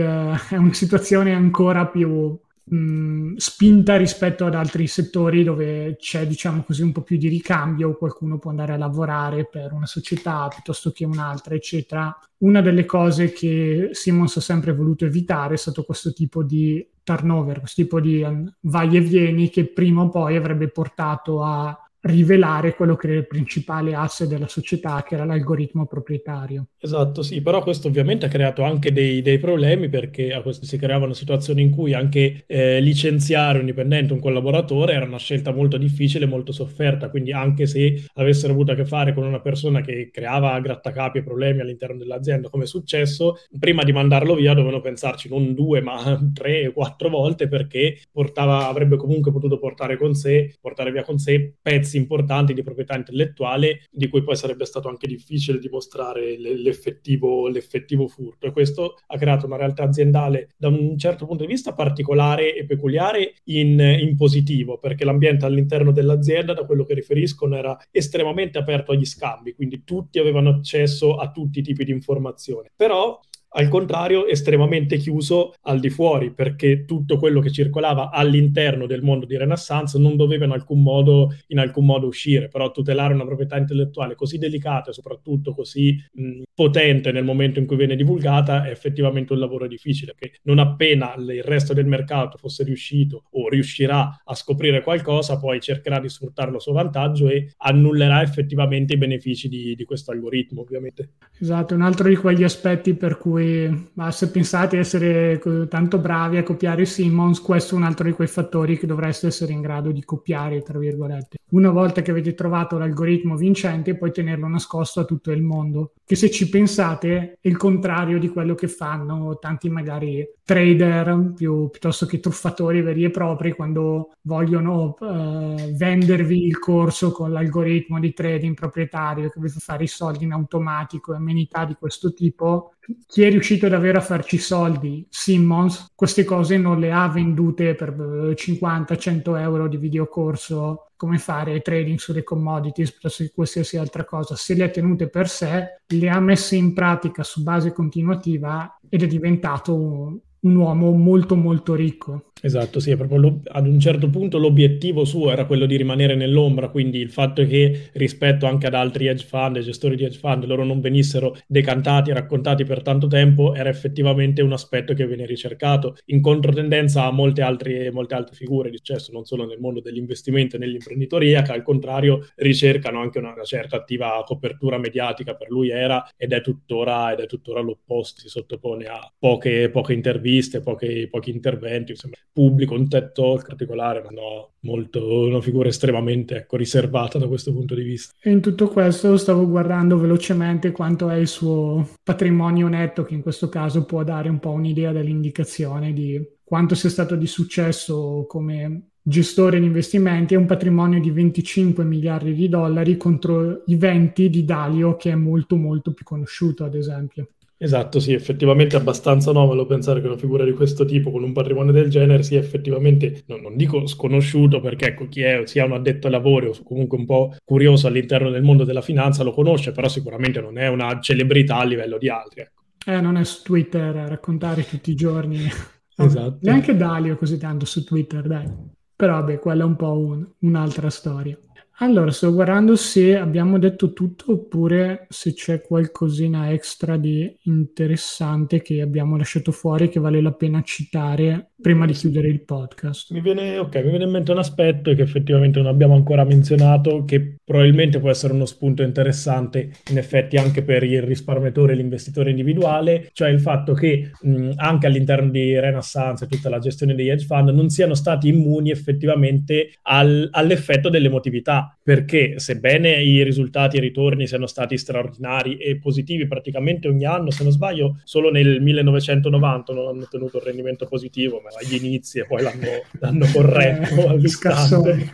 è 0.50 0.56
una 0.56 0.74
situazione 0.74 1.32
ancora 1.32 1.86
più 1.86 2.36
mh, 2.68 3.36
spinta 3.36 3.96
rispetto 3.96 4.44
ad 4.46 4.54
altri 4.54 4.86
settori 4.86 5.42
dove 5.42 5.96
c'è, 5.98 6.26
diciamo 6.26 6.62
così, 6.62 6.82
un 6.82 6.92
po' 6.92 7.02
più 7.02 7.16
di 7.16 7.28
ricambio, 7.28 7.96
qualcuno 7.96 8.38
può 8.38 8.50
andare 8.50 8.72
a 8.72 8.76
lavorare 8.76 9.46
per 9.46 9.72
una 9.72 9.86
società 9.86 10.48
piuttosto 10.48 10.90
che 10.90 11.04
un'altra, 11.04 11.54
eccetera. 11.54 12.16
Una 12.38 12.60
delle 12.60 12.84
cose 12.84 13.32
che 13.32 13.90
Simmons 13.92 14.36
ha 14.36 14.40
sempre 14.40 14.74
voluto 14.74 15.04
evitare 15.04 15.54
è 15.54 15.58
stato 15.58 15.82
questo 15.84 16.12
tipo 16.12 16.42
di 16.42 16.86
turnover, 17.02 17.60
questo 17.60 17.82
tipo 17.82 18.00
di 18.00 18.22
um, 18.22 18.52
vai 18.60 18.96
e 18.96 19.00
vieni 19.00 19.48
che 19.48 19.66
prima 19.66 20.02
o 20.02 20.08
poi 20.08 20.36
avrebbe 20.36 20.68
portato 20.68 21.42
a 21.42 21.76
rivelare 22.02 22.74
quello 22.74 22.96
che 22.96 23.08
era 23.08 23.16
il 23.16 23.26
principale 23.26 23.94
asse 23.94 24.28
della 24.28 24.46
società, 24.46 25.02
che 25.06 25.14
era 25.14 25.24
l'algoritmo 25.24 25.86
proprietario. 25.86 26.68
Esatto, 26.78 27.22
sì, 27.22 27.42
però 27.42 27.62
questo 27.62 27.88
ovviamente 27.88 28.26
ha 28.26 28.28
creato 28.28 28.62
anche 28.62 28.92
dei, 28.92 29.20
dei 29.20 29.38
problemi 29.38 29.88
perché 29.88 30.40
si 30.60 30.78
creavano 30.78 31.12
situazioni 31.12 31.62
in 31.62 31.70
cui 31.70 31.94
anche 31.94 32.44
eh, 32.46 32.80
licenziare 32.80 33.58
un 33.58 33.66
dipendente, 33.66 34.12
un 34.12 34.20
collaboratore, 34.20 34.94
era 34.94 35.04
una 35.04 35.18
scelta 35.18 35.52
molto 35.52 35.76
difficile, 35.76 36.26
molto 36.26 36.52
sofferta, 36.52 37.10
quindi 37.10 37.32
anche 37.32 37.66
se 37.66 38.04
avessero 38.14 38.52
avuto 38.52 38.72
a 38.72 38.74
che 38.74 38.86
fare 38.86 39.12
con 39.12 39.26
una 39.26 39.40
persona 39.40 39.80
che 39.80 40.10
creava 40.12 40.58
grattacapi 40.60 41.18
e 41.18 41.22
problemi 41.24 41.60
all'interno 41.60 41.96
dell'azienda, 41.96 42.48
come 42.48 42.64
è 42.64 42.66
successo, 42.66 43.38
prima 43.58 43.82
di 43.82 43.92
mandarlo 43.92 44.34
via 44.34 44.54
dovevano 44.54 44.80
pensarci 44.80 45.28
non 45.28 45.54
due, 45.54 45.80
ma 45.80 46.18
tre 46.32 46.68
o 46.68 46.72
quattro 46.72 47.08
volte 47.08 47.48
perché 47.48 47.98
portava, 48.12 48.68
avrebbe 48.68 48.96
comunque 48.96 49.32
potuto 49.32 49.58
portare 49.58 49.96
con 49.96 50.14
sé, 50.14 50.54
portare 50.60 50.92
via 50.92 51.02
con 51.02 51.18
sé 51.18 51.54
pezzi 51.60 51.87
pezzi 51.88 51.96
importanti 51.96 52.52
di 52.52 52.62
proprietà 52.62 52.94
intellettuale 52.94 53.84
di 53.90 54.08
cui 54.08 54.22
poi 54.22 54.36
sarebbe 54.36 54.66
stato 54.66 54.88
anche 54.88 55.06
difficile 55.06 55.58
dimostrare 55.58 56.36
l'effettivo, 56.38 57.48
l'effettivo 57.48 58.06
furto. 58.06 58.46
E 58.46 58.52
questo 58.52 58.98
ha 59.06 59.16
creato 59.16 59.46
una 59.46 59.56
realtà 59.56 59.84
aziendale 59.84 60.50
da 60.56 60.68
un 60.68 60.98
certo 60.98 61.26
punto 61.26 61.44
di 61.44 61.50
vista 61.50 61.72
particolare 61.72 62.54
e 62.54 62.66
peculiare 62.66 63.34
in, 63.44 63.80
in 63.80 64.16
positivo, 64.16 64.78
perché 64.78 65.04
l'ambiente 65.04 65.46
all'interno 65.46 65.90
dell'azienda, 65.90 66.52
da 66.52 66.66
quello 66.66 66.84
che 66.84 66.94
riferiscono, 66.94 67.56
era 67.56 67.76
estremamente 67.90 68.58
aperto 68.58 68.92
agli 68.92 69.06
scambi, 69.06 69.54
quindi 69.54 69.82
tutti 69.84 70.18
avevano 70.18 70.50
accesso 70.50 71.16
a 71.16 71.30
tutti 71.30 71.60
i 71.60 71.62
tipi 71.62 71.84
di 71.84 71.92
informazioni. 71.92 72.68
Però 72.76 73.18
al 73.50 73.68
contrario 73.68 74.26
estremamente 74.26 74.96
chiuso 74.98 75.54
al 75.62 75.80
di 75.80 75.90
fuori 75.90 76.32
perché 76.32 76.84
tutto 76.84 77.16
quello 77.18 77.40
che 77.40 77.50
circolava 77.50 78.10
all'interno 78.10 78.86
del 78.86 79.02
mondo 79.02 79.26
di 79.26 79.36
Renaissance 79.36 79.98
non 79.98 80.16
doveva 80.16 80.44
in 80.44 80.50
alcun 80.50 80.82
modo, 80.82 81.34
in 81.48 81.58
alcun 81.58 81.86
modo 81.86 82.06
uscire, 82.06 82.48
però 82.48 82.70
tutelare 82.70 83.14
una 83.14 83.24
proprietà 83.24 83.56
intellettuale 83.56 84.14
così 84.14 84.38
delicata 84.38 84.90
e 84.90 84.92
soprattutto 84.92 85.54
così 85.54 85.96
mh, 86.12 86.42
potente 86.54 87.10
nel 87.12 87.24
momento 87.24 87.58
in 87.58 87.66
cui 87.66 87.76
viene 87.76 87.96
divulgata 87.96 88.66
è 88.66 88.70
effettivamente 88.70 89.32
un 89.32 89.38
lavoro 89.38 89.66
difficile 89.66 90.14
che 90.16 90.32
non 90.42 90.58
appena 90.58 91.14
il 91.16 91.42
resto 91.42 91.72
del 91.72 91.86
mercato 91.86 92.36
fosse 92.36 92.64
riuscito 92.64 93.24
o 93.30 93.48
riuscirà 93.48 94.22
a 94.24 94.34
scoprire 94.34 94.82
qualcosa 94.82 95.38
poi 95.38 95.60
cercherà 95.60 96.00
di 96.00 96.08
sfruttarlo 96.08 96.56
a 96.56 96.60
suo 96.60 96.72
vantaggio 96.72 97.28
e 97.28 97.52
annullerà 97.58 98.22
effettivamente 98.22 98.94
i 98.94 98.98
benefici 98.98 99.48
di, 99.48 99.74
di 99.74 99.84
questo 99.84 100.10
algoritmo 100.10 100.60
ovviamente. 100.60 101.12
Esatto, 101.38 101.74
un 101.74 101.82
altro 101.82 102.08
di 102.08 102.16
quegli 102.16 102.44
aspetti 102.44 102.94
per 102.94 103.16
cui 103.16 103.37
cui 103.38 103.90
ma 103.94 104.10
se 104.10 104.30
pensate 104.30 104.76
di 104.76 104.82
essere 104.82 105.40
tanto 105.68 105.98
bravi 105.98 106.36
a 106.36 106.42
copiare 106.42 106.84
Simmons, 106.84 107.40
questo 107.40 107.74
è 107.74 107.78
un 107.78 107.84
altro 107.84 108.06
di 108.06 108.12
quei 108.12 108.28
fattori 108.28 108.76
che 108.76 108.86
dovreste 108.86 109.28
essere 109.28 109.52
in 109.52 109.60
grado 109.60 109.92
di 109.92 110.04
copiare, 110.04 110.62
tra 110.62 110.78
virgolette. 110.78 111.36
Una 111.50 111.70
volta 111.70 112.02
che 112.02 112.10
avete 112.10 112.34
trovato 112.34 112.76
l'algoritmo 112.76 113.36
vincente, 113.36 113.96
poi 113.96 114.12
tenerlo 114.12 114.46
nascosto 114.48 115.00
a 115.00 115.04
tutto 115.04 115.30
il 115.30 115.42
mondo, 115.42 115.92
che 116.04 116.14
se 116.14 116.30
ci 116.30 116.48
pensate 116.48 117.38
è 117.40 117.48
il 117.48 117.56
contrario 117.56 118.18
di 118.18 118.28
quello 118.28 118.54
che 118.54 118.68
fanno 118.68 119.38
tanti 119.38 119.70
magari 119.70 120.26
trader 120.44 121.32
più, 121.34 121.68
piuttosto 121.70 122.06
che 122.06 122.20
truffatori 122.20 122.82
veri 122.82 123.04
e 123.04 123.10
propri 123.10 123.52
quando 123.52 124.12
vogliono 124.22 124.96
uh, 124.98 125.74
vendervi 125.74 126.46
il 126.46 126.58
corso 126.58 127.12
con 127.12 127.32
l'algoritmo 127.32 127.98
di 127.98 128.12
trading 128.12 128.54
proprietario 128.54 129.28
che 129.28 129.40
vi 129.40 129.48
fa 129.48 129.60
fare 129.60 129.84
i 129.84 129.88
soldi 129.88 130.24
in 130.24 130.32
automatico 130.32 131.12
e 131.12 131.16
amenità 131.16 131.64
di 131.64 131.76
questo 131.78 132.12
tipo 132.12 132.72
chi 133.06 133.22
è 133.22 133.30
riuscito 133.30 133.68
davvero 133.68 133.98
a 133.98 134.02
farci 134.02 134.38
soldi, 134.38 135.06
Simmons, 135.10 135.92
queste 135.94 136.24
cose 136.24 136.56
non 136.56 136.78
le 136.78 136.90
ha 136.90 137.06
vendute 137.08 137.74
per 137.74 137.94
50-100 137.94 139.36
eh, 139.36 139.40
euro 139.42 139.68
di 139.68 139.76
videocorso. 139.76 140.84
Come 140.96 141.18
fare 141.18 141.60
trading 141.60 141.98
sulle 141.98 142.24
commodities 142.24 142.98
che 142.98 143.30
qualsiasi 143.32 143.76
altra 143.76 144.04
cosa. 144.04 144.34
Se 144.34 144.54
le 144.54 144.64
ha 144.64 144.68
tenute 144.68 145.08
per 145.08 145.28
sé, 145.28 145.82
le 145.86 146.08
ha 146.08 146.18
messe 146.18 146.56
in 146.56 146.72
pratica 146.72 147.22
su 147.22 147.42
base 147.42 147.72
continuativa 147.72 148.78
ed 148.88 149.04
è 149.04 149.06
diventato 149.06 150.22
un, 150.40 150.54
uomo 150.54 150.90
molto 150.92 151.36
molto 151.36 151.74
ricco. 151.74 152.28
Esatto, 152.40 152.78
sì, 152.78 152.94
proprio 152.96 153.40
ad 153.46 153.66
un 153.66 153.80
certo 153.80 154.08
punto 154.10 154.38
l'obiettivo 154.38 155.04
suo 155.04 155.30
era 155.30 155.44
quello 155.44 155.66
di 155.66 155.76
rimanere 155.76 156.14
nell'ombra, 156.14 156.68
quindi 156.68 156.98
il 156.98 157.10
fatto 157.10 157.44
che 157.44 157.90
rispetto 157.94 158.46
anche 158.46 158.66
ad 158.66 158.74
altri 158.74 159.06
hedge 159.06 159.26
fund 159.26 159.56
e 159.56 159.60
gestori 159.60 159.96
di 159.96 160.04
hedge 160.04 160.18
fund 160.18 160.44
loro 160.44 160.64
non 160.64 160.80
venissero 160.80 161.36
decantati 161.46 162.10
e 162.10 162.14
raccontati 162.14 162.64
per 162.64 162.82
tanto 162.82 163.06
tempo 163.08 163.54
era 163.54 163.68
effettivamente 163.68 164.42
un 164.42 164.52
aspetto 164.52 164.94
che 164.94 165.06
viene 165.06 165.26
ricercato 165.26 165.96
in 166.06 166.20
controtendenza 166.20 167.04
a 167.04 167.10
molte 167.10 167.42
altre, 167.42 167.90
molte 167.90 168.14
altre 168.14 168.36
figure 168.36 168.70
di 168.70 168.76
successo, 168.76 169.12
non 169.12 169.24
solo 169.24 169.44
nel 169.44 169.58
mondo 169.58 169.80
dell'investimento 169.80 170.56
e 170.56 170.58
nell'imprenditoria, 170.60 171.42
che 171.42 171.52
al 171.52 171.62
contrario 171.62 172.28
ricercano 172.36 173.00
anche 173.00 173.18
una 173.18 173.34
certa 173.42 173.76
attiva 173.76 174.22
copertura 174.24 174.78
mediatica, 174.78 175.34
per 175.34 175.50
lui 175.50 175.70
era 175.70 176.08
ed 176.16 176.32
è 176.32 176.40
tuttora, 176.40 177.12
ed 177.12 177.20
è 177.20 177.26
tuttora 177.26 177.60
l'opposto, 177.60 178.20
si 178.20 178.28
sottopone 178.28 178.84
a 178.86 179.12
poche, 179.18 179.70
poche 179.70 179.92
interviste, 179.92 180.26
poche, 180.62 181.08
pochi 181.10 181.30
interventi, 181.30 181.92
insomma 181.92 182.14
pubblico, 182.32 182.74
un 182.74 182.88
TED 182.88 183.12
Talk 183.12 183.46
particolare, 183.46 184.02
ma 184.02 184.10
no, 184.10 184.52
molto, 184.60 185.26
una 185.26 185.40
figura 185.40 185.68
estremamente 185.68 186.36
ecco, 186.36 186.56
riservata 186.56 187.18
da 187.18 187.26
questo 187.26 187.52
punto 187.52 187.74
di 187.74 187.82
vista. 187.82 188.14
E 188.20 188.30
in 188.30 188.40
tutto 188.40 188.68
questo 188.68 189.16
stavo 189.16 189.48
guardando 189.48 189.98
velocemente 189.98 190.72
quanto 190.72 191.08
è 191.08 191.16
il 191.16 191.28
suo 191.28 191.88
patrimonio 192.02 192.68
netto, 192.68 193.04
che 193.04 193.14
in 193.14 193.22
questo 193.22 193.48
caso 193.48 193.84
può 193.84 194.04
dare 194.04 194.28
un 194.28 194.38
po' 194.38 194.50
un'idea 194.50 194.92
dell'indicazione 194.92 195.92
di 195.92 196.20
quanto 196.44 196.74
sia 196.74 196.88
stato 196.88 197.14
di 197.14 197.26
successo 197.26 198.24
come 198.26 198.90
gestore 199.08 199.58
di 199.58 199.66
investimenti, 199.66 200.34
è 200.34 200.36
un 200.36 200.46
patrimonio 200.46 201.00
di 201.00 201.10
25 201.10 201.82
miliardi 201.84 202.34
di 202.34 202.48
dollari 202.48 202.96
contro 202.96 203.62
i 203.66 203.76
20 203.76 204.28
di 204.28 204.44
Dalio, 204.44 204.96
che 204.96 205.10
è 205.10 205.14
molto 205.14 205.56
molto 205.56 205.92
più 205.92 206.04
conosciuto, 206.04 206.64
ad 206.64 206.74
esempio. 206.74 207.30
Esatto, 207.60 207.98
sì, 207.98 208.12
effettivamente 208.12 208.76
è 208.76 208.78
abbastanza 208.78 209.30
anomalo 209.30 209.66
pensare 209.66 210.00
che 210.00 210.06
una 210.06 210.16
figura 210.16 210.44
di 210.44 210.52
questo 210.52 210.84
tipo 210.84 211.10
con 211.10 211.24
un 211.24 211.32
patrimonio 211.32 211.72
del 211.72 211.90
genere 211.90 212.22
sia 212.22 212.38
effettivamente, 212.38 213.24
no, 213.26 213.36
non 213.36 213.56
dico 213.56 213.84
sconosciuto 213.88 214.60
perché 214.60 214.86
ecco, 214.86 215.08
chi 215.08 215.22
è, 215.22 215.42
sia 215.44 215.64
un 215.64 215.72
addetto 215.72 216.06
ai 216.06 216.12
lavori 216.12 216.46
o 216.46 216.54
comunque 216.62 216.96
un 216.96 217.04
po' 217.04 217.34
curioso 217.44 217.88
all'interno 217.88 218.30
del 218.30 218.44
mondo 218.44 218.62
della 218.62 218.80
finanza 218.80 219.24
lo 219.24 219.32
conosce, 219.32 219.72
però 219.72 219.88
sicuramente 219.88 220.40
non 220.40 220.56
è 220.56 220.68
una 220.68 221.00
celebrità 221.00 221.56
a 221.56 221.64
livello 221.64 221.98
di 221.98 222.08
altri. 222.08 222.42
Ecco. 222.42 222.62
Eh, 222.86 223.00
non 223.00 223.16
è 223.16 223.24
su 223.24 223.42
Twitter 223.42 223.96
a 223.96 224.06
raccontare 224.06 224.64
tutti 224.64 224.92
i 224.92 224.94
giorni. 224.94 225.40
esatto. 225.96 226.38
Neanche 226.42 226.76
Dalio 226.76 227.16
così 227.16 227.38
tanto 227.38 227.66
su 227.66 227.82
Twitter, 227.82 228.24
dai. 228.26 228.46
Però 228.94 229.14
vabbè, 229.14 229.40
quella 229.40 229.62
è 229.62 229.66
un 229.66 229.76
po' 229.76 229.98
un, 229.98 230.24
un'altra 230.40 230.90
storia. 230.90 231.36
Allora, 231.80 232.10
sto 232.10 232.32
guardando 232.32 232.74
se 232.76 233.16
abbiamo 233.16 233.58
detto 233.58 233.92
tutto 233.92 234.32
oppure 234.32 235.06
se 235.10 235.32
c'è 235.32 235.60
qualcosina 235.62 236.50
extra 236.50 236.96
di 236.96 237.36
interessante 237.42 238.60
che 238.62 238.80
abbiamo 238.80 239.16
lasciato 239.16 239.52
fuori 239.52 239.88
che 239.88 240.00
vale 240.00 240.20
la 240.20 240.32
pena 240.32 240.60
citare 240.62 241.47
prima 241.60 241.86
di 241.86 241.92
chiudere 241.92 242.28
il 242.28 242.44
podcast. 242.44 243.10
Mi 243.10 243.20
viene, 243.20 243.58
okay, 243.58 243.82
mi 243.82 243.90
viene 243.90 244.04
in 244.04 244.10
mente 244.10 244.30
un 244.30 244.38
aspetto 244.38 244.94
che 244.94 245.02
effettivamente 245.02 245.58
non 245.58 245.66
abbiamo 245.66 245.94
ancora 245.94 246.24
menzionato, 246.24 247.04
che 247.04 247.36
probabilmente 247.44 247.98
può 247.98 248.10
essere 248.10 248.32
uno 248.32 248.46
spunto 248.46 248.82
interessante 248.82 249.72
in 249.90 249.98
effetti 249.98 250.36
anche 250.36 250.62
per 250.62 250.84
il 250.84 251.02
risparmiatore 251.02 251.72
e 251.72 251.76
l'investitore 251.76 252.30
individuale, 252.30 253.08
cioè 253.12 253.30
il 253.30 253.40
fatto 253.40 253.72
che 253.72 254.12
mh, 254.20 254.52
anche 254.56 254.86
all'interno 254.86 255.30
di 255.30 255.58
Renaissance 255.58 256.24
e 256.24 256.28
tutta 256.28 256.48
la 256.48 256.58
gestione 256.60 256.94
degli 256.94 257.08
hedge 257.08 257.26
fund 257.26 257.50
non 257.50 257.70
siano 257.70 257.94
stati 257.94 258.28
immuni 258.28 258.70
effettivamente 258.70 259.72
al, 259.82 260.28
all'effetto 260.30 260.88
dell'emotività, 260.88 261.76
perché 261.82 262.38
sebbene 262.38 263.02
i 263.02 263.24
risultati 263.24 263.76
e 263.76 263.78
i 263.80 263.82
ritorni 263.82 264.28
siano 264.28 264.46
stati 264.46 264.78
straordinari 264.78 265.56
e 265.56 265.78
positivi 265.78 266.28
praticamente 266.28 266.86
ogni 266.86 267.04
anno, 267.04 267.30
se 267.30 267.42
non 267.42 267.50
sbaglio, 267.52 268.00
solo 268.04 268.30
nel 268.30 268.60
1990 268.60 269.72
non 269.72 269.88
hanno 269.88 270.02
ottenuto 270.02 270.36
un 270.36 270.44
rendimento 270.44 270.86
positivo, 270.86 271.40
agli 271.56 271.74
inizi 271.74 272.18
e 272.20 272.26
poi 272.26 272.42
l'hanno, 272.42 272.82
l'hanno 273.00 273.26
corretto 273.32 273.94
eh, 273.94 274.08
all'istante. 274.08 275.10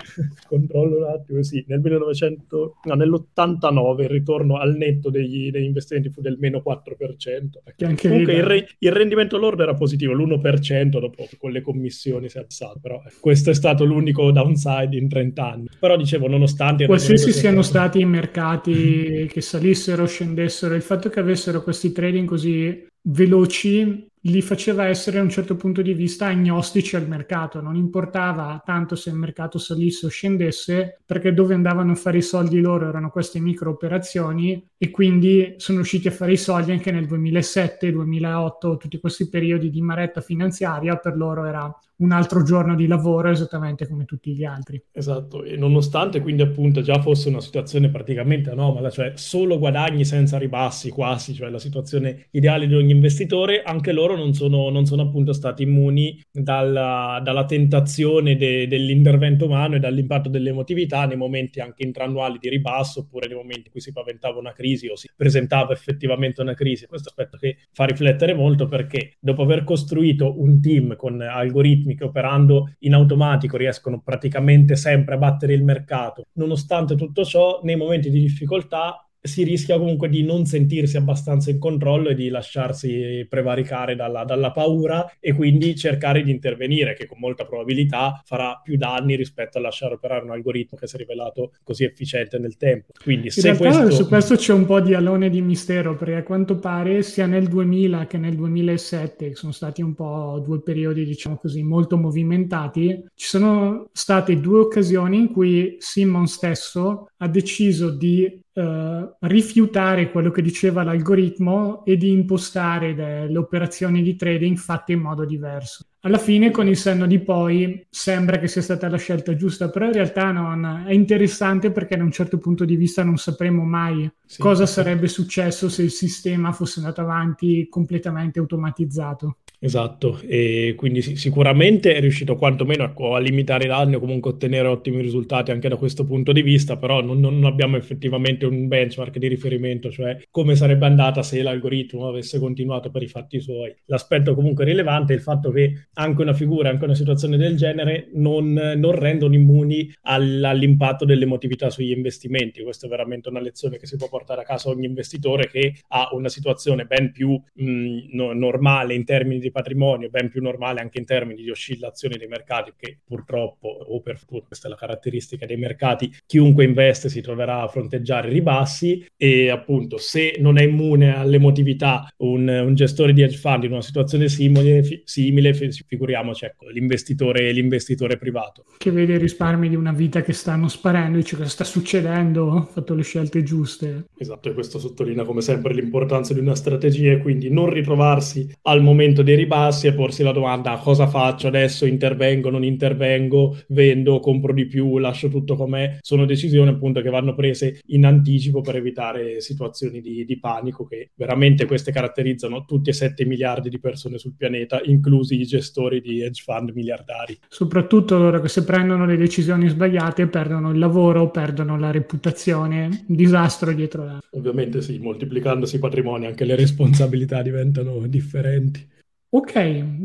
Controllo 0.47 0.99
un 0.99 1.05
attimo, 1.05 1.43
sì, 1.43 1.65
nel 1.69 1.81
1900, 1.81 2.77
no, 2.85 2.95
nell'89 2.95 4.03
il 4.03 4.09
ritorno 4.09 4.59
al 4.59 4.77
netto 4.77 5.11
degli, 5.11 5.51
degli 5.51 5.65
investimenti 5.65 6.11
fu 6.11 6.21
del 6.21 6.37
meno 6.39 6.63
4%. 6.65 7.97
Comunque 8.01 8.33
il, 8.33 8.43
re, 8.43 8.69
il, 8.79 8.93
rendimento 8.93 9.37
lordo 9.37 9.63
era 9.63 9.75
positivo, 9.75 10.13
l'1% 10.13 10.99
dopo 11.01 11.29
con 11.39 11.51
le 11.51 11.61
commissioni 11.61 12.29
si 12.29 12.39
è 12.39 12.41
alzato, 12.41 12.79
però 12.81 13.03
questo 13.21 13.51
è 13.51 13.55
stato 13.55 13.85
l'unico 13.85 14.31
downside 14.31 14.97
in 14.97 15.09
30 15.09 15.51
anni. 15.51 15.69
Però 15.79 15.97
dicevo, 15.97 16.29
nonostante... 16.29 16.87
Qualsiasi 16.87 17.33
siano 17.33 17.63
stati 17.63 18.01
i 18.01 18.05
mercati 18.05 19.29
che 19.31 19.41
salissero, 19.41 20.07
scendessero, 20.07 20.75
il 20.75 20.83
fatto 20.83 21.09
che 21.09 21.21
avessero 21.21 21.63
questi 21.63 21.93
trading 21.93 22.27
così 22.27 22.87
veloci 23.07 24.13
li 24.27 24.41
faceva 24.41 24.87
essere 24.87 25.19
a 25.19 25.23
un 25.23 25.29
certo 25.29 25.55
punto 25.55 25.83
di 25.83 25.93
vista 25.93 26.27
agnostici 26.27 26.97
al 26.97 27.07
mercato, 27.07 27.61
non 27.61 27.75
importava 27.75 28.63
tanto 28.65 28.95
se 28.95 29.11
il 29.11 29.17
mercato 29.17 29.59
salisse 29.59 30.07
o 30.07 30.09
scendesse, 30.09 31.01
perché 31.05 31.35
dove 31.35 31.55
andavano 31.55 31.93
a 31.93 31.97
fare 31.97 32.19
i 32.19 32.23
soldi 32.23 32.61
loro 32.61 32.89
erano 32.89 33.11
queste 33.11 33.39
micro 33.39 33.71
operazioni 33.71 34.67
e 34.79 34.91
quindi 34.91 35.55
sono 35.59 35.79
riusciti 35.79 36.09
a 36.09 36.13
fare 36.13 36.33
i 36.33 36.39
soldi 36.39 36.73
anche 36.73 36.91
nel 36.91 37.07
2007, 37.07 37.93
2008, 37.93 38.77
tutti 38.79 38.99
questi 38.99 39.29
periodi 39.29 39.69
di 39.69 39.83
maretta 39.83 40.23
finanziaria. 40.23 40.97
Per 40.97 41.17
loro 41.17 41.45
era 41.45 41.71
un 41.97 42.11
altro 42.11 42.43
giorno 42.43 42.75
di 42.75 42.87
lavoro 42.87 43.31
esattamente 43.31 43.87
come 43.87 44.05
tutti 44.05 44.35
gli 44.35 44.45
altri. 44.45 44.83
Esatto, 44.91 45.45
e 45.45 45.57
nonostante 45.57 46.21
quindi 46.21 46.43
appunto 46.43 46.81
già 46.81 47.01
fosse 47.01 47.29
una 47.29 47.41
situazione 47.41 47.89
praticamente 47.91 48.51
anomala, 48.51 48.91
cioè 48.91 49.13
solo 49.15 49.59
guadagni 49.59 50.05
senza 50.05 50.39
ribassi 50.39 50.91
quasi, 50.91 51.35
cioè 51.35 51.51
la 51.51 51.59
situazione 51.59 52.27
ideale 52.31 52.67
di 52.67 52.75
ogni 52.75 52.93
investitore, 52.93 53.63
anche 53.63 53.93
loro 53.93 54.14
non 54.17 54.35
sono, 54.35 54.71
non 54.71 54.87
sono 54.87 55.03
appunto 55.03 55.33
stati 55.33 55.63
immuni 55.63 56.23
dalla, 56.31 57.21
dalla 57.23 57.45
tentazione 57.45 58.37
de, 58.37 58.67
dell'intervento 58.67 59.47
umano 59.47 59.77
e 59.77 59.79
dall'impatto 59.79 60.29
dell'emotività 60.29 61.07
nei 61.07 61.17
momenti 61.17 61.61
anche 61.61 61.85
intraannuali 61.85 62.39
di 62.39 62.49
ribasso 62.49 63.01
oppure 63.01 63.27
nei 63.27 63.37
momenti 63.37 63.63
in 63.67 63.71
cui 63.71 63.81
si 63.81 63.93
paventava 63.93 64.39
una 64.39 64.53
crisi 64.53 64.89
o 64.89 64.97
si 64.97 65.09
presentava 65.15 65.73
effettivamente 65.73 66.41
una 66.41 66.55
crisi. 66.55 66.87
Questo 66.87 67.09
aspetto 67.09 67.37
che 67.37 67.57
fa 67.73 67.85
riflettere 67.85 68.35
molto 68.35 68.67
perché 68.67 69.17
dopo 69.21 69.43
aver 69.43 69.65
costruito 69.65 70.41
un 70.41 70.61
team 70.61 70.97
con 70.97 71.21
algoritmi 71.21 71.97
che 71.97 72.05
operando 72.05 72.75
in 72.81 72.95
automatico 72.95 73.57
riescono 73.57 74.01
praticamente 74.01 74.77
sempre 74.77 75.15
a 75.15 75.19
battere 75.19 75.55
il 75.55 75.65
mercato. 75.65 76.25
Nonostante 76.35 76.97
tutto 76.97 77.25
ciò, 77.25 77.61
nei 77.63 77.77
momenti 77.77 78.11
di 78.11 78.21
difficoltà 78.21 78.99
si 79.27 79.43
rischia 79.43 79.79
comunque 79.79 80.11
di 80.11 80.23
non 80.23 80.45
sentirsi 80.45 80.99
abbastanza 80.99 81.51
in 81.51 81.59
controllo 81.59 82.11
e 82.11 82.15
di 82.15 82.29
lasciarsi 82.29 83.27
prevaricare 83.27 83.97
dalla, 83.97 84.23
dalla, 84.23 84.51
paura 84.51 85.11
e 85.19 85.33
quindi 85.33 85.75
cercare 85.75 86.23
di 86.23 86.31
intervenire, 86.31 86.93
che 86.93 87.07
con 87.07 87.17
molta 87.19 87.47
probabilità 87.47 88.21
farà 88.27 88.61
più 88.63 88.77
danni 88.77 89.17
rispetto 89.17 89.57
a 89.57 89.63
lasciare 89.63 89.95
operare 89.95 90.25
un 90.25 90.33
algoritmo 90.33 90.77
che 90.77 90.87
si 90.87 90.97
è 90.97 90.99
rivelato 90.99 91.53
così 91.63 91.85
efficiente 91.85 92.39
nel 92.39 92.59
tempo. 92.59 92.93
Quindi, 93.03 93.31
se 93.31 93.49
in 93.49 93.57
questo... 93.57 93.91
su 93.91 94.09
questo 94.09 94.37
c'è 94.37 94.53
un 94.53 94.67
po' 94.67 94.81
di 94.81 94.93
alone 94.93 95.31
di 95.31 95.41
mistero, 95.41 95.97
perché 95.97 96.17
a 96.17 96.23
quanto 96.23 96.59
pare 96.59 97.03
sia 97.03 97.25
nel 97.25 97.49
2000 97.49 98.07
che 98.07 98.19
nel 98.19 98.37
2007, 98.37 99.29
che 99.31 99.35
sono 99.35 99.53
stati 99.53 99.81
un 99.81 99.95
po' 99.95 100.43
due 100.45 100.61
periodi, 100.61 101.03
diciamo 101.07 101.39
così, 101.39 101.63
molto 101.63 101.97
movimentati, 101.97 103.03
ci 103.15 103.27
sono 103.27 103.89
state 103.91 104.39
due 104.39 104.61
occasioni 104.61 105.17
in 105.17 105.33
cui 105.33 105.77
Simon 105.79 106.27
stesso 106.27 107.09
ha 107.17 107.29
deciso 107.29 107.89
di 107.91 108.43
Uh, 108.55 109.13
rifiutare 109.23 110.13
quello 110.13 110.31
che 110.31 110.41
diceva 110.41 110.85
l'algoritmo 110.85 111.85
e 111.85 111.97
di 111.97 112.13
impostare 112.13 112.95
de- 112.95 113.27
le 113.27 113.39
operazioni 113.39 114.01
di 114.01 114.15
trading 114.15 114.57
fatte 114.57 114.93
in 114.93 115.01
modo 115.01 115.25
diverso. 115.25 115.87
Alla 116.05 116.19
fine, 116.19 116.51
con 116.51 116.69
il 116.69 116.77
senno 116.77 117.07
di 117.07 117.19
poi, 117.19 117.87
sembra 117.89 118.39
che 118.39 118.47
sia 118.47 118.61
stata 118.61 118.91
la 118.91 118.99
scelta 118.99 119.35
giusta, 119.35 119.71
però 119.71 119.87
in 119.87 119.95
realtà 119.95 120.33
non, 120.33 120.85
è 120.87 120.93
interessante 120.93 121.73
perché 121.73 121.97
da 121.97 122.03
un 122.03 122.13
certo 122.13 122.37
punto 122.37 122.67
di 122.67 122.77
vista 122.77 123.03
non 123.03 123.17
sapremo 123.17 123.65
mai 123.65 124.09
sì, 124.25 124.39
cosa 124.39 124.67
sarebbe 124.67 125.09
successo 125.09 125.71
se 125.71 125.83
il 125.83 125.91
sistema 125.91 126.53
fosse 126.53 126.81
andato 126.81 127.01
avanti 127.01 127.67
completamente 127.71 128.39
automatizzato. 128.39 129.39
Esatto, 129.65 130.21
e 130.27 130.75
quindi 130.77 131.01
sicuramente 131.01 131.95
è 131.95 132.01
riuscito 132.01 132.37
quantomeno 132.37 132.85
a, 132.85 133.17
a 133.17 133.19
limitare 133.19 133.65
i 133.65 133.69
danni 133.69 133.95
o 133.95 133.99
comunque 133.99 134.33
ottenere 134.33 134.69
ottimi 134.69 135.01
risultati 135.01 135.53
anche 135.53 135.71
da 135.71 135.77
questo 135.77 136.05
punto 136.05 136.33
di 136.33 136.43
vista, 136.43 136.77
però 136.77 137.01
non, 137.01 137.19
non, 137.19 137.43
abbiamo 137.45 137.79
effettivamente 137.79 138.45
un 138.45 138.69
benchmark 138.69 139.17
di 139.17 139.27
riferimento, 139.27 139.91
cioè 139.91 140.19
come 140.31 140.55
sarebbe 140.55 140.85
andata 140.85 141.23
se 141.23 141.41
l'algoritmo 141.41 142.07
avesse 142.07 142.39
continuato 142.39 142.91
per 142.91 143.05
i 143.05 143.09
fatti 143.09 143.41
suoi. 143.41 143.75
L'aspetto 143.87 144.35
comunque 144.35 144.67
rilevante 144.67 145.15
è 145.15 145.17
il 145.17 145.23
fatto 145.23 145.51
che 145.51 145.87
anche 145.95 146.21
una 146.21 146.35
figura, 146.35 146.69
anche 146.69 146.85
una 146.85 146.95
situazione 146.95 147.39
del 147.39 147.57
genere 147.57 148.11
non, 148.13 148.53
non 148.53 148.93
rendono 148.93 149.33
immuni 149.33 149.91
all, 150.03 150.45
all'impatto 150.45 151.07
dell'emotività 151.07 151.71
sugli 151.71 151.93
investimenti. 151.93 152.63
Questa 152.63 152.85
è 152.85 152.91
veramente 152.91 153.31
una 153.31 153.41
lezione 153.41 153.79
che 153.79 153.87
si 153.87 153.97
può 153.97 154.11
portare 154.11 154.43
a 154.43 154.45
casa 154.45 154.69
ogni 154.69 154.85
investitore 154.85 155.49
che 155.49 155.77
ha 155.89 156.11
una 156.13 156.29
situazione 156.29 156.85
ben 156.85 157.13
più 157.13 157.31
mh, 157.31 158.09
no, 158.11 158.35
normale 158.35 158.93
in 158.93 159.07
termini 159.07 159.41
di 159.41 159.53
patrimonio 159.55 160.11
ben 160.11 160.29
più 160.29 160.43
normale 160.43 160.81
anche 160.81 160.99
in 160.99 161.05
termini 161.05 161.43
di 161.43 161.51
oscillazioni 161.51 162.17
dei 162.17 162.27
mercati, 162.27 162.73
che 162.77 162.99
purtroppo, 163.05 163.69
o 163.69 164.01
per 164.01 164.19
fortuna, 164.19 164.43
questa 164.49 164.67
è 164.67 164.71
la 164.71 164.77
caratteristica 164.77 165.47
dei 165.47 165.57
mercati, 165.57 166.13
chiunque 166.27 166.65
investe 166.65 167.09
si 167.09 167.21
troverà 167.21 167.63
a 167.63 167.69
fronteggiare 167.69 168.29
ribassi 168.29 169.07
e 169.17 169.49
appunto 169.51 169.97
se 169.97 170.37
non 170.41 170.59
è 170.59 170.65
immune 170.65 171.17
all'emotività 171.17 172.13
un, 172.19 172.49
un 172.49 172.75
gestore 172.75 173.13
di 173.13 173.23
hedge 173.23 173.37
fund 173.37 173.65
in 173.65 173.73
una 173.73 173.83
situazione 173.83 174.29
simile, 174.29 174.83
fi, 174.83 175.03
simile 175.05 175.55
figuriamoci 175.55 176.45
ecco, 176.45 176.69
l'investitore, 176.69 177.53
l'investitore 177.53 178.17
privato. 178.17 178.65
Che 178.77 178.91
vede 178.91 179.15
i 179.15 179.19
risparmi 179.19 179.69
di 179.69 179.77
una 179.77 179.93
vita 179.93 180.23
che 180.23 180.33
stanno 180.33 180.69
sparendo, 180.69 181.19
dice 181.19 181.37
cosa 181.37 181.49
sta 181.49 181.65
succedendo, 181.65 182.45
ho 182.47 182.63
fatto 182.65 182.95
le 182.95 183.03
scelte 183.03 183.43
giuste. 183.43 184.07
Esatto, 184.19 184.49
e 184.49 184.55
questo 184.55 184.79
sottolinea 184.79 185.25
come 185.25 185.41
sempre 185.41 185.75
l'importanza 185.75 186.35
di 186.35 186.41
una 186.41 186.55
strategia 186.55 187.13
e 187.13 187.19
quindi 187.19 187.51
non 187.51 187.71
ritrovarsi 187.71 188.51
al 188.63 188.83
momento 188.83 189.23
dei 189.23 189.34
ribassi 189.35 189.87
e 189.87 189.95
porsi 189.95 190.23
la 190.23 190.33
domanda 190.33 190.77
cosa 190.77 191.07
faccio 191.07 191.49
adesso, 191.49 191.87
intervengo, 191.87 192.51
non 192.51 192.65
intervengo, 192.65 193.57
vendo, 193.69 194.21
compro 194.21 194.53
di 194.53 194.67
più, 194.67 194.99
lascio 194.99 195.29
tutto 195.29 195.57
com'è. 195.57 195.99
Sono 196.01 196.25
decisioni 196.25 196.71
appunto 196.71 197.01
che 197.01 197.11
vanno 197.11 197.35
prese 197.35 197.81
in 197.87 198.05
anticipo 198.07 198.61
per 198.61 198.77
evitare 198.77 199.41
situazioni 199.41 200.01
di, 200.01 200.25
di 200.25 200.39
panico 200.39 200.85
che 200.85 201.11
veramente 201.15 201.67
queste 201.67 201.93
caratterizzano 201.93 202.65
tutti 202.65 202.91
e 202.91 202.93
7 202.93 203.25
miliardi 203.25 203.69
di 203.69 203.79
persone 203.79 204.19
sul 204.19 204.35
pianeta, 204.37 204.81
inclusi 204.85 205.41
i 205.41 205.45
gestori 205.45 206.01
di 206.01 206.23
hedge 206.23 206.43
fund 206.45 206.71
miliardari. 206.71 207.39
Soprattutto 207.49 208.19
loro 208.19 208.41
che 208.41 208.49
se 208.49 208.65
prendono 208.65 209.07
le 209.07 209.17
decisioni 209.17 209.69
sbagliate 209.69 210.27
perdono 210.27 210.71
il 210.71 210.79
lavoro, 210.79 211.31
perdono 211.31 211.79
la 211.79 211.91
reputazione, 211.91 213.05
un 213.09 213.15
disastro 213.15 213.73
dietro 213.73 214.05
l'altro. 214.05 214.29
Ovviamente 214.39 214.83
sì, 214.83 214.99
moltiplicandosi 214.99 215.77
i 215.77 215.79
patrimoni 215.79 216.27
anche 216.27 216.45
le 216.45 216.57
responsabilità 216.57 217.43
diventano 217.43 218.07
differenti. 218.07 218.93
Ok, 219.37 219.53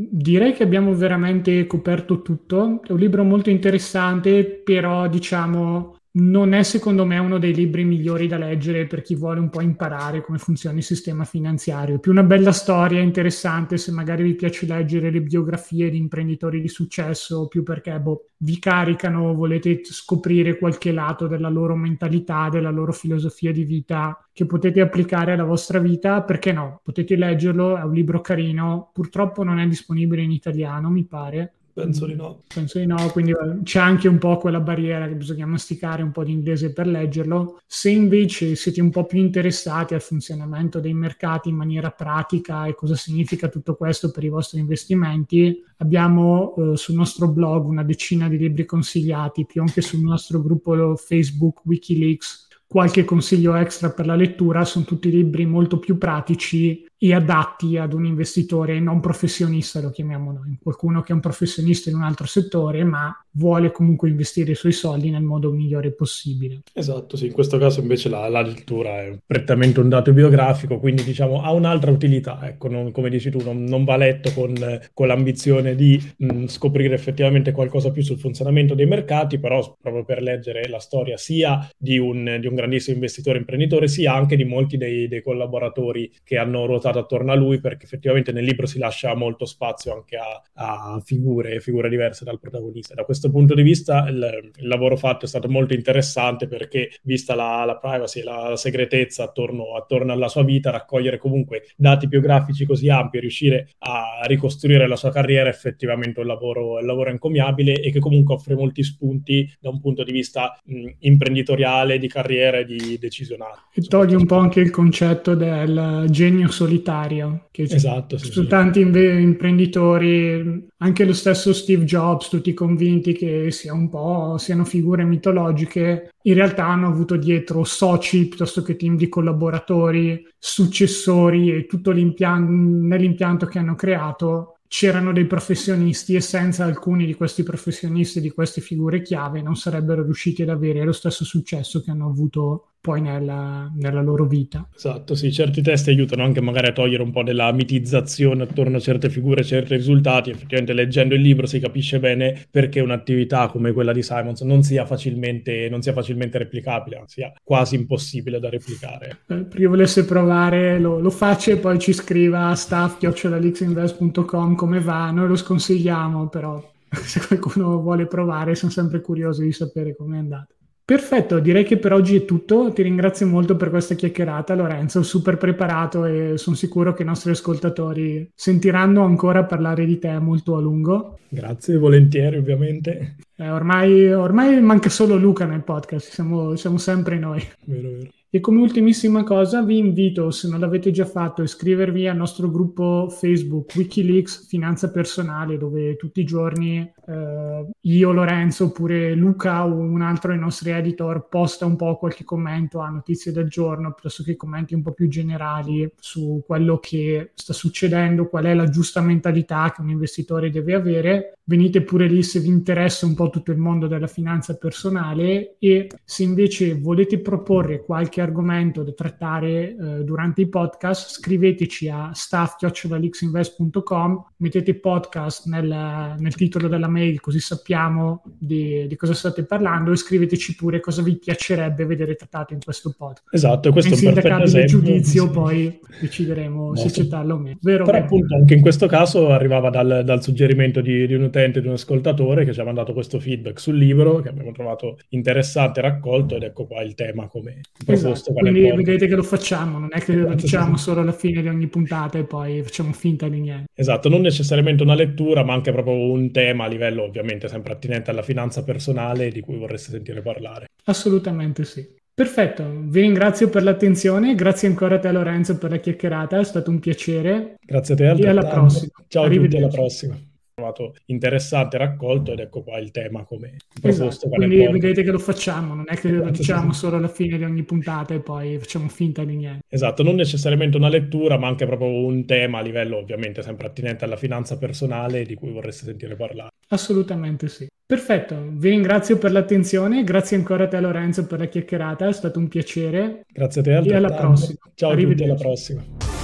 direi 0.09 0.53
che 0.53 0.63
abbiamo 0.63 0.91
veramente 0.95 1.67
coperto 1.67 2.23
tutto. 2.23 2.81
È 2.83 2.91
un 2.91 2.97
libro 2.97 3.23
molto 3.23 3.51
interessante, 3.51 4.43
però 4.43 5.07
diciamo 5.07 5.98
non 6.11 6.53
è 6.53 6.63
secondo 6.63 7.05
me 7.05 7.19
uno 7.19 7.37
dei 7.37 7.53
libri 7.53 7.83
migliori 7.83 8.25
da 8.25 8.37
leggere 8.37 8.87
per 8.87 9.01
chi 9.01 9.13
vuole 9.13 9.39
un 9.39 9.49
po' 9.49 9.61
imparare 9.61 10.21
come 10.21 10.39
funziona 10.39 10.77
il 10.77 10.83
sistema 10.83 11.23
finanziario. 11.23 11.95
È 11.95 11.99
più 11.99 12.11
una 12.11 12.23
bella 12.23 12.51
storia 12.51 12.99
interessante 12.99 13.77
se 13.77 13.91
magari 13.91 14.23
vi 14.23 14.33
piace 14.33 14.65
leggere 14.65 15.11
le 15.11 15.21
biografie 15.21 15.89
di 15.91 15.97
imprenditori 15.97 16.61
di 16.61 16.67
successo, 16.67 17.47
più 17.47 17.61
perché 17.61 17.99
boh, 17.99 18.29
vi 18.37 18.57
caricano, 18.57 19.35
volete 19.35 19.81
scoprire 19.83 20.57
qualche 20.57 20.91
lato 20.91 21.27
della 21.27 21.49
loro 21.49 21.75
mentalità, 21.75 22.49
della 22.49 22.71
loro 22.71 22.91
filosofia 22.91 23.51
di 23.51 23.63
vita 23.63 24.17
che 24.33 24.45
potete 24.45 24.81
applicare 24.81 25.33
alla 25.33 25.43
vostra 25.43 25.79
vita, 25.79 26.23
perché 26.23 26.51
no? 26.51 26.79
Potete 26.83 27.15
leggerlo, 27.15 27.77
è 27.77 27.83
un 27.83 27.93
libro 27.93 28.21
carino, 28.21 28.89
purtroppo 28.93 29.43
non 29.43 29.59
è 29.59 29.67
disponibile 29.67 30.23
in 30.23 30.31
italiano, 30.31 30.89
mi 30.89 31.05
pare 31.05 31.53
Penso 31.83 32.05
di 32.05 32.15
no. 32.15 32.43
Penso 32.53 32.79
di 32.79 32.85
no, 32.85 33.09
quindi 33.11 33.31
eh, 33.31 33.63
c'è 33.63 33.79
anche 33.79 34.07
un 34.07 34.17
po' 34.17 34.37
quella 34.37 34.59
barriera 34.59 35.07
che 35.07 35.15
bisogna 35.15 35.45
masticare 35.45 36.03
un 36.03 36.11
po' 36.11 36.23
di 36.23 36.31
inglese 36.31 36.73
per 36.73 36.87
leggerlo. 36.87 37.61
Se 37.65 37.89
invece 37.89 38.55
siete 38.55 38.81
un 38.81 38.89
po' 38.89 39.05
più 39.05 39.19
interessati 39.19 39.93
al 39.93 40.01
funzionamento 40.01 40.79
dei 40.79 40.93
mercati 40.93 41.49
in 41.49 41.55
maniera 41.55 41.91
pratica 41.91 42.65
e 42.65 42.75
cosa 42.75 42.95
significa 42.95 43.47
tutto 43.47 43.75
questo 43.75 44.11
per 44.11 44.23
i 44.23 44.29
vostri 44.29 44.59
investimenti, 44.59 45.63
abbiamo 45.77 46.55
eh, 46.55 46.77
sul 46.77 46.95
nostro 46.95 47.29
blog 47.29 47.65
una 47.65 47.83
decina 47.83 48.27
di 48.27 48.37
libri 48.37 48.65
consigliati, 48.65 49.45
più 49.45 49.61
anche 49.61 49.81
sul 49.81 50.01
nostro 50.01 50.41
gruppo 50.41 50.95
Facebook 50.95 51.65
Wikileaks 51.65 52.47
qualche 52.69 53.03
consiglio 53.03 53.55
extra 53.55 53.89
per 53.89 54.05
la 54.05 54.13
lettura, 54.13 54.63
sono 54.63 54.85
tutti 54.85 55.09
libri 55.09 55.43
molto 55.47 55.79
più 55.79 55.97
pratici 55.97 56.85
e 57.01 57.13
adatti 57.13 57.77
ad 57.77 57.93
un 57.93 58.05
investitore 58.05 58.77
non 58.81 58.99
professionista, 58.99 59.79
lo 59.79 59.89
chiamiamo 59.89 60.33
noi, 60.33 60.57
qualcuno 60.61 61.01
che 61.01 61.13
è 61.13 61.15
un 61.15 61.21
professionista 61.21 61.89
in 61.89 61.95
un 61.95 62.03
altro 62.03 62.25
settore, 62.25 62.83
ma 62.83 63.15
vuole 63.31 63.71
comunque 63.71 64.09
investire 64.09 64.51
i 64.51 64.55
suoi 64.55 64.73
soldi 64.73 65.09
nel 65.09 65.23
modo 65.23 65.49
migliore 65.51 65.93
possibile. 65.93 66.59
Esatto, 66.73 67.15
sì, 67.15 67.27
in 67.27 67.31
questo 67.31 67.57
caso 67.57 67.79
invece 67.79 68.09
la, 68.09 68.27
la 68.27 68.41
lettura 68.41 69.01
è 69.01 69.17
prettamente 69.25 69.79
un 69.79 69.87
dato 69.87 70.11
biografico, 70.11 70.77
quindi 70.79 71.03
diciamo 71.03 71.41
ha 71.41 71.53
un'altra 71.53 71.89
utilità, 71.89 72.39
ecco, 72.43 72.67
non, 72.67 72.91
come 72.91 73.09
dici 73.09 73.29
tu, 73.29 73.39
non, 73.41 73.63
non 73.63 73.85
va 73.85 73.95
letto 73.95 74.33
con, 74.33 74.53
con 74.93 75.07
l'ambizione 75.07 75.75
di 75.75 76.01
mh, 76.17 76.47
scoprire 76.47 76.95
effettivamente 76.95 77.53
qualcosa 77.53 77.91
più 77.91 78.03
sul 78.03 78.19
funzionamento 78.19 78.75
dei 78.75 78.87
mercati, 78.87 79.39
però 79.39 79.77
proprio 79.81 80.03
per 80.03 80.21
leggere 80.21 80.67
la 80.67 80.79
storia 80.79 81.15
sia 81.15 81.65
di 81.77 81.97
un, 81.97 82.39
di 82.41 82.47
un 82.47 82.55
grandissimo 82.55 82.95
investitore 82.95 83.37
imprenditore, 83.37 83.87
sia 83.87 84.13
anche 84.13 84.35
di 84.35 84.43
molti 84.43 84.75
dei, 84.75 85.07
dei 85.07 85.23
collaboratori 85.23 86.11
che 86.25 86.37
hanno 86.37 86.65
ruotato 86.65 86.88
portato 86.89 86.99
attorno 86.99 87.31
a 87.31 87.35
lui 87.35 87.59
perché 87.59 87.85
effettivamente 87.85 88.31
nel 88.31 88.43
libro 88.43 88.65
si 88.65 88.79
lascia 88.79 89.13
molto 89.15 89.45
spazio 89.45 89.93
anche 89.93 90.17
a, 90.17 90.41
a 90.53 91.01
figure, 91.03 91.59
figure 91.59 91.89
diverse 91.89 92.25
dal 92.25 92.39
protagonista. 92.39 92.93
Da 92.93 93.03
questo 93.03 93.29
punto 93.29 93.53
di 93.53 93.61
vista 93.61 94.07
il, 94.07 94.51
il 94.57 94.67
lavoro 94.67 94.97
fatto 94.97 95.25
è 95.25 95.27
stato 95.27 95.47
molto 95.47 95.73
interessante 95.73 96.47
perché 96.47 96.91
vista 97.03 97.35
la, 97.35 97.63
la 97.65 97.77
privacy 97.77 98.21
e 98.21 98.23
la, 98.23 98.49
la 98.49 98.57
segretezza 98.57 99.23
attorno, 99.23 99.75
attorno, 99.75 100.11
alla 100.11 100.27
sua 100.27 100.43
vita, 100.43 100.71
raccogliere 100.71 101.17
comunque 101.17 101.63
dati 101.75 102.07
biografici 102.07 102.65
così 102.65 102.89
ampi 102.89 103.17
e 103.17 103.21
riuscire 103.21 103.69
a 103.79 104.21
ricostruire 104.25 104.87
la 104.87 104.95
sua 104.95 105.11
carriera 105.11 105.49
è 105.49 105.51
effettivamente 105.51 106.19
un 106.19 106.27
lavoro, 106.27 106.79
un 106.79 106.85
lavoro 106.85 107.09
encomiabile 107.09 107.81
e 107.81 107.91
che 107.91 107.99
comunque 107.99 108.35
offre 108.35 108.55
molti 108.55 108.83
spunti 108.83 109.51
da 109.59 109.69
un 109.69 109.79
punto 109.79 110.03
di 110.03 110.11
vista 110.11 110.59
mh, 110.63 110.89
imprenditoriale, 110.99 111.99
di 111.99 112.07
carriera 112.07 112.57
e 112.57 112.65
di 112.65 112.97
decisionale. 112.99 113.55
E 113.73 113.81
toglie 113.81 114.15
un 114.15 114.25
po' 114.25 114.37
anche 114.37 114.59
il 114.59 114.71
concetto 114.71 115.35
del 115.35 116.05
genio 116.09 116.49
solitario 116.49 116.78
solitario. 116.79 117.47
Che 117.51 117.63
esatto, 117.63 118.17
sì, 118.17 118.31
su 118.31 118.41
sì. 118.43 118.47
tanti 118.47 118.81
inve- 118.81 119.19
imprenditori, 119.19 120.67
anche 120.77 121.05
lo 121.05 121.13
stesso 121.13 121.53
Steve 121.53 121.83
Jobs, 121.83 122.29
tutti 122.29 122.53
convinti 122.53 123.13
che 123.13 123.51
sia 123.51 123.73
un 123.73 123.89
po', 123.89 124.37
siano 124.37 124.65
figure 124.65 125.03
mitologiche, 125.03 126.11
in 126.23 126.33
realtà 126.33 126.65
hanno 126.65 126.87
avuto 126.87 127.15
dietro 127.15 127.63
soci 127.63 128.27
piuttosto 128.27 128.61
che 128.61 128.75
team 128.75 128.95
di 128.95 129.09
collaboratori, 129.09 130.25
successori 130.37 131.51
e 131.51 131.65
tutto 131.65 131.91
l'impianto, 131.91 132.51
nell'impianto 132.51 133.45
che 133.45 133.59
hanno 133.59 133.75
creato 133.75 134.55
c'erano 134.69 135.11
dei 135.11 135.25
professionisti 135.25 136.13
e 136.13 136.21
senza 136.21 136.63
alcuni 136.63 137.07
di 137.07 137.15
questi 137.15 137.41
professionisti, 137.41 138.21
di 138.21 138.29
queste 138.29 138.61
figure 138.61 139.01
chiave, 139.01 139.41
non 139.41 139.55
sarebbero 139.55 140.03
riusciti 140.03 140.43
ad 140.43 140.49
avere 140.49 140.83
lo 140.83 140.91
stesso 140.91 141.25
successo 141.25 141.81
che 141.81 141.89
hanno 141.89 142.05
avuto 142.05 142.73
poi 142.81 143.01
nella, 143.01 143.69
nella, 143.75 144.01
loro 144.01 144.25
vita. 144.25 144.67
Esatto, 144.73 145.13
sì, 145.13 145.31
certi 145.31 145.61
testi 145.61 145.89
aiutano 145.89 146.23
anche 146.23 146.41
magari 146.41 146.67
a 146.67 146.71
togliere 146.71 147.03
un 147.03 147.11
po' 147.11 147.23
della 147.23 147.51
mitizzazione 147.51 148.43
attorno 148.43 148.77
a 148.77 148.79
certe 148.79 149.09
figure, 149.09 149.43
certi 149.43 149.75
risultati. 149.75 150.29
Effettivamente 150.29 150.73
leggendo 150.73 151.13
il 151.13 151.21
libro 151.21 151.45
si 151.45 151.59
capisce 151.59 151.99
bene 151.99 152.47
perché 152.49 152.79
un'attività 152.79 153.47
come 153.47 153.73
quella 153.73 153.91
di 153.91 154.01
Simons 154.01 154.41
non 154.41 154.63
sia 154.63 154.85
facilmente, 154.85 155.67
non 155.69 155.81
sia 155.81 155.93
facilmente 155.93 156.37
replicabile, 156.37 157.03
sia 157.07 157.33
quasi 157.43 157.75
impossibile 157.75 158.39
da 158.39 158.49
replicare. 158.49 159.19
Eh, 159.27 159.43
per 159.43 159.55
chi 159.55 159.65
volesse 159.65 160.05
provare 160.05 160.79
lo, 160.79 160.99
lo 160.99 161.09
faccia 161.09 161.51
e 161.51 161.57
poi 161.57 161.77
ci 161.79 161.91
scriva 161.91 162.47
a 162.47 162.55
staff.lixinvest.com 162.55 164.55
come 164.55 164.79
va, 164.79 165.11
noi 165.11 165.27
lo 165.27 165.35
sconsigliamo, 165.35 166.29
però 166.29 166.63
se 166.89 167.19
qualcuno 167.27 167.81
vuole 167.81 168.07
provare 168.07 168.55
sono 168.55 168.71
sempre 168.71 169.01
curioso 169.01 169.41
di 169.41 169.51
sapere 169.51 169.95
come 169.95 170.15
è 170.15 170.19
andato. 170.19 170.53
Perfetto, 170.89 171.37
direi 171.37 171.65
che 171.65 171.77
per 171.77 171.93
oggi 171.93 172.15
è 172.15 172.25
tutto. 172.25 172.73
Ti 172.73 172.81
ringrazio 172.81 173.27
molto 173.27 173.55
per 173.55 173.69
questa 173.69 173.93
chiacchierata, 173.93 174.55
Lorenzo. 174.55 175.03
Super 175.03 175.37
preparato 175.37 176.03
e 176.05 176.33
sono 176.37 176.55
sicuro 176.55 176.95
che 176.95 177.03
i 177.03 177.05
nostri 177.05 177.29
ascoltatori 177.29 178.27
sentiranno 178.33 179.03
ancora 179.03 179.45
parlare 179.45 179.85
di 179.85 179.99
te 179.99 180.17
molto 180.17 180.55
a 180.55 180.59
lungo. 180.59 181.19
Grazie, 181.29 181.77
volentieri, 181.77 182.37
ovviamente. 182.37 183.17
Eh, 183.35 183.51
ormai, 183.51 184.11
ormai, 184.11 184.59
manca 184.61 184.89
solo 184.89 185.15
Luca 185.15 185.45
nel 185.45 185.63
podcast, 185.63 186.09
siamo, 186.09 186.55
siamo 186.55 186.79
sempre 186.79 187.19
noi. 187.19 187.39
Vero, 187.65 187.89
vero. 187.91 188.09
E 188.31 188.39
come 188.41 188.61
ultimissima 188.61 189.23
cosa 189.23 189.63
vi 189.63 189.79
invito, 189.79 190.29
se 190.29 190.47
non 190.47 190.59
l'avete 190.59 190.91
già 190.91 191.05
fatto, 191.05 191.41
a 191.41 191.45
iscrivervi 191.45 192.07
al 192.07 192.15
nostro 192.15 192.49
gruppo 192.49 193.09
Facebook 193.09 193.75
Wikileaks 193.75 194.47
Finanza 194.47 194.91
Personale, 194.91 195.57
dove 195.57 195.95
tutti 195.95 196.19
i 196.19 196.25
giorni 196.25 196.91
eh, 197.09 197.65
io, 197.81 198.11
Lorenzo, 198.11 198.65
oppure 198.65 199.15
Luca 199.15 199.65
o 199.65 199.73
un 199.73 200.01
altro 200.01 200.31
dei 200.31 200.39
nostri 200.39 200.69
editor 200.69 201.27
posta 201.27 201.65
un 201.65 201.75
po' 201.75 201.97
qualche 201.97 202.23
commento 202.23 202.79
a 202.79 202.89
notizie 202.89 203.31
del 203.31 203.47
giorno, 203.47 203.93
piuttosto 203.93 204.21
che 204.21 204.35
commenti 204.35 204.75
un 204.75 204.83
po' 204.83 204.91
più 204.91 205.07
generali 205.07 205.91
su 205.99 206.43
quello 206.45 206.77
che 206.77 207.31
sta 207.33 207.53
succedendo, 207.53 208.27
qual 208.27 208.45
è 208.45 208.53
la 208.53 208.69
giusta 208.69 209.01
mentalità 209.01 209.71
che 209.73 209.81
un 209.81 209.89
investitore 209.89 210.51
deve 210.51 210.75
avere. 210.75 211.33
Venite 211.49 211.81
pure 211.81 212.07
lì 212.07 212.21
se 212.21 212.39
vi 212.39 212.49
interessa 212.49 213.07
un 213.07 213.15
po' 213.15 213.31
tutto 213.31 213.51
il 213.51 213.57
mondo 213.57 213.87
della 213.87 214.05
finanza 214.05 214.55
personale 214.55 215.55
e 215.57 215.89
se 216.03 216.21
invece 216.21 216.75
volete 216.75 217.19
proporre 217.19 217.83
qualche 217.83 218.21
argomento 218.21 218.83
da 218.83 218.91
trattare 218.91 219.75
eh, 219.75 220.03
durante 220.03 220.41
i 220.41 220.47
podcast, 220.47 221.09
scriveteci 221.09 221.89
a 221.89 222.11
staff.lixinvest.com, 222.13 224.25
mettete 224.37 224.75
podcast 224.75 225.47
nel, 225.47 226.15
nel, 226.19 226.35
titolo 226.35 226.67
della 226.67 226.87
mail 226.99 227.19
così 227.19 227.39
sappiamo 227.39 228.23
di, 228.37 228.85
di, 228.87 228.95
cosa 228.95 229.13
state 229.13 229.43
parlando 229.45 229.91
e 229.91 229.95
scriveteci 229.95 230.55
pure 230.55 230.79
cosa 230.79 231.01
vi 231.01 231.17
piacerebbe 231.17 231.85
vedere 231.85 232.15
trattato 232.15 232.53
in 232.53 232.59
questo 232.63 232.93
podcast. 232.97 233.33
Esatto, 233.33 233.71
questo 233.71 233.95
è 233.95 234.07
un 234.07 234.13
perfetto 234.13 234.43
esempio. 234.43 234.79
giudizio 234.79 235.29
poi 235.29 235.79
decideremo 235.99 236.75
se 236.75 236.87
accettarlo 236.87 237.35
o 237.35 237.37
meno. 237.37 237.57
Vero, 237.61 237.85
Però 237.85 237.97
appunto 237.97 238.35
anche 238.35 238.53
in 238.53 238.61
questo 238.61 238.87
caso 238.87 239.31
arrivava 239.31 239.69
dal, 239.69 240.03
dal 240.03 240.21
suggerimento 240.21 240.81
di, 240.81 241.07
di, 241.07 241.13
un 241.13 241.23
utente, 241.23 241.61
di 241.61 241.67
un 241.67 241.73
ascoltatore 241.73 242.45
che 242.45 242.53
ci 242.53 242.59
ha 242.59 242.65
mandato 242.65 242.93
questo 242.93 243.19
feedback 243.19 243.59
sul 243.59 243.77
libro 243.77 244.19
che 244.19 244.29
abbiamo 244.29 244.51
trovato 244.51 244.97
interessante, 245.09 245.81
raccolto 245.81 246.35
ed 246.35 246.43
ecco 246.43 246.65
qua 246.65 246.81
il 246.81 246.95
tema 246.95 247.27
come 247.27 247.61
esatto 247.85 248.09
esatto, 248.19 248.33
quindi 248.33 248.71
vedete 248.71 249.07
che 249.07 249.15
lo 249.15 249.23
facciamo, 249.23 249.79
non 249.79 249.89
è 249.91 249.99
che 249.99 250.13
lo 250.13 250.33
diciamo 250.33 250.77
solo 250.77 251.01
alla 251.01 251.11
fine 251.11 251.41
di 251.41 251.47
ogni 251.47 251.67
puntata 251.67 252.17
e 252.17 252.23
poi 252.23 252.61
facciamo 252.63 252.91
finta 252.93 253.27
di 253.27 253.39
niente. 253.39 253.67
Esatto, 253.73 254.09
non 254.09 254.21
necessariamente 254.21 254.83
una 254.83 254.95
lettura, 254.95 255.43
ma 255.43 255.53
anche 255.53 255.71
proprio 255.71 255.95
un 255.95 256.31
tema 256.31 256.65
a 256.65 256.67
livello 256.67 256.88
ovviamente 256.97 257.47
sempre 257.47 257.73
attinente 257.73 258.09
alla 258.09 258.21
finanza 258.21 258.63
personale 258.63 259.29
di 259.29 259.41
cui 259.41 259.57
vorreste 259.57 259.91
sentire 259.91 260.21
parlare. 260.21 260.67
Assolutamente 260.85 261.63
sì. 261.65 261.97
Perfetto, 262.13 262.65
vi 262.83 263.01
ringrazio 263.01 263.49
per 263.49 263.63
l'attenzione, 263.63 264.35
grazie 264.35 264.67
ancora 264.67 264.95
a 264.95 264.99
te 264.99 265.11
Lorenzo 265.11 265.57
per 265.57 265.69
la 265.69 265.77
chiacchierata, 265.77 266.39
è 266.39 266.43
stato 266.43 266.69
un 266.69 266.79
piacere. 266.79 267.55
Grazie 267.65 267.93
a 267.93 267.97
te. 267.97 268.11
E 268.11 268.27
alla 268.27 268.45
prossima. 268.45 268.91
Ciao 269.07 269.23
a 269.23 269.29
tutti, 269.29 269.55
alla 269.55 269.67
prossima 269.67 270.28
trovato 270.59 270.95
interessante 271.05 271.77
raccolto 271.77 272.33
ed 272.33 272.39
ecco 272.39 272.61
qua 272.61 272.77
il 272.77 272.91
tema 272.91 273.23
come 273.23 273.55
proposto. 273.79 274.07
Esatto, 274.07 274.29
quindi 274.29 274.67
vedete 274.67 275.03
che 275.03 275.11
lo 275.11 275.19
facciamo, 275.19 275.73
non 275.73 275.85
è 275.87 275.95
che 275.95 276.09
lo 276.09 276.29
diciamo 276.29 276.73
solo 276.73 276.97
alla 276.97 277.07
fine 277.07 277.37
di 277.37 277.43
ogni 277.43 277.63
puntata 277.63 278.13
e 278.13 278.19
poi 278.19 278.57
facciamo 278.59 278.87
finta 278.89 279.23
di 279.23 279.35
niente. 279.35 279.63
Esatto, 279.69 280.03
non 280.03 280.15
necessariamente 280.15 280.77
una 280.77 280.89
lettura, 280.89 281.37
ma 281.37 281.47
anche 281.47 281.65
proprio 281.65 281.89
un 281.89 282.25
tema 282.25 282.59
a 282.59 282.61
livello 282.61 282.97
ovviamente 282.97 283.41
sempre 283.41 283.67
attinente 283.67 284.05
alla 284.05 284.17
finanza 284.17 284.57
personale 284.57 285.23
di 285.23 285.35
cui 285.35 285.51
vorreste 285.51 285.85
sentire 285.85 286.15
parlare. 286.15 286.49
Assolutamente 286.69 287.47
sì. 287.47 287.67
Perfetto, 287.85 288.35
vi 288.51 288.69
ringrazio 288.69 289.17
per 289.17 289.31
l'attenzione, 289.31 290.03
grazie 290.03 290.37
ancora 290.37 290.65
a 290.65 290.67
te 290.67 290.79
Lorenzo 290.79 291.25
per 291.25 291.39
la 291.39 291.45
chiacchierata, 291.45 292.07
è 292.07 292.13
stato 292.13 292.37
un 292.37 292.47
piacere. 292.47 293.25
Grazie 293.31 293.61
a 293.61 293.63
te. 293.63 293.77
E 293.89 293.95
alla 293.95 294.13
prossima. 294.13 294.59
Ciao 294.75 294.91
a 294.91 294.95
tutti, 294.95 295.23
alla 295.23 295.35
prossima. 295.35 296.18